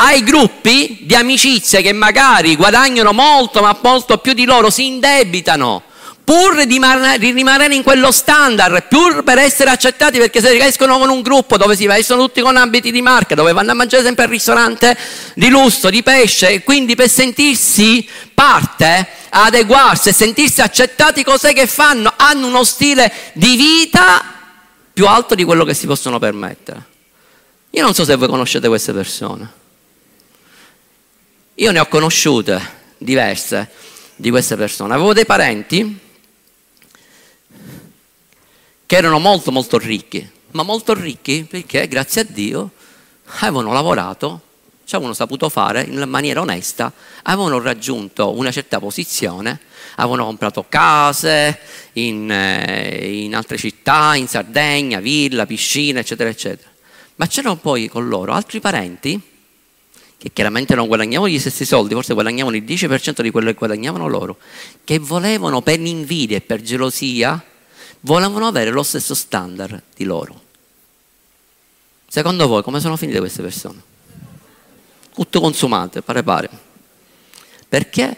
ai 0.00 0.24
gruppi 0.24 1.00
di 1.02 1.14
amicizie 1.14 1.82
che 1.82 1.92
magari 1.92 2.56
guadagnano 2.56 3.12
molto 3.12 3.60
ma 3.60 3.78
molto 3.82 4.18
più 4.18 4.32
di 4.32 4.44
loro, 4.44 4.70
si 4.70 4.86
indebitano 4.86 5.82
pur 6.28 6.62
di 6.66 6.78
rimanere 7.32 7.74
in 7.74 7.82
quello 7.82 8.10
standard, 8.10 8.84
pur 8.88 9.22
per 9.22 9.38
essere 9.38 9.70
accettati 9.70 10.18
perché 10.18 10.42
se 10.42 10.54
escono 10.62 10.98
con 10.98 11.08
un 11.08 11.22
gruppo 11.22 11.56
dove 11.56 11.74
si 11.74 11.86
vestono 11.86 12.24
tutti 12.24 12.42
con 12.42 12.58
abiti 12.58 12.90
di 12.90 13.00
marca, 13.00 13.34
dove 13.34 13.54
vanno 13.54 13.70
a 13.70 13.74
mangiare 13.74 14.04
sempre 14.04 14.24
al 14.24 14.30
ristorante 14.30 14.94
di 15.34 15.48
lusso, 15.48 15.88
di 15.88 16.02
pesce, 16.02 16.62
quindi 16.64 16.94
per 16.96 17.08
sentirsi 17.08 18.06
parte, 18.34 19.08
adeguarsi 19.30 20.10
e 20.10 20.12
sentirsi 20.12 20.60
accettati, 20.60 21.24
cos'è 21.24 21.54
che 21.54 21.66
fanno? 21.66 22.12
Hanno 22.14 22.46
uno 22.46 22.62
stile 22.62 23.10
di 23.32 23.56
vita 23.56 24.22
più 24.92 25.06
alto 25.06 25.34
di 25.34 25.44
quello 25.44 25.64
che 25.64 25.72
si 25.72 25.86
possono 25.86 26.18
permettere. 26.18 26.96
Io 27.70 27.82
non 27.82 27.94
so 27.94 28.04
se 28.04 28.16
voi 28.16 28.28
conoscete 28.28 28.68
queste 28.68 28.92
persone. 28.92 29.52
Io 31.54 31.70
ne 31.70 31.78
ho 31.80 31.86
conosciute 31.86 32.60
diverse 32.98 33.70
di 34.16 34.30
queste 34.30 34.56
persone. 34.56 34.94
Avevo 34.94 35.12
dei 35.12 35.26
parenti 35.26 35.98
che 38.86 38.96
erano 38.96 39.18
molto 39.18 39.52
molto 39.52 39.76
ricchi, 39.76 40.28
ma 40.52 40.62
molto 40.62 40.94
ricchi 40.94 41.46
perché 41.48 41.86
grazie 41.88 42.22
a 42.22 42.26
Dio 42.26 42.70
avevano 43.40 43.72
lavorato, 43.72 44.40
ci 44.84 44.94
avevano 44.94 45.14
saputo 45.14 45.50
fare 45.50 45.82
in 45.82 46.02
maniera 46.08 46.40
onesta, 46.40 46.90
avevano 47.24 47.60
raggiunto 47.60 48.34
una 48.34 48.50
certa 48.50 48.78
posizione, 48.78 49.60
avevano 49.96 50.24
comprato 50.24 50.64
case 50.68 51.58
in, 51.94 52.30
eh, 52.30 53.22
in 53.24 53.34
altre 53.34 53.58
città, 53.58 54.14
in 54.14 54.26
Sardegna, 54.26 55.00
villa, 55.00 55.44
piscina, 55.44 56.00
eccetera, 56.00 56.30
eccetera. 56.30 56.67
Ma 57.18 57.26
c'erano 57.26 57.56
poi 57.56 57.88
con 57.88 58.08
loro 58.08 58.32
altri 58.32 58.60
parenti 58.60 59.20
che 60.16 60.32
chiaramente 60.32 60.74
non 60.74 60.88
guadagnavano 60.88 61.30
gli 61.30 61.38
stessi 61.38 61.64
soldi, 61.64 61.94
forse 61.94 62.12
guadagnavano 62.12 62.56
il 62.56 62.64
10% 62.64 63.22
di 63.22 63.30
quello 63.30 63.50
che 63.50 63.56
guadagnavano 63.56 64.08
loro, 64.08 64.38
che 64.82 64.98
volevano 64.98 65.62
per 65.62 65.80
invidia 65.80 66.36
e 66.36 66.40
per 66.40 66.60
gelosia, 66.60 67.42
volevano 68.00 68.46
avere 68.46 68.70
lo 68.70 68.82
stesso 68.82 69.14
standard 69.14 69.82
di 69.94 70.04
loro. 70.04 70.46
Secondo 72.08 72.48
voi 72.48 72.62
come 72.62 72.80
sono 72.80 72.96
finite 72.96 73.18
queste 73.18 73.42
persone? 73.42 73.80
Tutto 75.12 75.40
consumate, 75.40 76.02
pare 76.02 76.22
pare. 76.22 76.50
Perché? 77.68 78.16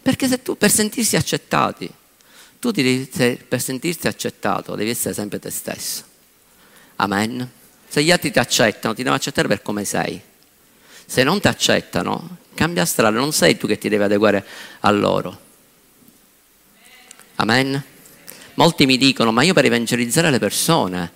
Perché 0.00 0.28
se 0.28 0.42
tu 0.42 0.56
per 0.56 0.70
sentirsi 0.70 1.16
accettati, 1.16 1.90
tu 2.58 2.70
devi, 2.70 3.06
per 3.46 3.60
sentirsi 3.60 4.06
accettato 4.06 4.74
devi 4.74 4.90
essere 4.90 5.14
sempre 5.14 5.38
te 5.38 5.50
stesso. 5.50 6.04
Amen. 6.96 7.56
Se 7.88 8.02
gli 8.02 8.10
altri 8.10 8.30
ti 8.30 8.38
accettano, 8.38 8.94
ti 8.94 9.02
devono 9.02 9.16
accettare 9.16 9.48
per 9.48 9.62
come 9.62 9.84
sei. 9.84 10.20
Se 11.06 11.22
non 11.22 11.40
ti 11.40 11.48
accettano, 11.48 12.38
cambia 12.54 12.84
strada, 12.84 13.18
non 13.18 13.32
sei 13.32 13.56
tu 13.56 13.66
che 13.66 13.78
ti 13.78 13.88
devi 13.88 14.02
adeguare 14.02 14.44
a 14.80 14.90
loro. 14.90 15.40
Amen. 17.36 17.82
Molti 18.54 18.86
mi 18.86 18.98
dicono, 18.98 19.32
ma 19.32 19.42
io 19.42 19.54
per 19.54 19.64
evangelizzare 19.64 20.30
le 20.30 20.38
persone 20.38 21.12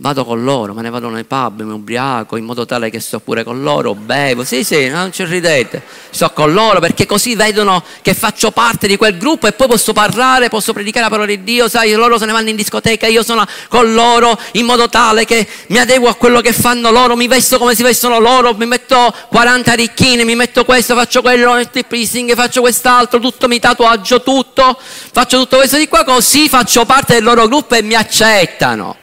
vado 0.00 0.24
con 0.24 0.42
loro, 0.42 0.72
me 0.72 0.80
ne 0.80 0.88
vado 0.88 1.10
nei 1.10 1.24
pub, 1.24 1.60
mi 1.60 1.72
ubriaco 1.72 2.36
in 2.36 2.44
modo 2.44 2.64
tale 2.64 2.88
che 2.88 3.00
sto 3.00 3.20
pure 3.20 3.44
con 3.44 3.62
loro, 3.62 3.94
bevo, 3.94 4.44
sì 4.44 4.64
sì, 4.64 4.88
non 4.88 5.12
ci 5.12 5.24
ridete, 5.24 5.82
sto 6.08 6.30
con 6.30 6.54
loro 6.54 6.80
perché 6.80 7.04
così 7.04 7.34
vedono 7.34 7.84
che 8.00 8.14
faccio 8.14 8.50
parte 8.50 8.86
di 8.86 8.96
quel 8.96 9.18
gruppo 9.18 9.46
e 9.46 9.52
poi 9.52 9.68
posso 9.68 9.92
parlare, 9.92 10.48
posso 10.48 10.72
predicare 10.72 11.04
la 11.04 11.10
parola 11.10 11.26
di 11.26 11.44
Dio, 11.44 11.68
sai, 11.68 11.92
loro 11.92 12.16
se 12.18 12.24
ne 12.24 12.32
vanno 12.32 12.48
in 12.48 12.56
discoteca, 12.56 13.06
io 13.08 13.22
sono 13.22 13.44
con 13.68 13.92
loro 13.92 14.38
in 14.52 14.64
modo 14.64 14.88
tale 14.88 15.26
che 15.26 15.46
mi 15.66 15.78
adeguo 15.78 16.08
a 16.08 16.14
quello 16.14 16.40
che 16.40 16.54
fanno 16.54 16.90
loro, 16.90 17.14
mi 17.14 17.28
vesto 17.28 17.58
come 17.58 17.74
si 17.74 17.82
vestono 17.82 18.18
loro, 18.18 18.54
mi 18.54 18.66
metto 18.66 19.14
40 19.28 19.72
ricchine, 19.74 20.24
mi 20.24 20.34
metto 20.34 20.64
questo, 20.64 20.94
faccio 20.94 21.20
quello, 21.20 21.52
metto 21.52 21.76
il 21.76 21.84
piercing, 21.84 22.34
faccio 22.34 22.62
quest'altro, 22.62 23.20
tutto 23.20 23.48
mi 23.48 23.58
tatuaggio 23.58 24.22
tutto, 24.22 24.78
faccio 24.80 25.40
tutto 25.40 25.58
questo 25.58 25.76
di 25.76 25.88
qua, 25.88 26.04
così 26.04 26.48
faccio 26.48 26.86
parte 26.86 27.12
del 27.12 27.22
loro 27.22 27.46
gruppo 27.46 27.74
e 27.74 27.82
mi 27.82 27.94
accettano. 27.94 28.99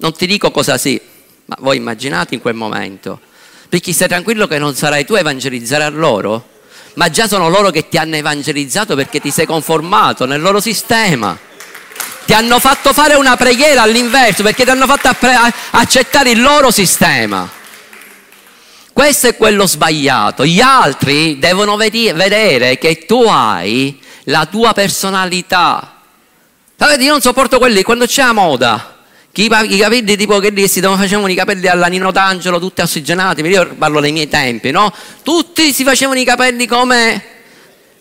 Non 0.00 0.14
ti 0.14 0.26
dico 0.26 0.50
cosa 0.50 0.78
sì, 0.78 0.98
ma 1.44 1.56
voi 1.60 1.76
immaginate 1.76 2.34
in 2.34 2.40
quel 2.40 2.54
momento. 2.54 3.20
Perché 3.68 3.92
stai 3.92 4.08
tranquillo 4.08 4.46
che 4.46 4.58
non 4.58 4.74
sarai 4.74 5.04
tu 5.04 5.12
a 5.12 5.18
evangelizzare 5.18 5.84
a 5.84 5.90
loro, 5.90 6.48
ma 6.94 7.10
già 7.10 7.28
sono 7.28 7.50
loro 7.50 7.70
che 7.70 7.86
ti 7.88 7.98
hanno 7.98 8.16
evangelizzato 8.16 8.94
perché 8.94 9.20
ti 9.20 9.30
sei 9.30 9.44
conformato 9.44 10.24
nel 10.24 10.40
loro 10.40 10.58
sistema. 10.58 11.38
Ti 12.24 12.32
hanno 12.32 12.58
fatto 12.58 12.94
fare 12.94 13.14
una 13.14 13.36
preghiera 13.36 13.82
all'inverso 13.82 14.42
perché 14.42 14.64
ti 14.64 14.70
hanno 14.70 14.86
fatto 14.86 15.14
accettare 15.72 16.30
il 16.30 16.40
loro 16.40 16.70
sistema. 16.70 17.46
Questo 18.94 19.28
è 19.28 19.36
quello 19.36 19.66
sbagliato. 19.66 20.46
Gli 20.46 20.60
altri 20.60 21.38
devono 21.38 21.76
vedere 21.76 22.78
che 22.78 23.04
tu 23.04 23.22
hai 23.24 24.00
la 24.24 24.46
tua 24.46 24.72
personalità. 24.72 26.00
Sapete, 26.74 27.02
io 27.02 27.10
non 27.10 27.20
sopporto 27.20 27.58
quelli 27.58 27.82
quando 27.82 28.06
c'è 28.06 28.24
la 28.24 28.32
moda 28.32 28.89
i 29.32 29.78
capelli 29.78 30.16
tipo 30.16 30.38
che 30.40 30.66
si 30.66 30.80
facevano 30.80 31.28
i 31.28 31.34
capelli 31.34 31.68
alla 31.68 31.86
Nino 31.86 32.10
D'Angelo, 32.10 32.58
tutti 32.58 32.80
ossigenati, 32.80 33.42
io 33.42 33.74
parlo 33.76 34.00
dei 34.00 34.12
miei 34.12 34.28
tempi, 34.28 34.70
no? 34.70 34.92
Tutti 35.22 35.72
si 35.72 35.84
facevano 35.84 36.18
i 36.18 36.24
capelli 36.24 36.66
come 36.66 37.22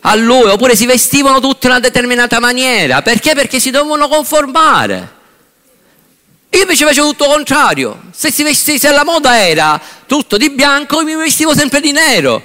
a 0.01 0.15
lui, 0.15 0.49
oppure 0.49 0.75
si 0.75 0.85
vestivano 0.85 1.39
tutti 1.39 1.65
in 1.65 1.73
una 1.73 1.81
determinata 1.81 2.39
maniera. 2.39 3.01
Perché? 3.01 3.33
Perché 3.35 3.59
si 3.59 3.69
dovevano 3.69 4.07
conformare. 4.07 5.17
Io 6.51 6.61
invece 6.61 6.85
facevo 6.85 7.09
tutto 7.09 7.25
il 7.25 7.31
contrario. 7.31 8.01
Se, 8.11 8.33
vesti, 8.43 8.79
se 8.79 8.91
la 8.91 9.03
moda 9.03 9.45
era 9.45 9.79
tutto 10.07 10.35
di 10.37 10.49
bianco, 10.49 11.03
mi 11.03 11.15
vestivo 11.15 11.53
sempre 11.53 11.79
di 11.79 11.91
nero. 11.91 12.43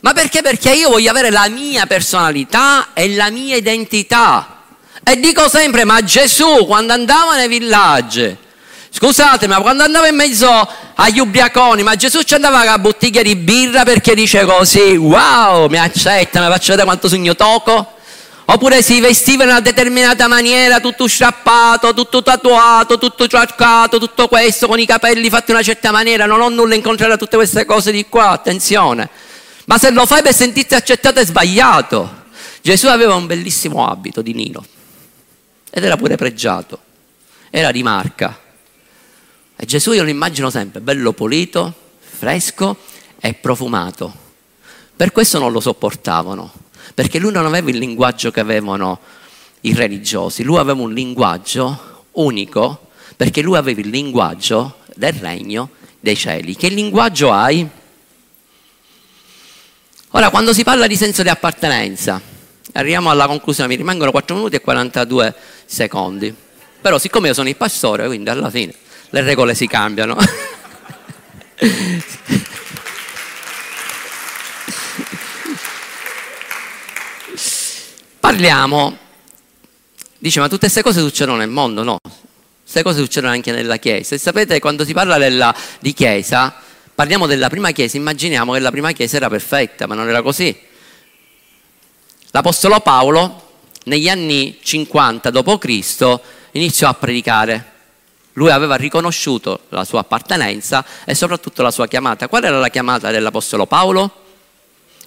Ma 0.00 0.12
perché? 0.12 0.42
Perché 0.42 0.72
io 0.72 0.90
voglio 0.90 1.10
avere 1.10 1.30
la 1.30 1.48
mia 1.48 1.86
personalità 1.86 2.88
e 2.92 3.14
la 3.14 3.30
mia 3.30 3.56
identità. 3.56 4.57
E 5.04 5.18
dico 5.18 5.48
sempre, 5.48 5.84
ma 5.84 6.02
Gesù 6.02 6.66
quando 6.66 6.92
andava 6.92 7.36
nei 7.36 7.48
villaggi, 7.48 8.36
scusate, 8.90 9.46
ma 9.46 9.60
quando 9.60 9.82
andava 9.82 10.08
in 10.08 10.16
mezzo 10.16 10.68
agli 10.94 11.18
ubriaconi, 11.18 11.82
ma 11.82 11.94
Gesù 11.94 12.22
ci 12.22 12.34
andava 12.34 12.58
con 12.58 12.66
la 12.66 12.78
bottiglia 12.78 13.22
di 13.22 13.36
birra 13.36 13.84
perché 13.84 14.14
dice 14.14 14.44
così, 14.44 14.96
wow, 14.96 15.68
mi 15.68 15.78
accetta, 15.78 16.40
mi 16.40 16.50
faccio 16.50 16.70
vedere 16.70 16.86
quanto 16.86 17.08
sogno 17.08 17.34
tocco? 17.36 17.94
Oppure 18.50 18.80
si 18.82 18.98
vestiva 19.00 19.44
in 19.44 19.50
una 19.50 19.60
determinata 19.60 20.26
maniera, 20.26 20.80
tutto 20.80 21.06
strappato, 21.06 21.92
tutto 21.92 22.22
tatuato, 22.22 22.96
tutto 22.96 23.26
ciarcato, 23.26 23.98
tutto 23.98 24.26
questo, 24.26 24.66
con 24.66 24.80
i 24.80 24.86
capelli 24.86 25.28
fatti 25.28 25.50
in 25.50 25.56
una 25.56 25.64
certa 25.64 25.90
maniera. 25.90 26.24
Non 26.24 26.40
ho 26.40 26.48
nulla 26.48 26.74
in 26.74 26.80
contrario 26.80 27.14
a 27.14 27.18
tutte 27.18 27.36
queste 27.36 27.66
cose 27.66 27.92
di 27.92 28.06
qua, 28.08 28.30
attenzione. 28.30 29.10
Ma 29.66 29.76
se 29.76 29.90
lo 29.90 30.06
fai 30.06 30.22
per 30.22 30.34
sentirti 30.34 30.74
accettato 30.74 31.20
è 31.20 31.26
sbagliato. 31.26 32.24
Gesù 32.62 32.86
aveva 32.86 33.14
un 33.16 33.26
bellissimo 33.26 33.86
abito 33.86 34.22
di 34.22 34.32
nino 34.32 34.64
ed 35.70 35.84
era 35.84 35.96
pure 35.96 36.16
pregiato, 36.16 36.78
era 37.50 37.70
di 37.70 37.82
marca. 37.82 38.38
E 39.56 39.66
Gesù 39.66 39.92
io 39.92 40.02
lo 40.02 40.10
immagino 40.10 40.50
sempre 40.50 40.80
bello 40.80 41.12
pulito, 41.12 41.74
fresco 41.98 42.76
e 43.20 43.34
profumato. 43.34 44.26
Per 44.96 45.12
questo 45.12 45.38
non 45.38 45.52
lo 45.52 45.60
sopportavano, 45.60 46.52
perché 46.94 47.18
lui 47.18 47.32
non 47.32 47.46
aveva 47.46 47.70
il 47.70 47.78
linguaggio 47.78 48.30
che 48.30 48.40
avevano 48.40 49.00
i 49.62 49.74
religiosi, 49.74 50.42
lui 50.42 50.58
aveva 50.58 50.80
un 50.80 50.92
linguaggio 50.92 52.06
unico, 52.12 52.88
perché 53.16 53.42
lui 53.42 53.56
aveva 53.56 53.80
il 53.80 53.88
linguaggio 53.88 54.76
del 54.94 55.12
regno 55.12 55.70
dei 56.00 56.16
cieli. 56.16 56.56
Che 56.56 56.68
linguaggio 56.68 57.32
hai? 57.32 57.68
Ora, 60.12 60.30
quando 60.30 60.52
si 60.52 60.64
parla 60.64 60.86
di 60.86 60.96
senso 60.96 61.22
di 61.22 61.28
appartenenza, 61.28 62.20
arriviamo 62.72 63.10
alla 63.10 63.26
conclusione, 63.26 63.68
mi 63.68 63.76
rimangono 63.76 64.10
4 64.10 64.34
minuti 64.34 64.56
e 64.56 64.60
42 64.60 65.34
secondi. 65.64 66.34
Però 66.80 66.98
siccome 66.98 67.28
io 67.28 67.34
sono 67.34 67.48
il 67.48 67.56
pastore, 67.56 68.06
quindi 68.06 68.30
alla 68.30 68.50
fine 68.50 68.72
le 69.10 69.20
regole 69.22 69.54
si 69.54 69.66
cambiano. 69.66 70.16
Parliamo, 78.20 78.96
dice, 80.18 80.40
ma 80.40 80.46
tutte 80.46 80.60
queste 80.60 80.82
cose 80.82 81.00
succedono 81.00 81.38
nel 81.38 81.48
mondo? 81.48 81.82
No, 81.82 81.98
queste 82.62 82.82
cose 82.82 83.00
succedono 83.00 83.32
anche 83.32 83.50
nella 83.52 83.78
Chiesa. 83.78 84.14
E 84.14 84.18
sapete, 84.18 84.60
quando 84.60 84.84
si 84.84 84.92
parla 84.92 85.16
della, 85.16 85.54
di 85.80 85.94
Chiesa, 85.94 86.54
parliamo 86.94 87.26
della 87.26 87.48
prima 87.48 87.70
Chiesa, 87.70 87.96
immaginiamo 87.96 88.52
che 88.52 88.58
la 88.58 88.70
prima 88.70 88.92
Chiesa 88.92 89.16
era 89.16 89.28
perfetta, 89.30 89.86
ma 89.86 89.94
non 89.94 90.08
era 90.08 90.20
così. 90.20 90.54
L'Apostolo 92.30 92.80
Paolo 92.80 93.46
negli 93.84 94.08
anni 94.08 94.58
50 94.62 95.30
d.C. 95.30 96.20
iniziò 96.52 96.88
a 96.88 96.94
predicare. 96.94 97.72
Lui 98.34 98.50
aveva 98.50 98.76
riconosciuto 98.76 99.60
la 99.70 99.84
sua 99.84 100.00
appartenenza 100.00 100.84
e 101.04 101.14
soprattutto 101.14 101.62
la 101.62 101.70
sua 101.70 101.88
chiamata. 101.88 102.28
Qual 102.28 102.44
era 102.44 102.58
la 102.58 102.68
chiamata 102.68 103.10
dell'Apostolo 103.10 103.66
Paolo? 103.66 104.26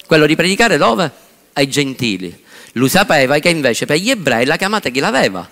Quello 0.06 0.26
di 0.26 0.36
predicare 0.36 0.78
dove? 0.78 1.12
Ai 1.54 1.70
gentili. 1.70 2.44
Lui 2.74 2.90
sapeva 2.90 3.38
che 3.40 3.50
invece 3.50 3.86
per 3.86 3.98
gli 3.98 4.10
ebrei 4.10 4.46
la 4.46 4.58
chiamata 4.58 4.90
chi 4.90 5.00
l'aveva? 5.00 5.48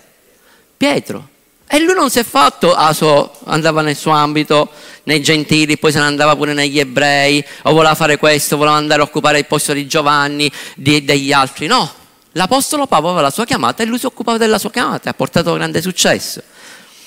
Pietro. 0.76 1.29
E 1.72 1.78
lui 1.78 1.94
non 1.94 2.10
si 2.10 2.18
è 2.18 2.24
fatto, 2.24 2.74
ah, 2.74 2.92
so, 2.92 3.32
andava 3.44 3.80
nel 3.80 3.94
suo 3.94 4.10
ambito, 4.10 4.72
nei 5.04 5.22
gentili, 5.22 5.78
poi 5.78 5.92
se 5.92 6.00
ne 6.00 6.06
andava 6.06 6.34
pure 6.34 6.52
negli 6.52 6.80
ebrei, 6.80 7.44
o 7.62 7.72
voleva 7.72 7.94
fare 7.94 8.16
questo, 8.16 8.56
voleva 8.56 8.74
andare 8.74 9.02
a 9.02 9.04
occupare 9.04 9.38
il 9.38 9.46
posto 9.46 9.72
di 9.72 9.86
Giovanni, 9.86 10.50
di, 10.74 11.04
degli 11.04 11.32
altri. 11.32 11.68
No, 11.68 11.88
l'Apostolo 12.32 12.88
Paolo 12.88 13.10
aveva 13.10 13.22
la 13.22 13.30
sua 13.30 13.44
chiamata 13.44 13.84
e 13.84 13.86
lui 13.86 14.00
si 14.00 14.06
occupava 14.06 14.36
della 14.36 14.58
sua 14.58 14.72
chiamata 14.72 15.06
e 15.06 15.10
ha 15.10 15.14
portato 15.14 15.52
grande 15.54 15.80
successo. 15.80 16.42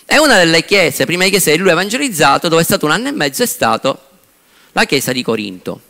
E 0.05 0.17
una 0.17 0.37
delle 0.37 0.63
chiese, 0.63 1.03
prime 1.03 1.29
chiese 1.29 1.51
che 1.51 1.57
lui 1.57 1.67
ha 1.67 1.73
evangelizzato, 1.73 2.47
dove 2.47 2.61
è 2.61 2.65
stato 2.65 2.85
un 2.85 2.91
anno 2.91 3.09
e 3.09 3.11
mezzo, 3.11 3.43
è 3.43 3.47
stato 3.47 3.99
la 4.71 4.85
chiesa 4.85 5.11
di 5.11 5.23
Corinto. 5.23 5.81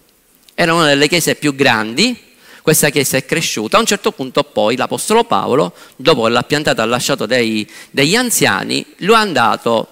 Era 0.55 0.73
una 0.73 0.87
delle 0.87 1.07
chiese 1.07 1.35
più 1.35 1.53
grandi, 1.53 2.19
questa 2.63 2.89
chiesa 2.89 3.17
è 3.17 3.25
cresciuta. 3.25 3.75
A 3.75 3.81
un 3.81 3.85
certo 3.85 4.13
punto 4.13 4.41
poi 4.41 4.77
l'Apostolo 4.77 5.25
Paolo, 5.25 5.73
dopo 5.97 6.23
che 6.23 6.29
l'ha 6.29 6.43
piantata 6.43 6.81
ha 6.81 6.85
lasciato 6.85 7.25
dei, 7.25 7.69
degli 7.91 8.15
anziani, 8.15 8.85
lo 8.99 9.15
è 9.15 9.17
andato 9.17 9.87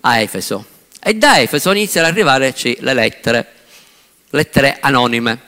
a 0.00 0.18
Efeso. 0.18 0.64
E 0.98 1.14
da 1.14 1.38
Efeso 1.38 1.70
iniziano 1.70 2.06
ad 2.06 2.14
arrivarci 2.14 2.78
le 2.80 2.94
lettere, 2.94 3.52
lettere 4.30 4.78
anonime. 4.80 5.38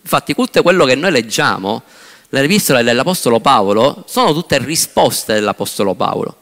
Infatti 0.00 0.34
tutto 0.34 0.62
quello 0.62 0.86
che 0.86 0.94
noi 0.94 1.10
leggiamo, 1.10 1.82
le 2.30 2.40
epistole 2.40 2.82
dell'Apostolo 2.82 3.40
Paolo, 3.40 4.04
sono 4.08 4.32
tutte 4.32 4.56
risposte 4.58 5.34
dell'Apostolo 5.34 5.94
Paolo. 5.94 6.36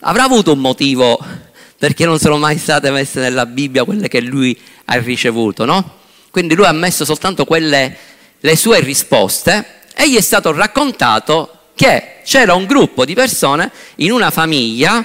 Avrà 0.00 0.24
avuto 0.24 0.52
un 0.52 0.58
motivo 0.58 1.18
perché 1.78 2.04
non 2.04 2.18
sono 2.18 2.36
mai 2.36 2.58
state 2.58 2.90
messe 2.90 3.20
nella 3.20 3.46
Bibbia 3.46 3.84
quelle 3.84 4.08
che 4.08 4.20
lui 4.20 4.60
ha 4.84 4.98
ricevuto, 4.98 5.64
no? 5.64 6.00
Quindi 6.32 6.54
lui 6.54 6.64
ha 6.64 6.72
messo 6.72 7.04
soltanto 7.04 7.44
quelle, 7.44 7.94
le 8.40 8.56
sue 8.56 8.80
risposte 8.80 9.80
e 9.94 10.08
gli 10.08 10.16
è 10.16 10.20
stato 10.22 10.50
raccontato 10.50 11.58
che 11.74 12.20
c'era 12.24 12.54
un 12.54 12.64
gruppo 12.64 13.04
di 13.04 13.12
persone 13.12 13.70
in 13.96 14.12
una 14.12 14.30
famiglia, 14.30 15.04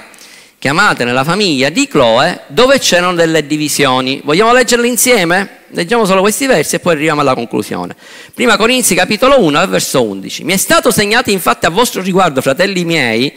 chiamate 0.58 1.04
nella 1.04 1.24
famiglia 1.24 1.68
di 1.68 1.86
Chloe, 1.86 2.44
dove 2.46 2.78
c'erano 2.78 3.12
delle 3.12 3.46
divisioni. 3.46 4.22
Vogliamo 4.24 4.54
leggerle 4.54 4.86
insieme? 4.86 5.56
Leggiamo 5.72 6.06
solo 6.06 6.22
questi 6.22 6.46
versi 6.46 6.76
e 6.76 6.80
poi 6.80 6.94
arriviamo 6.94 7.20
alla 7.20 7.34
conclusione. 7.34 7.94
Prima 8.32 8.56
Corinzi 8.56 8.94
capitolo 8.94 9.38
1 9.38 9.66
verso 9.68 10.02
11. 10.02 10.44
Mi 10.44 10.54
è 10.54 10.56
stato 10.56 10.90
segnato 10.90 11.30
infatti 11.30 11.66
a 11.66 11.68
vostro 11.68 12.00
riguardo, 12.00 12.40
fratelli 12.40 12.86
miei, 12.86 13.30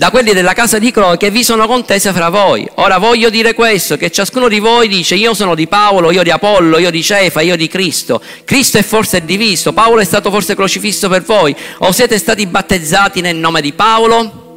da 0.00 0.08
quelli 0.08 0.32
della 0.32 0.54
casa 0.54 0.78
di 0.78 0.92
Chloe 0.92 1.18
che 1.18 1.30
vi 1.30 1.44
sono 1.44 1.66
contese 1.66 2.10
fra 2.14 2.30
voi. 2.30 2.66
Ora 2.76 2.96
voglio 2.96 3.28
dire 3.28 3.52
questo, 3.52 3.98
che 3.98 4.10
ciascuno 4.10 4.48
di 4.48 4.58
voi 4.58 4.88
dice 4.88 5.14
io 5.14 5.34
sono 5.34 5.54
di 5.54 5.66
Paolo, 5.66 6.10
io 6.10 6.22
di 6.22 6.30
Apollo, 6.30 6.78
io 6.78 6.90
di 6.90 7.02
Cefa, 7.02 7.42
io 7.42 7.54
di 7.54 7.68
Cristo. 7.68 8.18
Cristo 8.46 8.78
è 8.78 8.82
forse 8.82 9.22
diviso, 9.26 9.74
Paolo 9.74 10.00
è 10.00 10.04
stato 10.04 10.30
forse 10.30 10.54
crocifisso 10.54 11.10
per 11.10 11.20
voi, 11.20 11.54
o 11.80 11.92
siete 11.92 12.16
stati 12.16 12.46
battezzati 12.46 13.20
nel 13.20 13.36
nome 13.36 13.60
di 13.60 13.74
Paolo? 13.74 14.48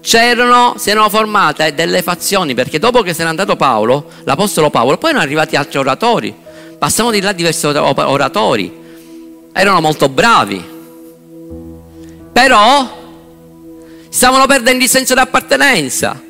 c'erano, 0.00 0.74
si 0.78 0.90
erano 0.90 1.08
formate 1.08 1.74
delle 1.74 2.02
fazioni, 2.02 2.54
perché 2.54 2.78
dopo 2.78 3.02
che 3.02 3.12
se 3.12 3.24
n'è 3.24 3.28
andato 3.28 3.56
Paolo, 3.56 4.08
l'Apostolo 4.22 4.70
Paolo, 4.70 4.98
poi 4.98 5.10
erano 5.10 5.24
arrivati 5.24 5.56
altri 5.56 5.78
oratori, 5.78 6.32
passavano 6.78 7.12
di 7.12 7.20
là 7.20 7.32
diversi 7.32 7.66
oratori, 7.66 8.72
erano 9.52 9.80
molto 9.80 10.08
bravi, 10.08 10.76
però 12.38 12.88
stavano 14.08 14.46
perdendo 14.46 14.84
il 14.84 14.88
senso 14.88 15.12
di 15.12 15.18
appartenenza, 15.18 16.22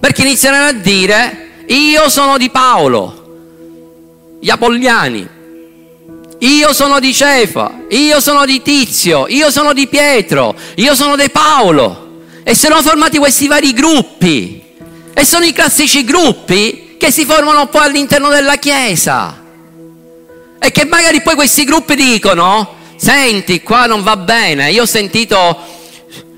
perché 0.00 0.22
iniziarono 0.22 0.64
a 0.64 0.72
dire, 0.72 1.50
io 1.66 2.08
sono 2.08 2.36
di 2.36 2.50
Paolo, 2.50 4.38
gli 4.40 4.50
Apolliani, 4.50 5.28
io 6.36 6.72
sono 6.72 6.98
di 6.98 7.14
Cefa, 7.14 7.82
io 7.90 8.18
sono 8.18 8.44
di 8.44 8.60
Tizio, 8.60 9.26
io 9.28 9.52
sono 9.52 9.72
di 9.72 9.86
Pietro, 9.86 10.56
io 10.74 10.96
sono 10.96 11.14
di 11.14 11.30
Paolo. 11.30 12.08
E 12.42 12.54
si 12.54 12.66
sono 12.66 12.82
formati 12.82 13.18
questi 13.18 13.46
vari 13.46 13.72
gruppi. 13.72 14.60
E 15.14 15.24
sono 15.24 15.44
i 15.44 15.52
classici 15.52 16.02
gruppi 16.02 16.96
che 16.98 17.12
si 17.12 17.24
formano 17.24 17.66
poi 17.66 17.84
all'interno 17.84 18.30
della 18.30 18.56
Chiesa. 18.56 19.40
E 20.58 20.72
che 20.72 20.84
magari 20.86 21.22
poi 21.22 21.36
questi 21.36 21.62
gruppi 21.62 21.94
dicono, 21.94 22.78
senti, 23.00 23.62
qua 23.62 23.86
non 23.86 24.02
va 24.02 24.16
bene, 24.18 24.70
io 24.70 24.82
ho 24.82 24.86
sentito 24.86 25.58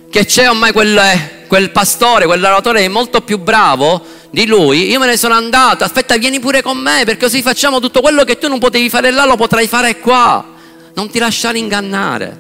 che 0.09 0.25
c'è 0.25 0.49
ormai 0.49 0.71
quel, 0.71 1.01
quel 1.49 1.71
pastore, 1.71 2.27
quell'oratore 2.27 2.85
è 2.85 2.89
molto 2.89 3.23
più 3.23 3.39
bravo 3.39 4.01
di 4.31 4.47
lui, 4.47 4.89
io 4.89 5.01
me 5.01 5.07
ne 5.07 5.17
sono 5.17 5.35
andato, 5.35 5.83
aspetta 5.83 6.17
vieni 6.17 6.39
pure 6.39 6.63
con 6.63 6.79
me 6.79 7.03
perché 7.05 7.25
così 7.25 7.43
facciamo 7.43 7.81
tutto 7.81 8.01
quello 8.01 8.23
che 8.23 8.39
tu 8.39 8.49
non 8.49 8.61
potevi 8.61 8.89
fare 8.89 9.11
là, 9.11 9.25
lo 9.25 9.37
potrai 9.37 9.67
fare 9.67 9.99
qua. 9.99 10.51
Non 10.95 11.09
ti 11.11 11.19
lasciare 11.19 11.59
ingannare. 11.59 12.37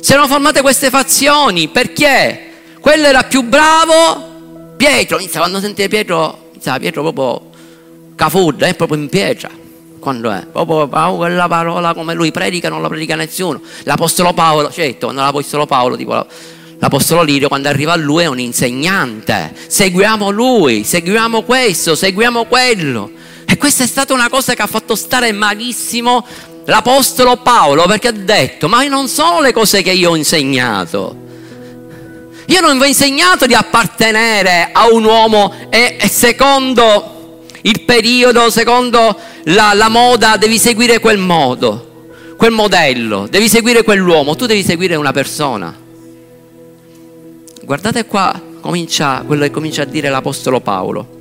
Si 0.00 0.12
erano 0.12 0.26
formate 0.26 0.60
queste 0.60 0.90
fazioni 0.90 1.68
perché 1.68 2.50
quello 2.80 3.06
era 3.06 3.22
più 3.22 3.42
bravo, 3.42 4.74
Pietro, 4.76 5.18
quando 5.32 5.60
sentite 5.60 5.88
Pietro, 5.88 6.50
Pietro 6.78 7.02
proprio 7.12 7.50
cafurda, 8.16 8.66
è 8.66 8.74
proprio 8.74 8.98
in 8.98 9.08
pietra. 9.08 9.57
Quando 9.98 10.30
è? 10.30 10.46
Proprio 10.50 10.88
quella 11.16 11.48
parola 11.48 11.94
come 11.94 12.14
lui 12.14 12.30
predica 12.30 12.68
non 12.68 12.82
la 12.82 12.88
predica 12.88 13.14
nessuno. 13.16 13.60
L'Apostolo 13.84 14.32
Paolo, 14.32 14.70
certo, 14.70 15.06
non 15.10 15.24
l'Apostolo 15.24 15.66
Paolo, 15.66 15.96
tipo 15.96 16.26
l'Apostolo 16.78 17.22
Lirio 17.22 17.48
quando 17.48 17.68
arriva 17.68 17.92
a 17.92 17.96
lui 17.96 18.22
è 18.22 18.26
un 18.26 18.38
insegnante. 18.38 19.54
Seguiamo 19.66 20.30
lui, 20.30 20.84
seguiamo 20.84 21.42
questo, 21.42 21.94
seguiamo 21.94 22.44
quello. 22.44 23.10
E 23.44 23.56
questa 23.56 23.84
è 23.84 23.86
stata 23.86 24.12
una 24.12 24.28
cosa 24.28 24.54
che 24.54 24.62
ha 24.62 24.66
fatto 24.66 24.94
stare 24.94 25.32
malissimo 25.32 26.24
l'Apostolo 26.64 27.38
Paolo 27.38 27.86
perché 27.86 28.08
ha 28.08 28.12
detto, 28.12 28.68
ma 28.68 28.84
non 28.84 29.08
sono 29.08 29.40
le 29.40 29.52
cose 29.52 29.82
che 29.82 29.92
io 29.92 30.10
ho 30.10 30.16
insegnato. 30.16 31.26
Io 32.46 32.60
non 32.60 32.78
vi 32.78 32.84
ho 32.84 32.86
insegnato 32.86 33.46
di 33.46 33.54
appartenere 33.54 34.70
a 34.72 34.90
un 34.90 35.04
uomo 35.04 35.52
e, 35.68 35.96
e 36.00 36.08
secondo 36.08 37.42
il 37.62 37.82
periodo, 37.82 38.50
secondo 38.50 39.18
la, 39.44 39.72
la 39.74 39.88
moda, 39.88 40.36
devi 40.36 40.58
seguire 40.58 40.98
quel 40.98 41.18
modo, 41.18 42.06
quel 42.36 42.52
modello, 42.52 43.26
devi 43.28 43.48
seguire 43.48 43.82
quell'uomo, 43.82 44.36
tu 44.36 44.46
devi 44.46 44.62
seguire 44.62 44.94
una 44.94 45.12
persona. 45.12 45.74
Guardate 47.62 48.06
qua, 48.06 48.40
comincia, 48.60 49.22
quello 49.26 49.42
che 49.42 49.50
comincia 49.50 49.82
a 49.82 49.86
dire 49.86 50.08
l'Apostolo 50.08 50.60
Paolo. 50.60 51.17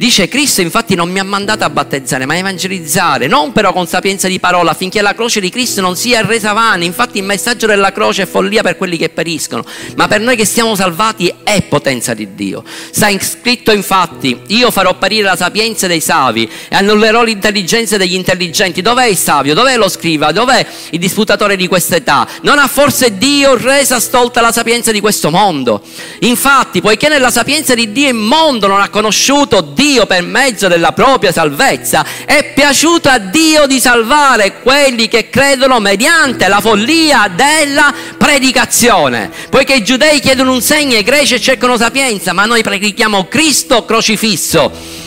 Dice 0.00 0.28
Cristo 0.28 0.62
infatti 0.62 0.94
non 0.94 1.10
mi 1.10 1.18
ha 1.18 1.24
mandato 1.24 1.62
a 1.62 1.68
battezzare 1.68 2.24
ma 2.24 2.32
a 2.32 2.38
evangelizzare, 2.38 3.26
non 3.26 3.52
però 3.52 3.70
con 3.70 3.86
sapienza 3.86 4.28
di 4.28 4.40
parola, 4.40 4.70
affinché 4.70 5.02
la 5.02 5.14
croce 5.14 5.40
di 5.40 5.50
Cristo 5.50 5.82
non 5.82 5.94
sia 5.94 6.24
resa 6.24 6.54
vana. 6.54 6.84
Infatti 6.84 7.18
il 7.18 7.24
messaggio 7.24 7.66
della 7.66 7.92
croce 7.92 8.22
è 8.22 8.26
follia 8.26 8.62
per 8.62 8.78
quelli 8.78 8.96
che 8.96 9.10
periscono, 9.10 9.62
ma 9.96 10.08
per 10.08 10.22
noi 10.22 10.36
che 10.36 10.46
siamo 10.46 10.74
salvati 10.74 11.30
è 11.44 11.60
potenza 11.64 12.14
di 12.14 12.34
Dio. 12.34 12.64
Sta 12.90 13.10
scritto 13.20 13.72
infatti, 13.72 14.40
io 14.46 14.70
farò 14.70 14.88
apparire 14.88 15.24
la 15.24 15.36
sapienza 15.36 15.86
dei 15.86 16.00
savi 16.00 16.50
e 16.70 16.76
annullerò 16.76 17.22
l'intelligenza 17.22 17.98
degli 17.98 18.14
intelligenti. 18.14 18.80
Dov'è 18.80 19.04
il 19.04 19.18
savio? 19.18 19.52
Dov'è 19.52 19.76
lo 19.76 19.90
scriva? 19.90 20.32
Dov'è 20.32 20.66
il 20.92 20.98
disputatore 20.98 21.56
di 21.56 21.68
questa 21.68 21.96
età? 21.96 22.26
Non 22.40 22.58
ha 22.58 22.68
forse 22.68 23.18
Dio 23.18 23.54
resa 23.54 24.00
stolta 24.00 24.40
la 24.40 24.50
sapienza 24.50 24.92
di 24.92 25.00
questo 25.00 25.28
mondo? 25.28 25.82
Infatti, 26.20 26.80
poiché 26.80 27.10
nella 27.10 27.30
sapienza 27.30 27.74
di 27.74 27.92
Dio 27.92 28.08
il 28.08 28.14
mondo 28.14 28.66
non 28.66 28.80
ha 28.80 28.88
conosciuto 28.88 29.60
Dio, 29.60 29.88
Dio 29.90 30.06
per 30.06 30.22
mezzo 30.22 30.68
della 30.68 30.92
propria 30.92 31.32
salvezza, 31.32 32.06
è 32.24 32.52
piaciuto 32.54 33.08
a 33.08 33.18
Dio 33.18 33.66
di 33.66 33.80
salvare 33.80 34.60
quelli 34.62 35.08
che 35.08 35.28
credono 35.30 35.80
mediante 35.80 36.46
la 36.46 36.60
follia 36.60 37.28
della 37.34 37.92
predicazione. 38.16 39.30
Poiché 39.48 39.74
i 39.74 39.84
giudei 39.84 40.20
chiedono 40.20 40.52
un 40.52 40.62
segno 40.62 40.96
i 40.96 41.02
greci 41.02 41.40
cercano 41.40 41.76
sapienza, 41.76 42.32
ma 42.32 42.44
noi 42.44 42.62
predichiamo 42.62 43.26
Cristo 43.26 43.84
crocifisso 43.84 44.98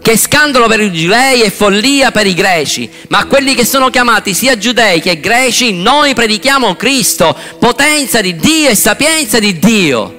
che 0.00 0.16
scandalo 0.16 0.66
per 0.66 0.80
i 0.80 0.90
giudei 0.90 1.42
e 1.42 1.50
follia 1.50 2.10
per 2.10 2.26
i 2.26 2.32
greci, 2.32 2.88
ma 3.08 3.26
quelli 3.26 3.54
che 3.54 3.66
sono 3.66 3.90
chiamati 3.90 4.32
sia 4.32 4.56
giudei 4.56 5.02
che 5.02 5.20
greci, 5.20 5.74
noi 5.74 6.14
predichiamo 6.14 6.74
Cristo, 6.76 7.36
potenza 7.58 8.22
di 8.22 8.34
Dio 8.36 8.70
e 8.70 8.74
sapienza 8.74 9.38
di 9.38 9.58
Dio. 9.58 10.14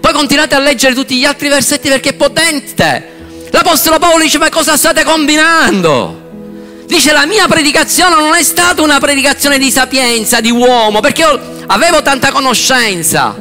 Poi 0.00 0.12
continuate 0.12 0.56
a 0.56 0.58
leggere 0.58 0.94
tutti 0.94 1.16
gli 1.16 1.24
altri 1.24 1.48
versetti 1.48 1.88
perché 1.88 2.08
è 2.08 2.14
potente. 2.14 3.14
L'Apostolo 3.56 3.98
Paolo 3.98 4.22
dice 4.22 4.36
ma 4.36 4.50
cosa 4.50 4.76
state 4.76 5.02
combinando? 5.02 6.84
Dice 6.84 7.10
la 7.12 7.24
mia 7.24 7.48
predicazione 7.48 8.14
non 8.14 8.34
è 8.34 8.42
stata 8.42 8.82
una 8.82 9.00
predicazione 9.00 9.56
di 9.56 9.70
sapienza, 9.70 10.40
di 10.42 10.50
uomo, 10.50 11.00
perché 11.00 11.22
io 11.22 11.40
avevo 11.66 12.02
tanta 12.02 12.32
conoscenza. 12.32 13.34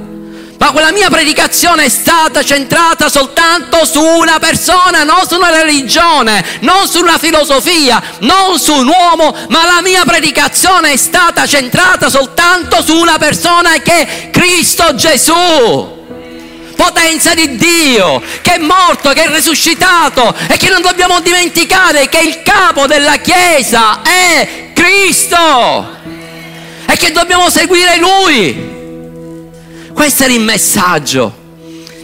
Ma 0.58 0.72
quella 0.72 0.94
mia 0.94 1.10
predicazione 1.10 1.84
è 1.84 1.90
stata 1.90 2.44
centrata 2.44 3.10
soltanto 3.10 3.84
su 3.84 4.02
una 4.02 4.40
persona, 4.40 5.04
non 5.04 5.28
su 5.28 5.36
una 5.36 5.50
religione, 5.50 6.46
non 6.62 6.88
su 6.88 7.02
una 7.02 7.18
filosofia, 7.18 8.02
non 8.20 8.58
su 8.58 8.74
un 8.74 8.88
uomo, 8.88 9.36
ma 9.50 9.66
la 9.66 9.82
mia 9.82 10.06
predicazione 10.06 10.94
è 10.94 10.98
stata 10.98 11.46
centrata 11.46 12.10
soltanto 12.10 12.82
su 12.82 12.96
una 12.96 13.18
persona 13.18 13.72
che 13.84 14.08
è 14.08 14.30
Cristo 14.30 14.96
Gesù 14.96 16.05
potenza 16.76 17.34
di 17.34 17.56
Dio, 17.56 18.22
che 18.42 18.56
è 18.56 18.58
morto, 18.60 19.12
che 19.12 19.24
è 19.24 19.30
risuscitato 19.30 20.36
e 20.50 20.58
che 20.58 20.70
non 20.70 20.82
dobbiamo 20.82 21.20
dimenticare 21.22 22.08
che 22.10 22.20
il 22.20 22.42
capo 22.44 22.86
della 22.86 23.18
Chiesa 23.18 24.02
è 24.02 24.72
Cristo 24.74 26.04
e 26.88 26.96
che 26.98 27.12
dobbiamo 27.12 27.50
seguire 27.50 27.98
Lui. 27.98 28.74
Questo 29.94 30.24
era 30.24 30.34
il 30.34 30.42
messaggio 30.42 31.44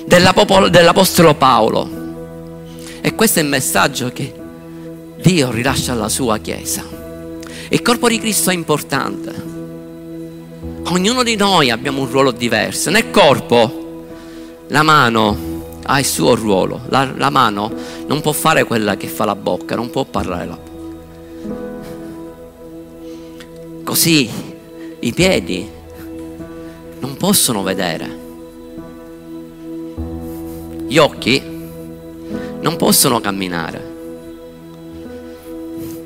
dell'Apostolo 0.05 1.35
Paolo 1.35 1.99
e 3.01 3.13
questo 3.13 3.39
è 3.39 3.41
il 3.43 3.49
messaggio 3.49 4.11
che 4.13 4.33
Dio 5.17 5.51
rilascia 5.51 5.91
alla 5.91 6.09
sua 6.09 6.37
Chiesa. 6.39 6.83
Il 7.69 7.81
corpo 7.81 8.07
di 8.07 8.19
Cristo 8.19 8.49
è 8.49 8.53
importante. 8.53 9.49
Ognuno 10.87 11.23
di 11.23 11.35
noi 11.35 11.69
abbiamo 11.69 12.01
un 12.01 12.09
ruolo 12.09 12.31
diverso. 12.31 12.89
Nel 12.89 13.11
corpo 13.11 13.80
la 14.71 14.83
mano 14.83 15.79
ha 15.83 15.99
il 15.99 16.05
suo 16.05 16.33
ruolo, 16.35 16.81
la, 16.87 17.11
la 17.15 17.29
mano 17.29 17.69
non 18.07 18.21
può 18.21 18.31
fare 18.31 18.63
quella 18.63 18.95
che 18.95 19.07
fa 19.07 19.25
la 19.25 19.35
bocca, 19.35 19.75
non 19.75 19.89
può 19.89 20.05
parlare 20.05 20.45
la 20.45 20.55
bocca. 20.55 20.69
Così 23.83 24.29
i 24.99 25.13
piedi 25.13 25.69
non 26.99 27.17
possono 27.17 27.63
vedere. 27.63 28.19
Gli 30.87 30.97
occhi 30.97 31.41
non 32.61 32.75
possono 32.77 33.19
camminare. 33.19 33.89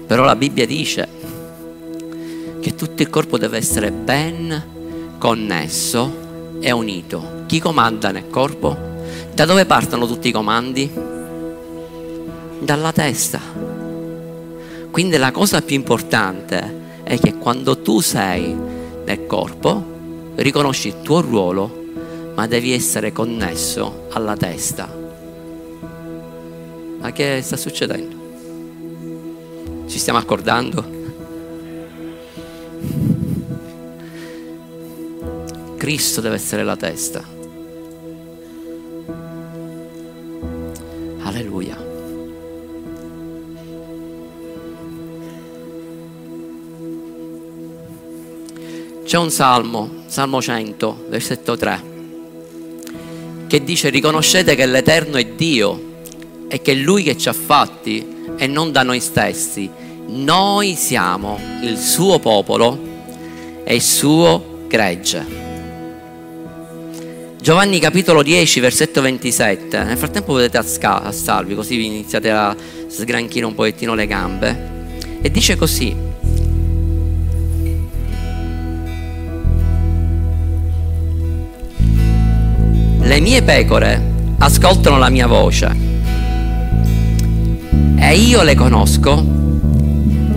Però 0.08 0.24
la 0.24 0.36
Bibbia 0.36 0.66
dice 0.66 1.08
che 2.62 2.74
tutto 2.74 3.04
il 3.04 3.10
corpo 3.12 3.38
deve 3.38 3.58
essere 3.58 3.92
ben 3.92 5.18
connesso 5.20 6.58
e 6.60 6.72
unito 6.72 7.35
chi 7.46 7.60
comanda 7.60 8.12
nel 8.12 8.30
corpo? 8.30 8.76
Da 9.34 9.46
dove 9.46 9.66
partono 9.66 10.08
tutti 10.08 10.30
i 10.30 10.32
comandi? 10.32 10.90
Dalla 12.60 12.92
testa. 12.92 13.40
Quindi 14.92 15.18
la 15.18 15.32
cosa 15.32 15.62
più 15.62 15.76
importante 15.76 17.02
è 17.04 17.20
che 17.20 17.38
quando 17.38 17.82
tu 17.82 18.00
sei 18.00 18.56
nel 19.06 19.28
corpo, 19.28 20.34
riconosci 20.36 20.88
il 20.88 21.02
tuo 21.02 21.22
ruolo, 21.22 21.84
ma 22.34 22.48
devi 22.48 22.74
essere 22.74 23.12
connesso 23.12 24.08
alla 24.12 24.36
testa. 24.36 24.90
Ma 27.00 27.12
che 27.12 27.42
sta 27.44 27.58
succedendo? 27.58 28.24
Ci 29.88 30.00
stiamo 30.00 30.18
accordando? 30.18 31.04
Cristo 35.78 36.22
deve 36.22 36.36
essere 36.36 36.64
la 36.64 36.76
testa. 36.76 37.35
Alleluia. 41.36 41.76
C'è 49.04 49.18
un 49.18 49.30
salmo, 49.30 50.04
Salmo 50.08 50.42
100, 50.42 51.06
versetto 51.10 51.58
3, 51.58 51.84
che 53.48 53.64
dice 53.66 53.90
riconoscete 53.90 54.56
che 54.56 54.66
l'Eterno 54.66 55.18
è 55.18 55.26
Dio 55.26 55.94
e 56.48 56.62
che 56.62 56.72
è 56.72 56.76
Lui 56.76 57.04
che 57.04 57.18
ci 57.18 57.28
ha 57.28 57.34
fatti 57.34 58.16
e 58.38 58.48
non 58.48 58.72
da 58.72 58.84
noi 58.84 59.02
stessi. 59.02 59.70
Noi 60.08 60.76
siamo 60.76 61.38
il 61.62 61.78
suo 61.78 62.18
popolo 62.20 62.80
e 63.66 63.76
il 63.76 63.82
suo 63.82 64.64
gregge. 64.68 65.45
Giovanni 67.46 67.80
capitolo 67.80 68.24
10, 68.24 68.60
versetto 68.60 69.02
27. 69.02 69.84
Nel 69.84 69.98
frattempo 70.00 70.32
potete 70.34 70.58
alzarvi, 70.58 71.54
così 71.54 71.76
vi 71.76 71.86
iniziate 71.86 72.32
a 72.32 72.56
sgranchire 72.88 73.46
un 73.46 73.54
pochettino 73.54 73.94
le 73.94 74.08
gambe. 74.08 74.88
E 75.22 75.30
dice 75.30 75.56
così. 75.56 75.96
Le 83.02 83.20
mie 83.20 83.44
pecore 83.44 84.02
ascoltano 84.40 84.98
la 84.98 85.10
mia 85.10 85.28
voce 85.28 85.70
e 88.00 88.16
io 88.16 88.42
le 88.42 88.56
conosco 88.56 89.24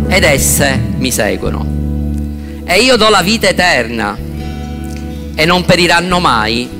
ed 0.09 0.24
esse 0.24 0.78
mi 0.98 1.11
seguono. 1.11 2.64
E 2.66 2.80
io 2.80 2.96
do 2.96 3.09
la 3.09 3.22
vita 3.22 3.48
eterna 3.48 4.14
e 5.34 5.44
non 5.46 5.64
periranno 5.64 6.20
mai 6.20 6.76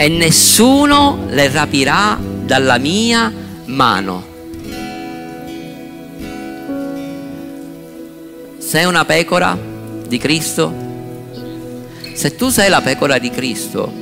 e 0.00 0.08
nessuno 0.08 1.26
le 1.28 1.50
rapirà 1.50 2.18
dalla 2.18 2.78
mia 2.78 3.30
mano. 3.66 4.24
Sei 8.56 8.86
una 8.86 9.04
pecora 9.04 9.58
di 10.08 10.16
Cristo? 10.16 10.72
Se 12.14 12.34
tu 12.34 12.48
sei 12.48 12.70
la 12.70 12.80
pecora 12.80 13.18
di 13.18 13.28
Cristo, 13.28 13.92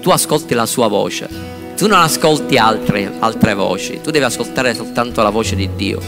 tu 0.00 0.08
ascolti 0.08 0.54
la 0.54 0.64
sua 0.64 0.88
voce, 0.88 1.28
tu 1.76 1.86
non 1.86 1.98
ascolti 1.98 2.56
altre, 2.56 3.12
altre 3.18 3.52
voci, 3.52 4.00
tu 4.02 4.10
devi 4.10 4.24
ascoltare 4.24 4.72
soltanto 4.72 5.20
la 5.20 5.28
voce 5.28 5.56
di 5.56 5.68
Dio. 5.76 6.00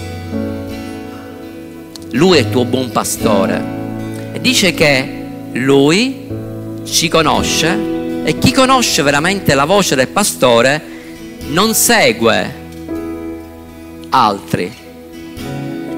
Lui 2.13 2.39
è 2.39 2.41
il 2.41 2.49
tuo 2.49 2.65
buon 2.65 2.91
pastore 2.91 4.33
e 4.33 4.41
dice 4.41 4.73
che 4.73 5.25
lui 5.53 6.27
ci 6.85 7.09
conosce 7.09 7.93
e 8.25 8.39
chi 8.39 8.53
conosce 8.53 9.03
veramente 9.03 9.55
la 9.55 9.65
voce 9.65 9.95
del 9.95 10.09
pastore 10.09 10.81
non 11.49 11.75
segue 11.75 12.55
altri, 14.11 14.73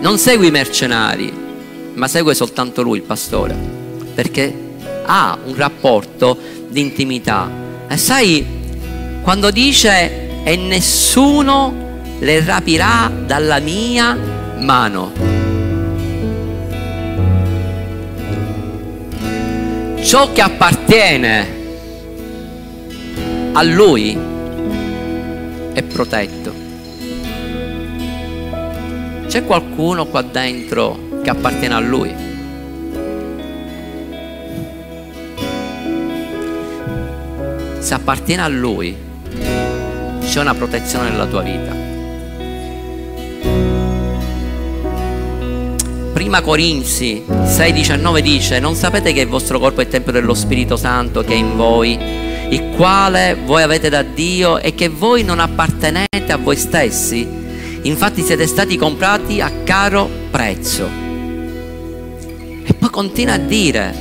non 0.01 0.19
segue 0.19 0.47
i 0.47 0.51
mercenari, 0.51 1.33
ma 1.95 2.09
segue 2.09 2.35
soltanto 2.35 2.83
lui, 2.83 2.99
il 2.99 3.05
pastore, 3.05 3.55
perché 4.15 4.53
ha 5.05 5.37
un 5.45 5.55
rapporto 5.55 6.39
di 6.69 6.81
intimità. 6.81 7.51
E 7.89 7.97
sai, 7.97 8.45
quando 9.23 9.51
dice 9.51 10.43
e 10.45 10.57
nessuno 10.57 11.83
le 12.19 12.45
rapirà 12.45 13.11
dalla 13.25 13.59
mia 13.59 14.17
mano. 14.59 15.13
Ciò 20.03 20.33
che 20.33 20.41
appartiene 20.43 21.63
a 23.57 23.63
lui 23.63 24.19
è 25.73 25.83
protetto. 25.85 26.53
C'è 29.29 29.45
qualcuno 29.45 30.07
qua 30.07 30.23
dentro 30.23 31.21
che 31.23 31.31
appartiene 31.31 31.75
a 31.75 31.79
lui? 31.79 32.13
Se 37.79 37.95
appartiene 37.95 38.43
a 38.43 38.49
lui, 38.49 38.97
c'è 40.21 40.41
una 40.41 40.55
protezione 40.55 41.11
nella 41.11 41.27
tua 41.27 41.43
vita. 41.43 41.83
Prima 46.13 46.41
Corinzi 46.41 47.23
6:19 47.29 48.19
dice: 48.19 48.59
Non 48.59 48.75
sapete 48.75 49.13
che 49.13 49.21
il 49.21 49.29
vostro 49.29 49.61
corpo 49.61 49.81
è 49.81 49.85
il 49.85 49.91
tempio 49.91 50.11
dello 50.11 50.35
Spirito 50.35 50.77
Santo 50.77 51.23
che 51.23 51.35
è 51.35 51.37
in 51.37 51.55
voi? 51.55 52.33
Il 52.55 52.71
quale 52.77 53.37
voi 53.45 53.65
avete 53.65 53.89
da 53.89 54.03
Dio 54.03 54.61
e 54.61 54.77
che 54.77 54.89
voi 54.89 55.25
non 55.25 55.41
appartenete 55.41 56.31
a 56.31 56.37
voi 56.37 56.57
stessi, 56.57 57.27
infatti 57.83 58.23
siete 58.23 58.47
stati 58.47 58.77
comprati 58.77 59.41
a 59.41 59.51
caro 59.65 60.09
prezzo. 60.31 60.89
E 62.65 62.73
poi 62.75 62.91
continua 62.91 63.35
a 63.35 63.39
dire, 63.39 63.93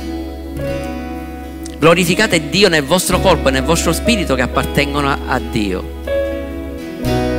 glorificate 1.80 2.48
Dio 2.48 2.68
nel 2.68 2.84
vostro 2.84 3.18
corpo 3.18 3.48
e 3.48 3.50
nel 3.50 3.64
vostro 3.64 3.92
spirito 3.92 4.36
che 4.36 4.42
appartengono 4.42 5.18
a 5.26 5.40
Dio. 5.40 6.02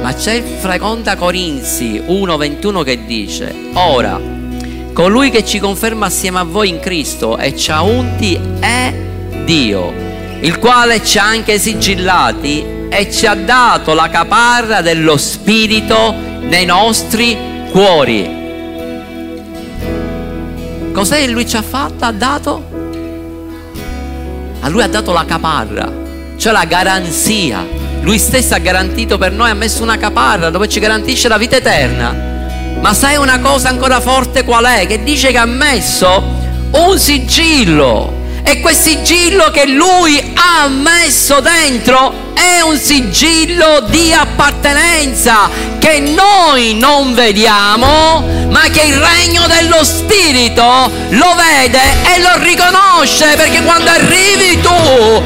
Ma 0.02 0.14
c'è 0.14 0.34
il 0.34 0.44
seconda 0.60 1.16
Corinzi 1.16 2.04
1:21 2.06 2.84
che 2.84 3.06
dice, 3.06 3.56
ora, 3.74 4.20
colui 4.92 5.30
che 5.30 5.46
ci 5.46 5.60
conferma 5.60 6.08
assieme 6.08 6.40
a 6.40 6.44
voi 6.44 6.68
in 6.68 6.80
Cristo 6.80 7.38
e 7.38 7.56
ci 7.56 7.72
ha 7.72 7.82
unti 7.84 8.38
è 8.60 8.94
Dio 9.46 10.05
il 10.46 10.60
quale 10.60 11.04
ci 11.04 11.18
ha 11.18 11.26
anche 11.26 11.58
sigillati 11.58 12.64
e 12.88 13.12
ci 13.12 13.26
ha 13.26 13.34
dato 13.34 13.96
la 13.96 14.10
caparra 14.10 14.82
dello 14.82 15.18
Spirito 15.18 16.14
nei 16.42 16.66
nostri 16.66 17.36
cuori. 17.72 18.44
Cos'è 20.94 21.26
lui 21.26 21.48
ci 21.48 21.56
ha 21.56 21.64
fatto? 21.64 22.06
Ha 22.06 22.12
dato? 22.12 22.64
A 24.60 24.70
lui 24.70 24.84
ha 24.84 24.88
dato 24.88 25.12
la 25.12 25.26
caparra, 25.26 25.92
cioè 26.38 26.54
la 26.54 26.66
garanzia. 26.66 27.66
Lui 28.02 28.20
stesso 28.20 28.54
ha 28.54 28.60
garantito 28.60 29.18
per 29.18 29.32
noi, 29.32 29.50
ha 29.50 29.56
messo 29.56 29.82
una 29.82 29.98
caparra 29.98 30.52
dove 30.52 30.70
ci 30.70 30.80
garantisce 30.80 31.28
la 31.28 31.40
vita 31.40 31.56
eterna. 31.56 32.16
Ma 32.80 32.94
sai 32.94 33.16
una 33.16 33.40
cosa 33.40 33.70
ancora 33.70 34.00
forte 34.00 34.44
qual 34.44 34.66
è? 34.66 34.86
Che 34.86 35.02
dice 35.02 35.32
che 35.32 35.40
ha 35.40 35.46
messo 35.46 36.24
un 36.70 37.00
sigillo 37.00 38.15
e 38.48 38.60
quel 38.60 38.76
sigillo 38.76 39.50
che 39.50 39.66
lui 39.66 40.34
ha 40.36 40.68
messo 40.68 41.40
dentro 41.40 42.34
è 42.36 42.62
un 42.62 42.78
sigillo 42.78 43.82
di 43.90 44.14
appartenenza 44.14 45.50
che 45.80 46.00
noi 46.00 46.76
non 46.76 47.16
vediamo, 47.16 48.24
ma 48.50 48.62
che 48.72 48.82
il 48.82 48.96
regno 48.96 49.48
dello 49.48 49.84
Spirito 49.84 50.62
lo 51.10 51.36
vede 51.36 51.80
e 52.14 52.22
lo 52.22 52.44
riconosce, 52.44 53.36
perché 53.36 53.64
quando 53.64 53.90
arrivi 53.90 54.62
tu 54.62 55.24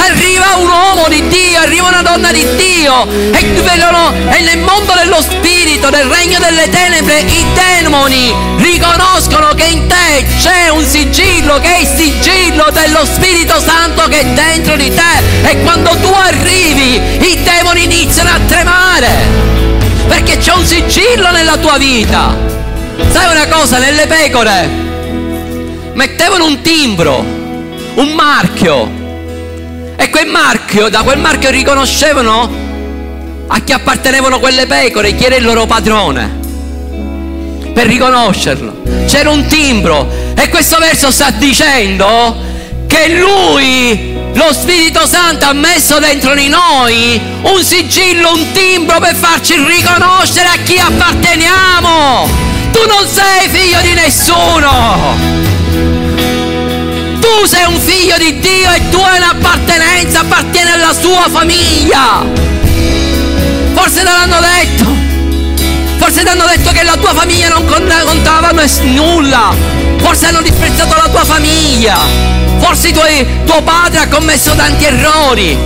arriva 0.00 0.56
un 0.56 0.68
uomo 0.68 1.08
di 1.08 1.26
Dio, 1.28 1.60
arriva 1.60 1.88
una 1.88 2.02
donna 2.02 2.32
di 2.32 2.44
Dio 2.56 3.06
e 3.32 3.44
vedono 3.62 4.12
e 4.30 4.40
nel 4.40 4.58
mondo 4.58 4.92
dello 4.94 5.20
spirito, 5.20 5.90
nel 5.90 6.06
regno 6.06 6.38
delle 6.38 6.68
tenebre, 6.68 7.20
i 7.20 7.44
demoni 7.54 8.34
riconoscono 8.58 9.52
che 9.54 9.64
in 9.64 9.86
te 9.86 10.24
c'è 10.40 10.68
un 10.68 10.84
sigillo, 10.84 11.58
che 11.60 11.76
è 11.76 11.80
il 11.80 11.86
sigillo 11.86 12.66
dello 12.72 13.04
Spirito 13.04 13.60
Santo 13.60 14.08
che 14.08 14.20
è 14.20 14.26
dentro 14.26 14.76
di 14.76 14.92
te 14.92 15.48
e 15.48 15.60
quando 15.62 15.90
tu 16.00 16.12
arrivi 16.12 16.94
i 17.30 17.42
demoni 17.42 17.84
iniziano 17.84 18.30
a 18.30 18.40
tremare 18.46 19.08
perché 20.08 20.38
c'è 20.38 20.52
un 20.52 20.64
sigillo 20.64 21.30
nella 21.30 21.56
tua 21.56 21.78
vita. 21.78 22.36
Sai 23.10 23.30
una 23.30 23.46
cosa, 23.48 23.78
nelle 23.78 24.06
pecore 24.06 24.68
mettevano 25.94 26.46
un 26.46 26.60
timbro, 26.62 27.18
un 27.94 28.08
marchio 28.14 28.99
e 30.00 30.08
quel 30.08 30.28
marchio, 30.28 30.88
da 30.88 31.02
quel 31.02 31.18
marchio 31.18 31.50
riconoscevano 31.50 32.50
a 33.46 33.60
chi 33.60 33.72
appartenevano 33.72 34.40
quelle 34.40 34.66
pecore, 34.66 35.14
chi 35.14 35.24
era 35.24 35.36
il 35.36 35.44
loro 35.44 35.66
padrone. 35.66 36.38
Per 37.74 37.86
riconoscerlo. 37.86 38.80
C'era 39.06 39.28
un 39.28 39.44
timbro. 39.44 40.10
E 40.34 40.48
questo 40.48 40.78
verso 40.78 41.10
sta 41.10 41.30
dicendo 41.32 42.34
che 42.86 43.08
lui, 43.18 44.14
lo 44.32 44.54
Spirito 44.54 45.06
Santo, 45.06 45.44
ha 45.44 45.52
messo 45.52 45.98
dentro 45.98 46.34
di 46.34 46.48
noi 46.48 47.20
un 47.42 47.62
sigillo, 47.62 48.32
un 48.32 48.52
timbro 48.52 49.00
per 49.00 49.14
farci 49.14 49.54
riconoscere 49.56 50.48
a 50.48 50.56
chi 50.64 50.78
apparteniamo. 50.78 52.26
Tu 52.72 52.86
non 52.86 53.06
sei 53.06 53.50
figlio 53.50 53.82
di 53.82 53.92
nessuno 53.92 55.49
tu 57.30 57.46
sei 57.46 57.64
un 57.64 57.78
figlio 57.80 58.16
di 58.18 58.40
Dio 58.40 58.72
e 58.72 58.88
tu 58.90 58.98
hai 58.98 59.18
un'appartenenza, 59.18 60.20
appartiene 60.20 60.72
alla 60.72 60.92
sua 60.92 61.28
famiglia. 61.30 62.24
Forse 63.72 64.02
te 64.02 64.10
l'hanno 64.10 64.40
detto, 64.40 64.84
forse 65.98 66.22
ti 66.22 66.28
hanno 66.28 66.46
detto 66.46 66.72
che 66.72 66.82
la 66.82 66.96
tua 66.96 67.14
famiglia 67.14 67.48
non 67.48 67.64
contava 67.64 68.52
nulla, 68.82 69.54
forse 69.98 70.26
hanno 70.26 70.42
disprezzato 70.42 70.96
la 70.96 71.08
tua 71.08 71.24
famiglia, 71.24 71.96
forse 72.58 72.88
tuo 73.46 73.62
padre 73.62 74.00
ha 74.00 74.08
commesso 74.08 74.54
tanti 74.56 74.84
errori, 74.84 75.56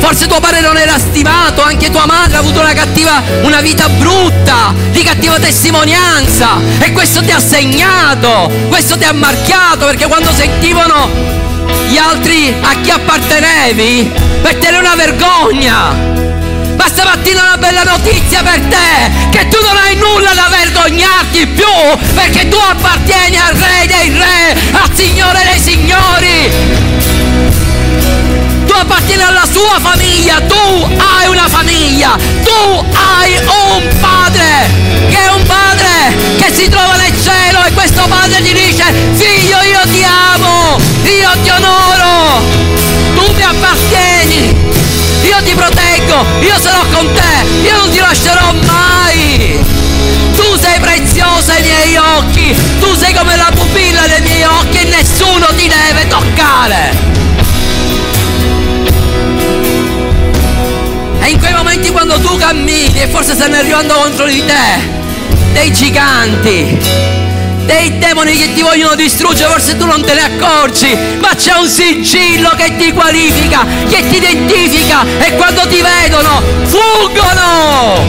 Forse 0.00 0.26
tuo 0.26 0.40
padre 0.40 0.60
non 0.60 0.76
era 0.76 0.98
stimato, 0.98 1.62
anche 1.62 1.90
tua 1.90 2.06
madre 2.06 2.36
ha 2.36 2.40
avuto 2.40 2.60
una 2.60 2.72
cattiva, 2.72 3.22
una 3.42 3.60
vita 3.60 3.88
brutta, 3.88 4.74
di 4.90 5.02
cattiva 5.02 5.38
testimonianza. 5.38 6.58
E 6.78 6.92
questo 6.92 7.22
ti 7.22 7.30
ha 7.30 7.38
segnato, 7.38 8.50
questo 8.68 8.98
ti 8.98 9.04
ha 9.04 9.12
marchiato, 9.12 9.86
perché 9.86 10.06
quando 10.06 10.32
sentivano 10.32 11.08
gli 11.88 11.96
altri 11.96 12.54
a 12.60 12.74
chi 12.80 12.90
appartenevi? 12.90 14.12
Per 14.42 14.56
te 14.56 14.68
è 14.68 14.78
una 14.78 14.94
vergogna. 14.94 16.10
Ma 16.76 16.86
stamattina 16.86 17.42
una 17.42 17.58
bella 17.58 17.82
notizia 17.84 18.42
per 18.42 18.60
te, 18.60 19.10
che 19.30 19.48
tu 19.48 19.58
non 19.62 19.76
hai 19.76 19.94
nulla 19.94 20.32
da 20.34 20.48
vergognarti 20.50 21.46
più, 21.46 21.64
perché 22.14 22.48
tu 22.48 22.56
appartieni 22.56 23.38
al 23.38 23.54
Re 23.54 23.86
dei 23.86 24.10
Re, 24.10 24.60
al 24.72 24.90
Signore 24.94 25.44
dei 25.44 25.60
Signori. 25.60 26.91
Tu 28.72 28.78
appartieni 28.78 29.22
alla 29.22 29.46
sua 29.52 29.78
famiglia, 29.82 30.40
tu 30.40 30.90
hai 30.96 31.28
una 31.28 31.46
famiglia, 31.46 32.16
tu 32.42 32.84
hai 32.94 33.36
un 33.36 33.98
padre, 34.00 34.70
che 35.10 35.24
è 35.26 35.30
un 35.30 35.42
padre 35.42 36.16
che 36.38 36.50
si 36.54 36.70
trova 36.70 36.96
nel 36.96 37.12
cielo 37.22 37.62
e 37.66 37.72
questo 37.74 38.06
padre 38.08 38.40
ti 38.40 38.54
dice, 38.54 38.84
figlio 39.12 39.60
io 39.60 39.80
ti 39.92 40.02
amo, 40.02 40.80
io 41.04 41.30
ti 41.42 41.50
onoro, 41.50 42.40
tu 43.14 43.30
mi 43.34 43.42
appartieni, 43.42 44.56
io 45.20 45.42
ti 45.44 45.54
proteggo, 45.54 46.24
io 46.40 46.58
sarò 46.58 46.82
con 46.94 47.12
te, 47.12 47.66
io 47.68 47.76
non 47.76 47.90
ti 47.90 47.98
lascerò 47.98 48.54
mai. 48.64 49.62
Tu 50.34 50.58
sei 50.58 50.80
preziosa 50.80 51.52
ai 51.52 51.62
miei 51.62 51.96
occhi, 51.98 52.56
tu 52.80 52.94
sei 52.94 53.12
come 53.12 53.36
la 53.36 53.50
pupilla 53.54 54.06
dei 54.06 54.22
miei 54.22 54.44
occhi 54.44 54.78
e 54.78 54.84
nessuno 54.84 55.46
ti 55.56 55.68
deve 55.68 56.08
toccare. 56.08 57.11
E 61.24 61.30
in 61.30 61.38
quei 61.38 61.52
momenti 61.54 61.90
quando 61.90 62.18
tu 62.20 62.36
cammini 62.36 63.00
e 63.00 63.06
forse 63.06 63.34
stanno 63.34 63.56
arrivando 63.56 63.94
contro 63.94 64.26
di 64.26 64.44
te 64.44 65.00
dei 65.52 65.72
giganti, 65.72 66.78
dei 67.64 67.98
demoni 67.98 68.36
che 68.36 68.52
ti 68.54 68.62
vogliono 68.62 68.94
distruggere, 68.94 69.50
forse 69.50 69.76
tu 69.76 69.86
non 69.86 70.02
te 70.02 70.14
ne 70.14 70.22
accorgi, 70.24 70.96
ma 71.20 71.34
c'è 71.34 71.52
un 71.52 71.68
sigillo 71.68 72.50
che 72.56 72.76
ti 72.76 72.92
qualifica, 72.92 73.64
che 73.88 74.08
ti 74.08 74.16
identifica 74.16 75.04
e 75.20 75.36
quando 75.36 75.66
ti 75.68 75.80
vedono 75.80 76.42
fuggono. 76.64 78.01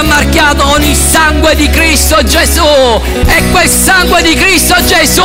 Ha 0.00 0.02
marchiato 0.02 0.62
con 0.62 0.82
il 0.82 0.96
sangue 0.96 1.54
di 1.54 1.68
Cristo 1.68 2.22
Gesù 2.22 2.64
e 2.64 3.42
quel 3.50 3.68
sangue 3.68 4.22
di 4.22 4.34
Cristo 4.34 4.74
Gesù 4.82 5.22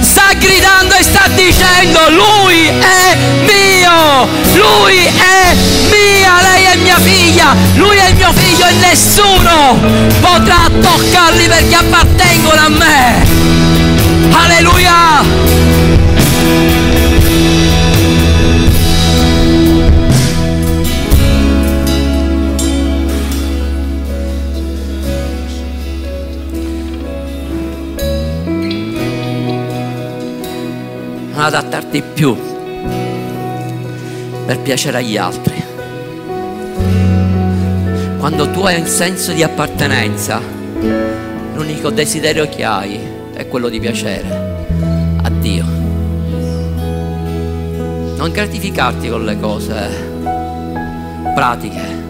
sta 0.00 0.34
gridando 0.38 0.94
e 0.94 1.02
sta 1.02 1.28
dicendo 1.34 2.10
lui 2.10 2.66
è 2.66 3.16
mio, 3.16 4.28
lui 4.52 4.98
è 4.98 5.54
mia, 5.88 6.42
lei 6.42 6.64
è 6.64 6.76
mia 6.76 6.98
figlia, 7.00 7.56
lui 7.76 7.96
è 7.96 8.08
il 8.08 8.16
mio 8.16 8.32
figlio 8.34 8.66
e 8.66 8.72
nessuno 8.74 9.78
potrà 10.20 10.68
toccarli 10.78 11.46
perché 11.46 11.74
appartengono 11.74 12.60
a 12.60 12.68
me. 12.68 13.26
Alleluia! 14.30 15.24
Adattarti 31.48 32.02
più 32.02 32.36
per 34.46 34.60
piacere 34.60 34.98
agli 34.98 35.16
altri. 35.16 35.62
Quando 38.18 38.50
tu 38.50 38.60
hai 38.60 38.78
un 38.78 38.86
senso 38.86 39.32
di 39.32 39.42
appartenenza, 39.42 40.40
l'unico 41.54 41.90
desiderio 41.90 42.48
che 42.48 42.64
hai 42.64 43.00
è 43.32 43.48
quello 43.48 43.68
di 43.68 43.80
piacere 43.80 44.66
a 45.22 45.30
Dio. 45.30 45.64
Non 48.16 48.30
gratificarti 48.30 49.08
con 49.08 49.24
le 49.24 49.38
cose 49.40 50.06
pratiche. 51.34 52.06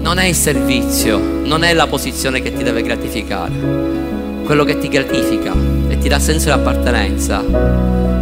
Non 0.00 0.18
è 0.18 0.24
il 0.24 0.34
servizio, 0.34 1.18
non 1.18 1.64
è 1.64 1.72
la 1.72 1.86
posizione 1.86 2.42
che 2.42 2.52
ti 2.52 2.62
deve 2.62 2.82
gratificare. 2.82 3.52
Quello 4.44 4.64
che 4.64 4.78
ti 4.78 4.88
gratifica 4.88 5.79
ti 6.00 6.08
dà 6.08 6.18
senso 6.18 6.46
di 6.46 6.52
appartenenza 6.52 7.44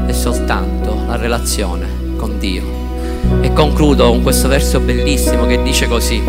è 0.06 0.12
soltanto 0.12 1.04
la 1.06 1.16
relazione 1.16 1.86
con 2.16 2.38
Dio. 2.38 2.76
E 3.40 3.52
concludo 3.52 4.08
con 4.08 4.22
questo 4.22 4.48
verso 4.48 4.80
bellissimo 4.80 5.46
che 5.46 5.62
dice 5.62 5.86
così, 5.86 6.22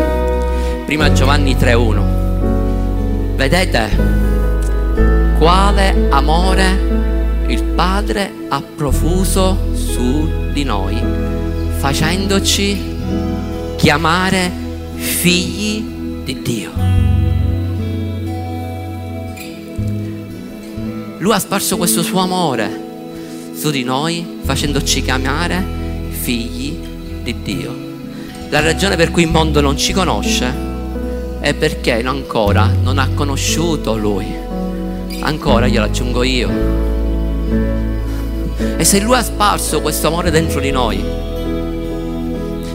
prima 0.84 1.12
Giovanni 1.12 1.54
3.1, 1.54 3.34
vedete 3.34 3.88
quale 5.38 6.08
amore 6.10 6.88
il 7.46 7.62
Padre 7.64 8.32
ha 8.48 8.62
profuso 8.62 9.74
su 9.74 10.28
di 10.52 10.62
noi, 10.62 11.02
facendoci 11.78 12.98
chiamare 13.76 14.50
figli 14.94 16.22
di 16.24 16.42
Dio. 16.42 16.99
Lui 21.20 21.34
ha 21.34 21.38
sparso 21.38 21.76
questo 21.76 22.02
suo 22.02 22.20
amore 22.20 22.88
su 23.54 23.70
di 23.70 23.84
noi 23.84 24.38
facendoci 24.42 25.02
chiamare 25.02 25.62
figli 26.08 26.78
di 27.22 27.42
Dio. 27.42 27.76
La 28.48 28.60
ragione 28.60 28.96
per 28.96 29.10
cui 29.10 29.24
il 29.24 29.30
mondo 29.30 29.60
non 29.60 29.76
ci 29.76 29.92
conosce 29.92 30.50
è 31.40 31.52
perché 31.52 32.02
ancora 32.02 32.72
non 32.82 32.96
ha 32.96 33.08
conosciuto 33.12 33.98
Lui. 33.98 34.34
Ancora 35.20 35.68
glielo 35.68 35.84
aggiungo 35.84 36.22
io. 36.22 36.48
E 38.78 38.82
se 38.82 39.00
Lui 39.00 39.16
ha 39.16 39.22
sparso 39.22 39.82
questo 39.82 40.06
amore 40.06 40.30
dentro 40.30 40.58
di 40.58 40.70
noi, 40.70 41.04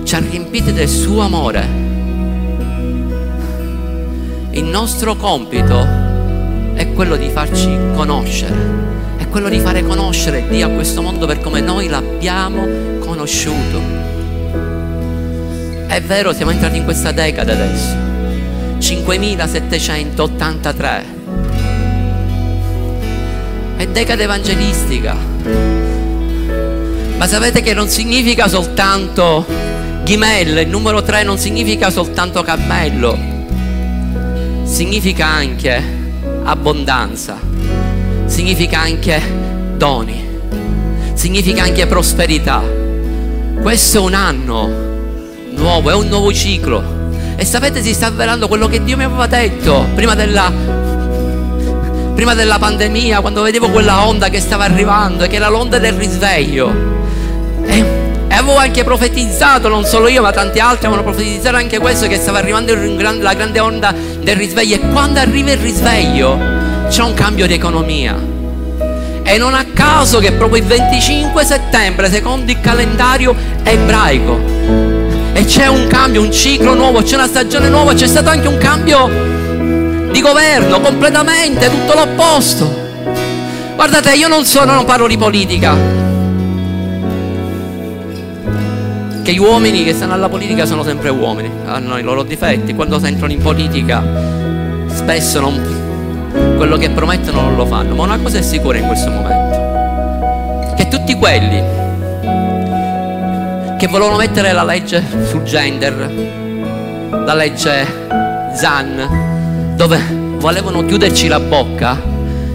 ci 0.03 0.13
ha 0.13 0.19
riempiti 0.19 0.71
del 0.71 0.87
suo 0.87 1.21
amore, 1.21 1.67
il 4.51 4.63
nostro 4.65 5.15
compito 5.15 6.04
è 6.75 6.91
quello 6.91 7.15
di 7.15 7.29
farci 7.29 7.75
conoscere 7.95 8.85
quello 9.35 9.49
di 9.49 9.59
fare 9.59 9.83
conoscere 9.83 10.47
Dio 10.47 10.67
a 10.67 10.69
questo 10.69 11.01
mondo 11.01 11.25
per 11.25 11.41
come 11.41 11.59
noi 11.59 11.89
l'abbiamo 11.89 12.65
conosciuto. 12.99 13.81
È 15.87 16.01
vero, 16.01 16.31
siamo 16.31 16.51
entrati 16.51 16.77
in 16.77 16.85
questa 16.85 17.11
decade 17.11 17.51
adesso, 17.51 17.97
5783. 18.79 21.05
È 23.75 23.85
decade 23.87 24.23
evangelistica. 24.23 25.17
Ma 27.17 27.27
sapete 27.27 27.61
che 27.61 27.73
non 27.73 27.89
significa 27.89 28.47
soltanto 28.47 29.45
ghimelle, 30.05 30.61
il 30.61 30.69
numero 30.69 31.03
3 31.03 31.23
non 31.23 31.37
significa 31.37 31.89
soltanto 31.89 32.41
cammello, 32.41 33.19
significa 34.63 35.25
anche 35.25 36.04
abbondanza 36.45 37.37
significa 38.25 38.79
anche 38.79 39.21
doni, 39.75 40.23
significa 41.13 41.63
anche 41.63 41.85
prosperità. 41.87 42.63
Questo 43.61 43.97
è 43.97 44.01
un 44.01 44.13
anno 44.13 44.69
nuovo, 45.55 45.89
è 45.89 45.95
un 45.95 46.07
nuovo 46.07 46.31
ciclo. 46.33 46.93
E 47.35 47.43
sapete, 47.45 47.81
si 47.81 47.93
sta 47.93 48.07
avverando 48.07 48.47
quello 48.47 48.67
che 48.67 48.83
Dio 48.83 48.95
mi 48.95 49.03
aveva 49.03 49.27
detto 49.27 49.85
prima 49.93 50.15
della, 50.15 50.51
prima 52.13 52.33
della 52.33 52.57
pandemia, 52.57 53.21
quando 53.21 53.41
vedevo 53.41 53.69
quella 53.69 54.07
onda 54.07 54.29
che 54.29 54.39
stava 54.39 54.63
arrivando 54.63 55.23
e 55.23 55.27
che 55.27 55.35
era 55.35 55.49
l'onda 55.49 55.79
del 55.79 55.93
risveglio. 55.93 56.71
E, 57.63 58.04
e 58.35 58.37
avevo 58.37 58.57
anche 58.57 58.83
profetizzato, 58.83 59.69
non 59.69 59.85
solo 59.85 60.09
io, 60.09 60.21
ma 60.21 60.33
tanti 60.33 60.59
altri 60.59 60.87
avevano 60.87 61.09
profetizzato 61.09 61.55
anche 61.55 61.79
questo, 61.79 62.05
che 62.07 62.17
stava 62.17 62.39
arrivando 62.39 62.75
la 62.75 63.33
grande 63.33 63.61
onda 63.61 63.93
del 63.93 64.35
risveglio. 64.35 64.75
E 64.75 64.79
quando 64.91 65.21
arriva 65.21 65.51
il 65.51 65.57
risveglio, 65.57 66.37
c'è 66.89 67.01
un 67.01 67.13
cambio 67.13 67.47
di 67.47 67.53
economia. 67.53 68.13
E 69.23 69.37
non 69.37 69.53
a 69.53 69.63
caso 69.73 70.19
che 70.19 70.33
proprio 70.33 70.61
il 70.61 70.67
25 70.67 71.45
settembre, 71.45 72.11
secondo 72.11 72.51
il 72.51 72.59
calendario 72.59 73.33
ebraico, 73.63 74.37
e 75.31 75.45
c'è 75.45 75.67
un 75.67 75.87
cambio, 75.87 76.19
un 76.19 76.31
ciclo 76.33 76.73
nuovo, 76.73 77.03
c'è 77.03 77.15
una 77.15 77.27
stagione 77.27 77.69
nuova, 77.69 77.93
c'è 77.93 78.05
stato 78.05 78.27
anche 78.27 78.49
un 78.49 78.57
cambio 78.57 80.11
di 80.11 80.19
governo, 80.19 80.81
completamente, 80.81 81.69
tutto 81.69 81.93
l'opposto. 81.93 82.83
Guardate, 83.75 84.11
io 84.11 84.27
non 84.27 84.43
sono, 84.43 84.73
non 84.73 84.83
parlo 84.83 85.07
di 85.07 85.17
politica, 85.17 86.04
che 89.25 89.33
gli 89.33 89.39
uomini 89.39 89.83
che 89.83 89.91
stanno 89.95 90.13
alla 90.13 90.29
politica 90.29 90.67
sono 90.67 90.83
sempre 90.83 91.09
uomini, 91.09 91.49
hanno 91.65 91.97
i 91.97 92.03
loro 92.03 92.21
difetti, 92.21 92.75
quando 92.75 93.03
entrano 93.03 93.33
in 93.33 93.41
politica 93.41 94.03
spesso 94.85 95.39
non 95.39 96.55
quello 96.55 96.77
che 96.77 96.91
promettono 96.91 97.41
non 97.41 97.55
lo 97.55 97.65
fanno, 97.65 97.95
ma 97.95 98.03
una 98.03 98.19
cosa 98.19 98.37
è 98.37 98.43
sicura 98.43 98.77
in 98.77 98.85
questo 98.85 99.09
momento, 99.09 100.75
che 100.75 100.87
tutti 100.89 101.15
quelli 101.15 101.59
che 103.79 103.87
volevano 103.87 104.17
mettere 104.17 104.51
la 104.51 104.63
legge 104.63 105.03
sul 105.23 105.41
gender, 105.41 107.09
la 107.09 107.33
legge 107.33 107.87
ZAN, 108.53 109.73
dove 109.75 109.99
volevano 110.37 110.85
chiuderci 110.85 111.27
la 111.27 111.39
bocca, 111.39 111.99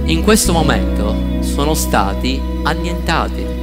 in 0.04 0.22
questo 0.22 0.52
momento 0.52 1.40
sono 1.40 1.74
stati 1.74 2.40
annientati. 2.62 3.59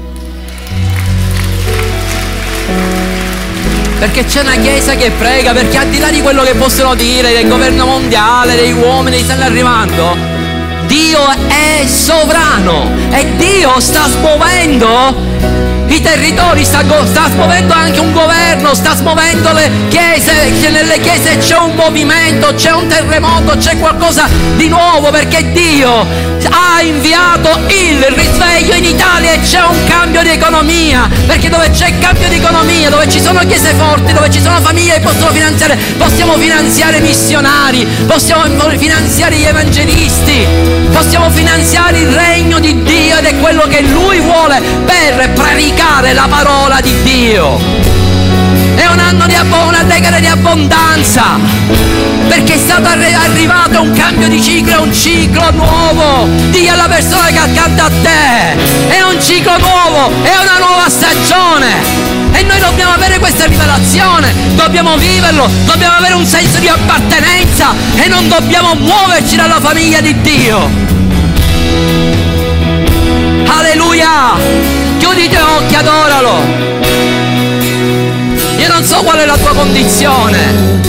Perché 3.99 4.25
c'è 4.25 4.41
una 4.41 4.55
chiesa 4.57 4.93
che 4.95 5.09
prega, 5.11 5.53
perché 5.53 5.77
al 5.77 5.87
di 5.87 5.97
là 5.97 6.09
di 6.09 6.21
quello 6.21 6.43
che 6.43 6.53
possono 6.53 6.93
dire 6.93 7.33
del 7.33 7.47
governo 7.47 7.85
mondiale, 7.85 8.55
degli 8.55 8.73
uomini 8.73 9.17
che 9.17 9.23
stanno 9.23 9.45
arrivando, 9.45 10.15
Dio 10.85 11.19
è 11.47 11.85
sovrano 11.85 12.91
e 13.11 13.35
Dio 13.37 13.79
sta 13.79 14.07
smuovendo 14.07 15.15
i 15.87 16.01
territori, 16.01 16.63
sta, 16.63 16.83
sta, 17.05 17.29
smuovendo 17.29 17.73
anche 17.73 17.99
un 17.99 18.13
governo, 18.13 18.73
sta 18.73 18.93
smuovendo 18.93 19.51
le 19.53 19.69
chiese, 19.89 20.69
nelle 20.69 20.99
chiese 20.99 21.37
c'è 21.37 21.57
un 21.57 21.73
movimento, 21.75 22.53
c'è 22.53 22.71
un 22.73 22.87
terremoto, 22.87 23.57
c'è 23.57 23.77
qualcosa 23.79 24.27
di 24.57 24.67
nuovo 24.67 25.09
perché 25.09 25.51
Dio 25.51 26.05
ha 26.45 26.81
inviato 26.81 27.59
il 27.67 28.03
risveglio 28.03 28.73
in 28.75 28.85
Italia 28.85 29.33
e 29.33 29.39
c'è 29.41 29.61
un 29.61 29.83
cambio 29.87 30.21
di 30.21 30.29
economia, 30.29 31.09
perché 31.25 31.49
dove 31.49 31.69
c'è 31.71 31.97
cambio 31.99 32.27
di 32.29 32.35
economia, 32.35 32.89
dove 32.89 33.09
ci 33.09 33.19
sono 33.19 33.39
chiese 33.39 33.73
forti, 33.73 34.13
dove 34.13 34.29
ci 34.29 34.41
sono 34.41 34.59
famiglie 34.61 34.93
che 34.93 34.99
possono 34.99 35.31
finanziare, 35.31 35.77
possiamo 35.97 36.33
finanziare 36.37 36.99
missionari, 36.99 37.85
possiamo 38.05 38.43
finanziare 38.77 39.35
gli 39.35 39.45
evangelisti, 39.45 40.45
possiamo 40.91 41.29
finanziare 41.29 41.99
il 41.99 42.09
regno 42.09 42.59
di 42.59 42.83
Dio 42.83 43.17
ed 43.17 43.25
è 43.25 43.37
quello 43.39 43.63
che 43.67 43.81
Lui 43.81 44.19
vuole 44.19 44.61
per 44.85 45.31
predicare 45.31 46.13
la 46.13 46.27
parola 46.29 46.79
di 46.81 46.93
Dio. 47.03 47.96
È 48.77 48.85
un 48.85 48.99
anno 48.99 49.25
di 49.25 49.33
abbondanza, 49.33 49.67
una 49.67 49.83
decade 49.83 50.19
di 50.19 50.27
abbondanza, 50.27 51.23
perché 52.27 52.53
è 52.53 52.57
stato 52.57 52.87
arri- 52.87 53.11
arrivato 53.11 53.81
un 53.81 53.91
cambio 53.91 54.27
di 54.27 54.39
ciclo, 54.39 54.83
un 54.83 54.93
ciclo 54.93 55.49
nuovo. 55.51 56.27
Dì 56.51 56.67
alla 56.67 56.87
persona 56.87 57.25
che 57.25 57.39
accanto 57.39 57.81
a 57.81 57.89
te, 58.03 58.55
è 58.89 59.01
un 59.01 59.19
ciclo 59.19 59.57
nuovo, 59.57 60.11
è 60.21 60.35
una 60.39 60.59
nuova 60.59 60.87
stagione. 60.89 62.25
E 62.33 62.43
noi 62.43 62.59
dobbiamo 62.59 62.91
avere 62.93 63.17
questa 63.17 63.45
rivelazione, 63.45 64.31
dobbiamo 64.53 64.95
viverlo, 64.95 65.49
dobbiamo 65.65 65.95
avere 65.95 66.13
un 66.13 66.25
senso 66.25 66.59
di 66.59 66.67
appartenenza 66.67 67.73
e 67.95 68.07
non 68.07 68.27
dobbiamo 68.29 68.75
muoverci 68.75 69.35
dalla 69.35 69.59
famiglia 69.59 70.01
di 70.01 70.21
Dio. 70.21 70.69
Alleluia! 73.47 74.35
Chiudi 74.99 75.29
tuoi 75.29 75.41
occhi, 75.41 75.73
adoralo. 75.73 76.76
Non 78.77 78.85
so 78.85 79.01
qual 79.01 79.17
è 79.17 79.25
la 79.25 79.35
tua 79.37 79.55
condizione. 79.55 80.81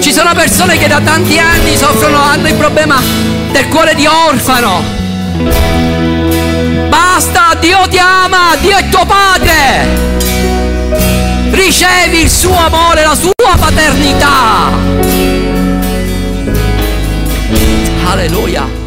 Ci 0.00 0.10
sono 0.10 0.32
persone 0.32 0.78
che 0.78 0.88
da 0.88 0.98
tanti 0.98 1.38
anni 1.38 1.76
soffrono, 1.76 2.16
hanno 2.16 2.48
il 2.48 2.54
problema 2.54 2.98
del 3.52 3.68
cuore 3.68 3.94
di 3.94 4.06
orfano. 4.06 4.82
Basta, 6.88 7.54
Dio 7.60 7.86
ti 7.90 7.98
ama, 7.98 8.56
Dio 8.62 8.78
è 8.78 8.88
tuo 8.88 9.04
padre. 9.04 9.86
Ricevi 11.50 12.22
il 12.22 12.30
suo 12.30 12.56
amore, 12.56 13.02
la 13.02 13.14
sua 13.14 13.56
paternità. 13.58 14.70
Alleluia. 18.06 18.85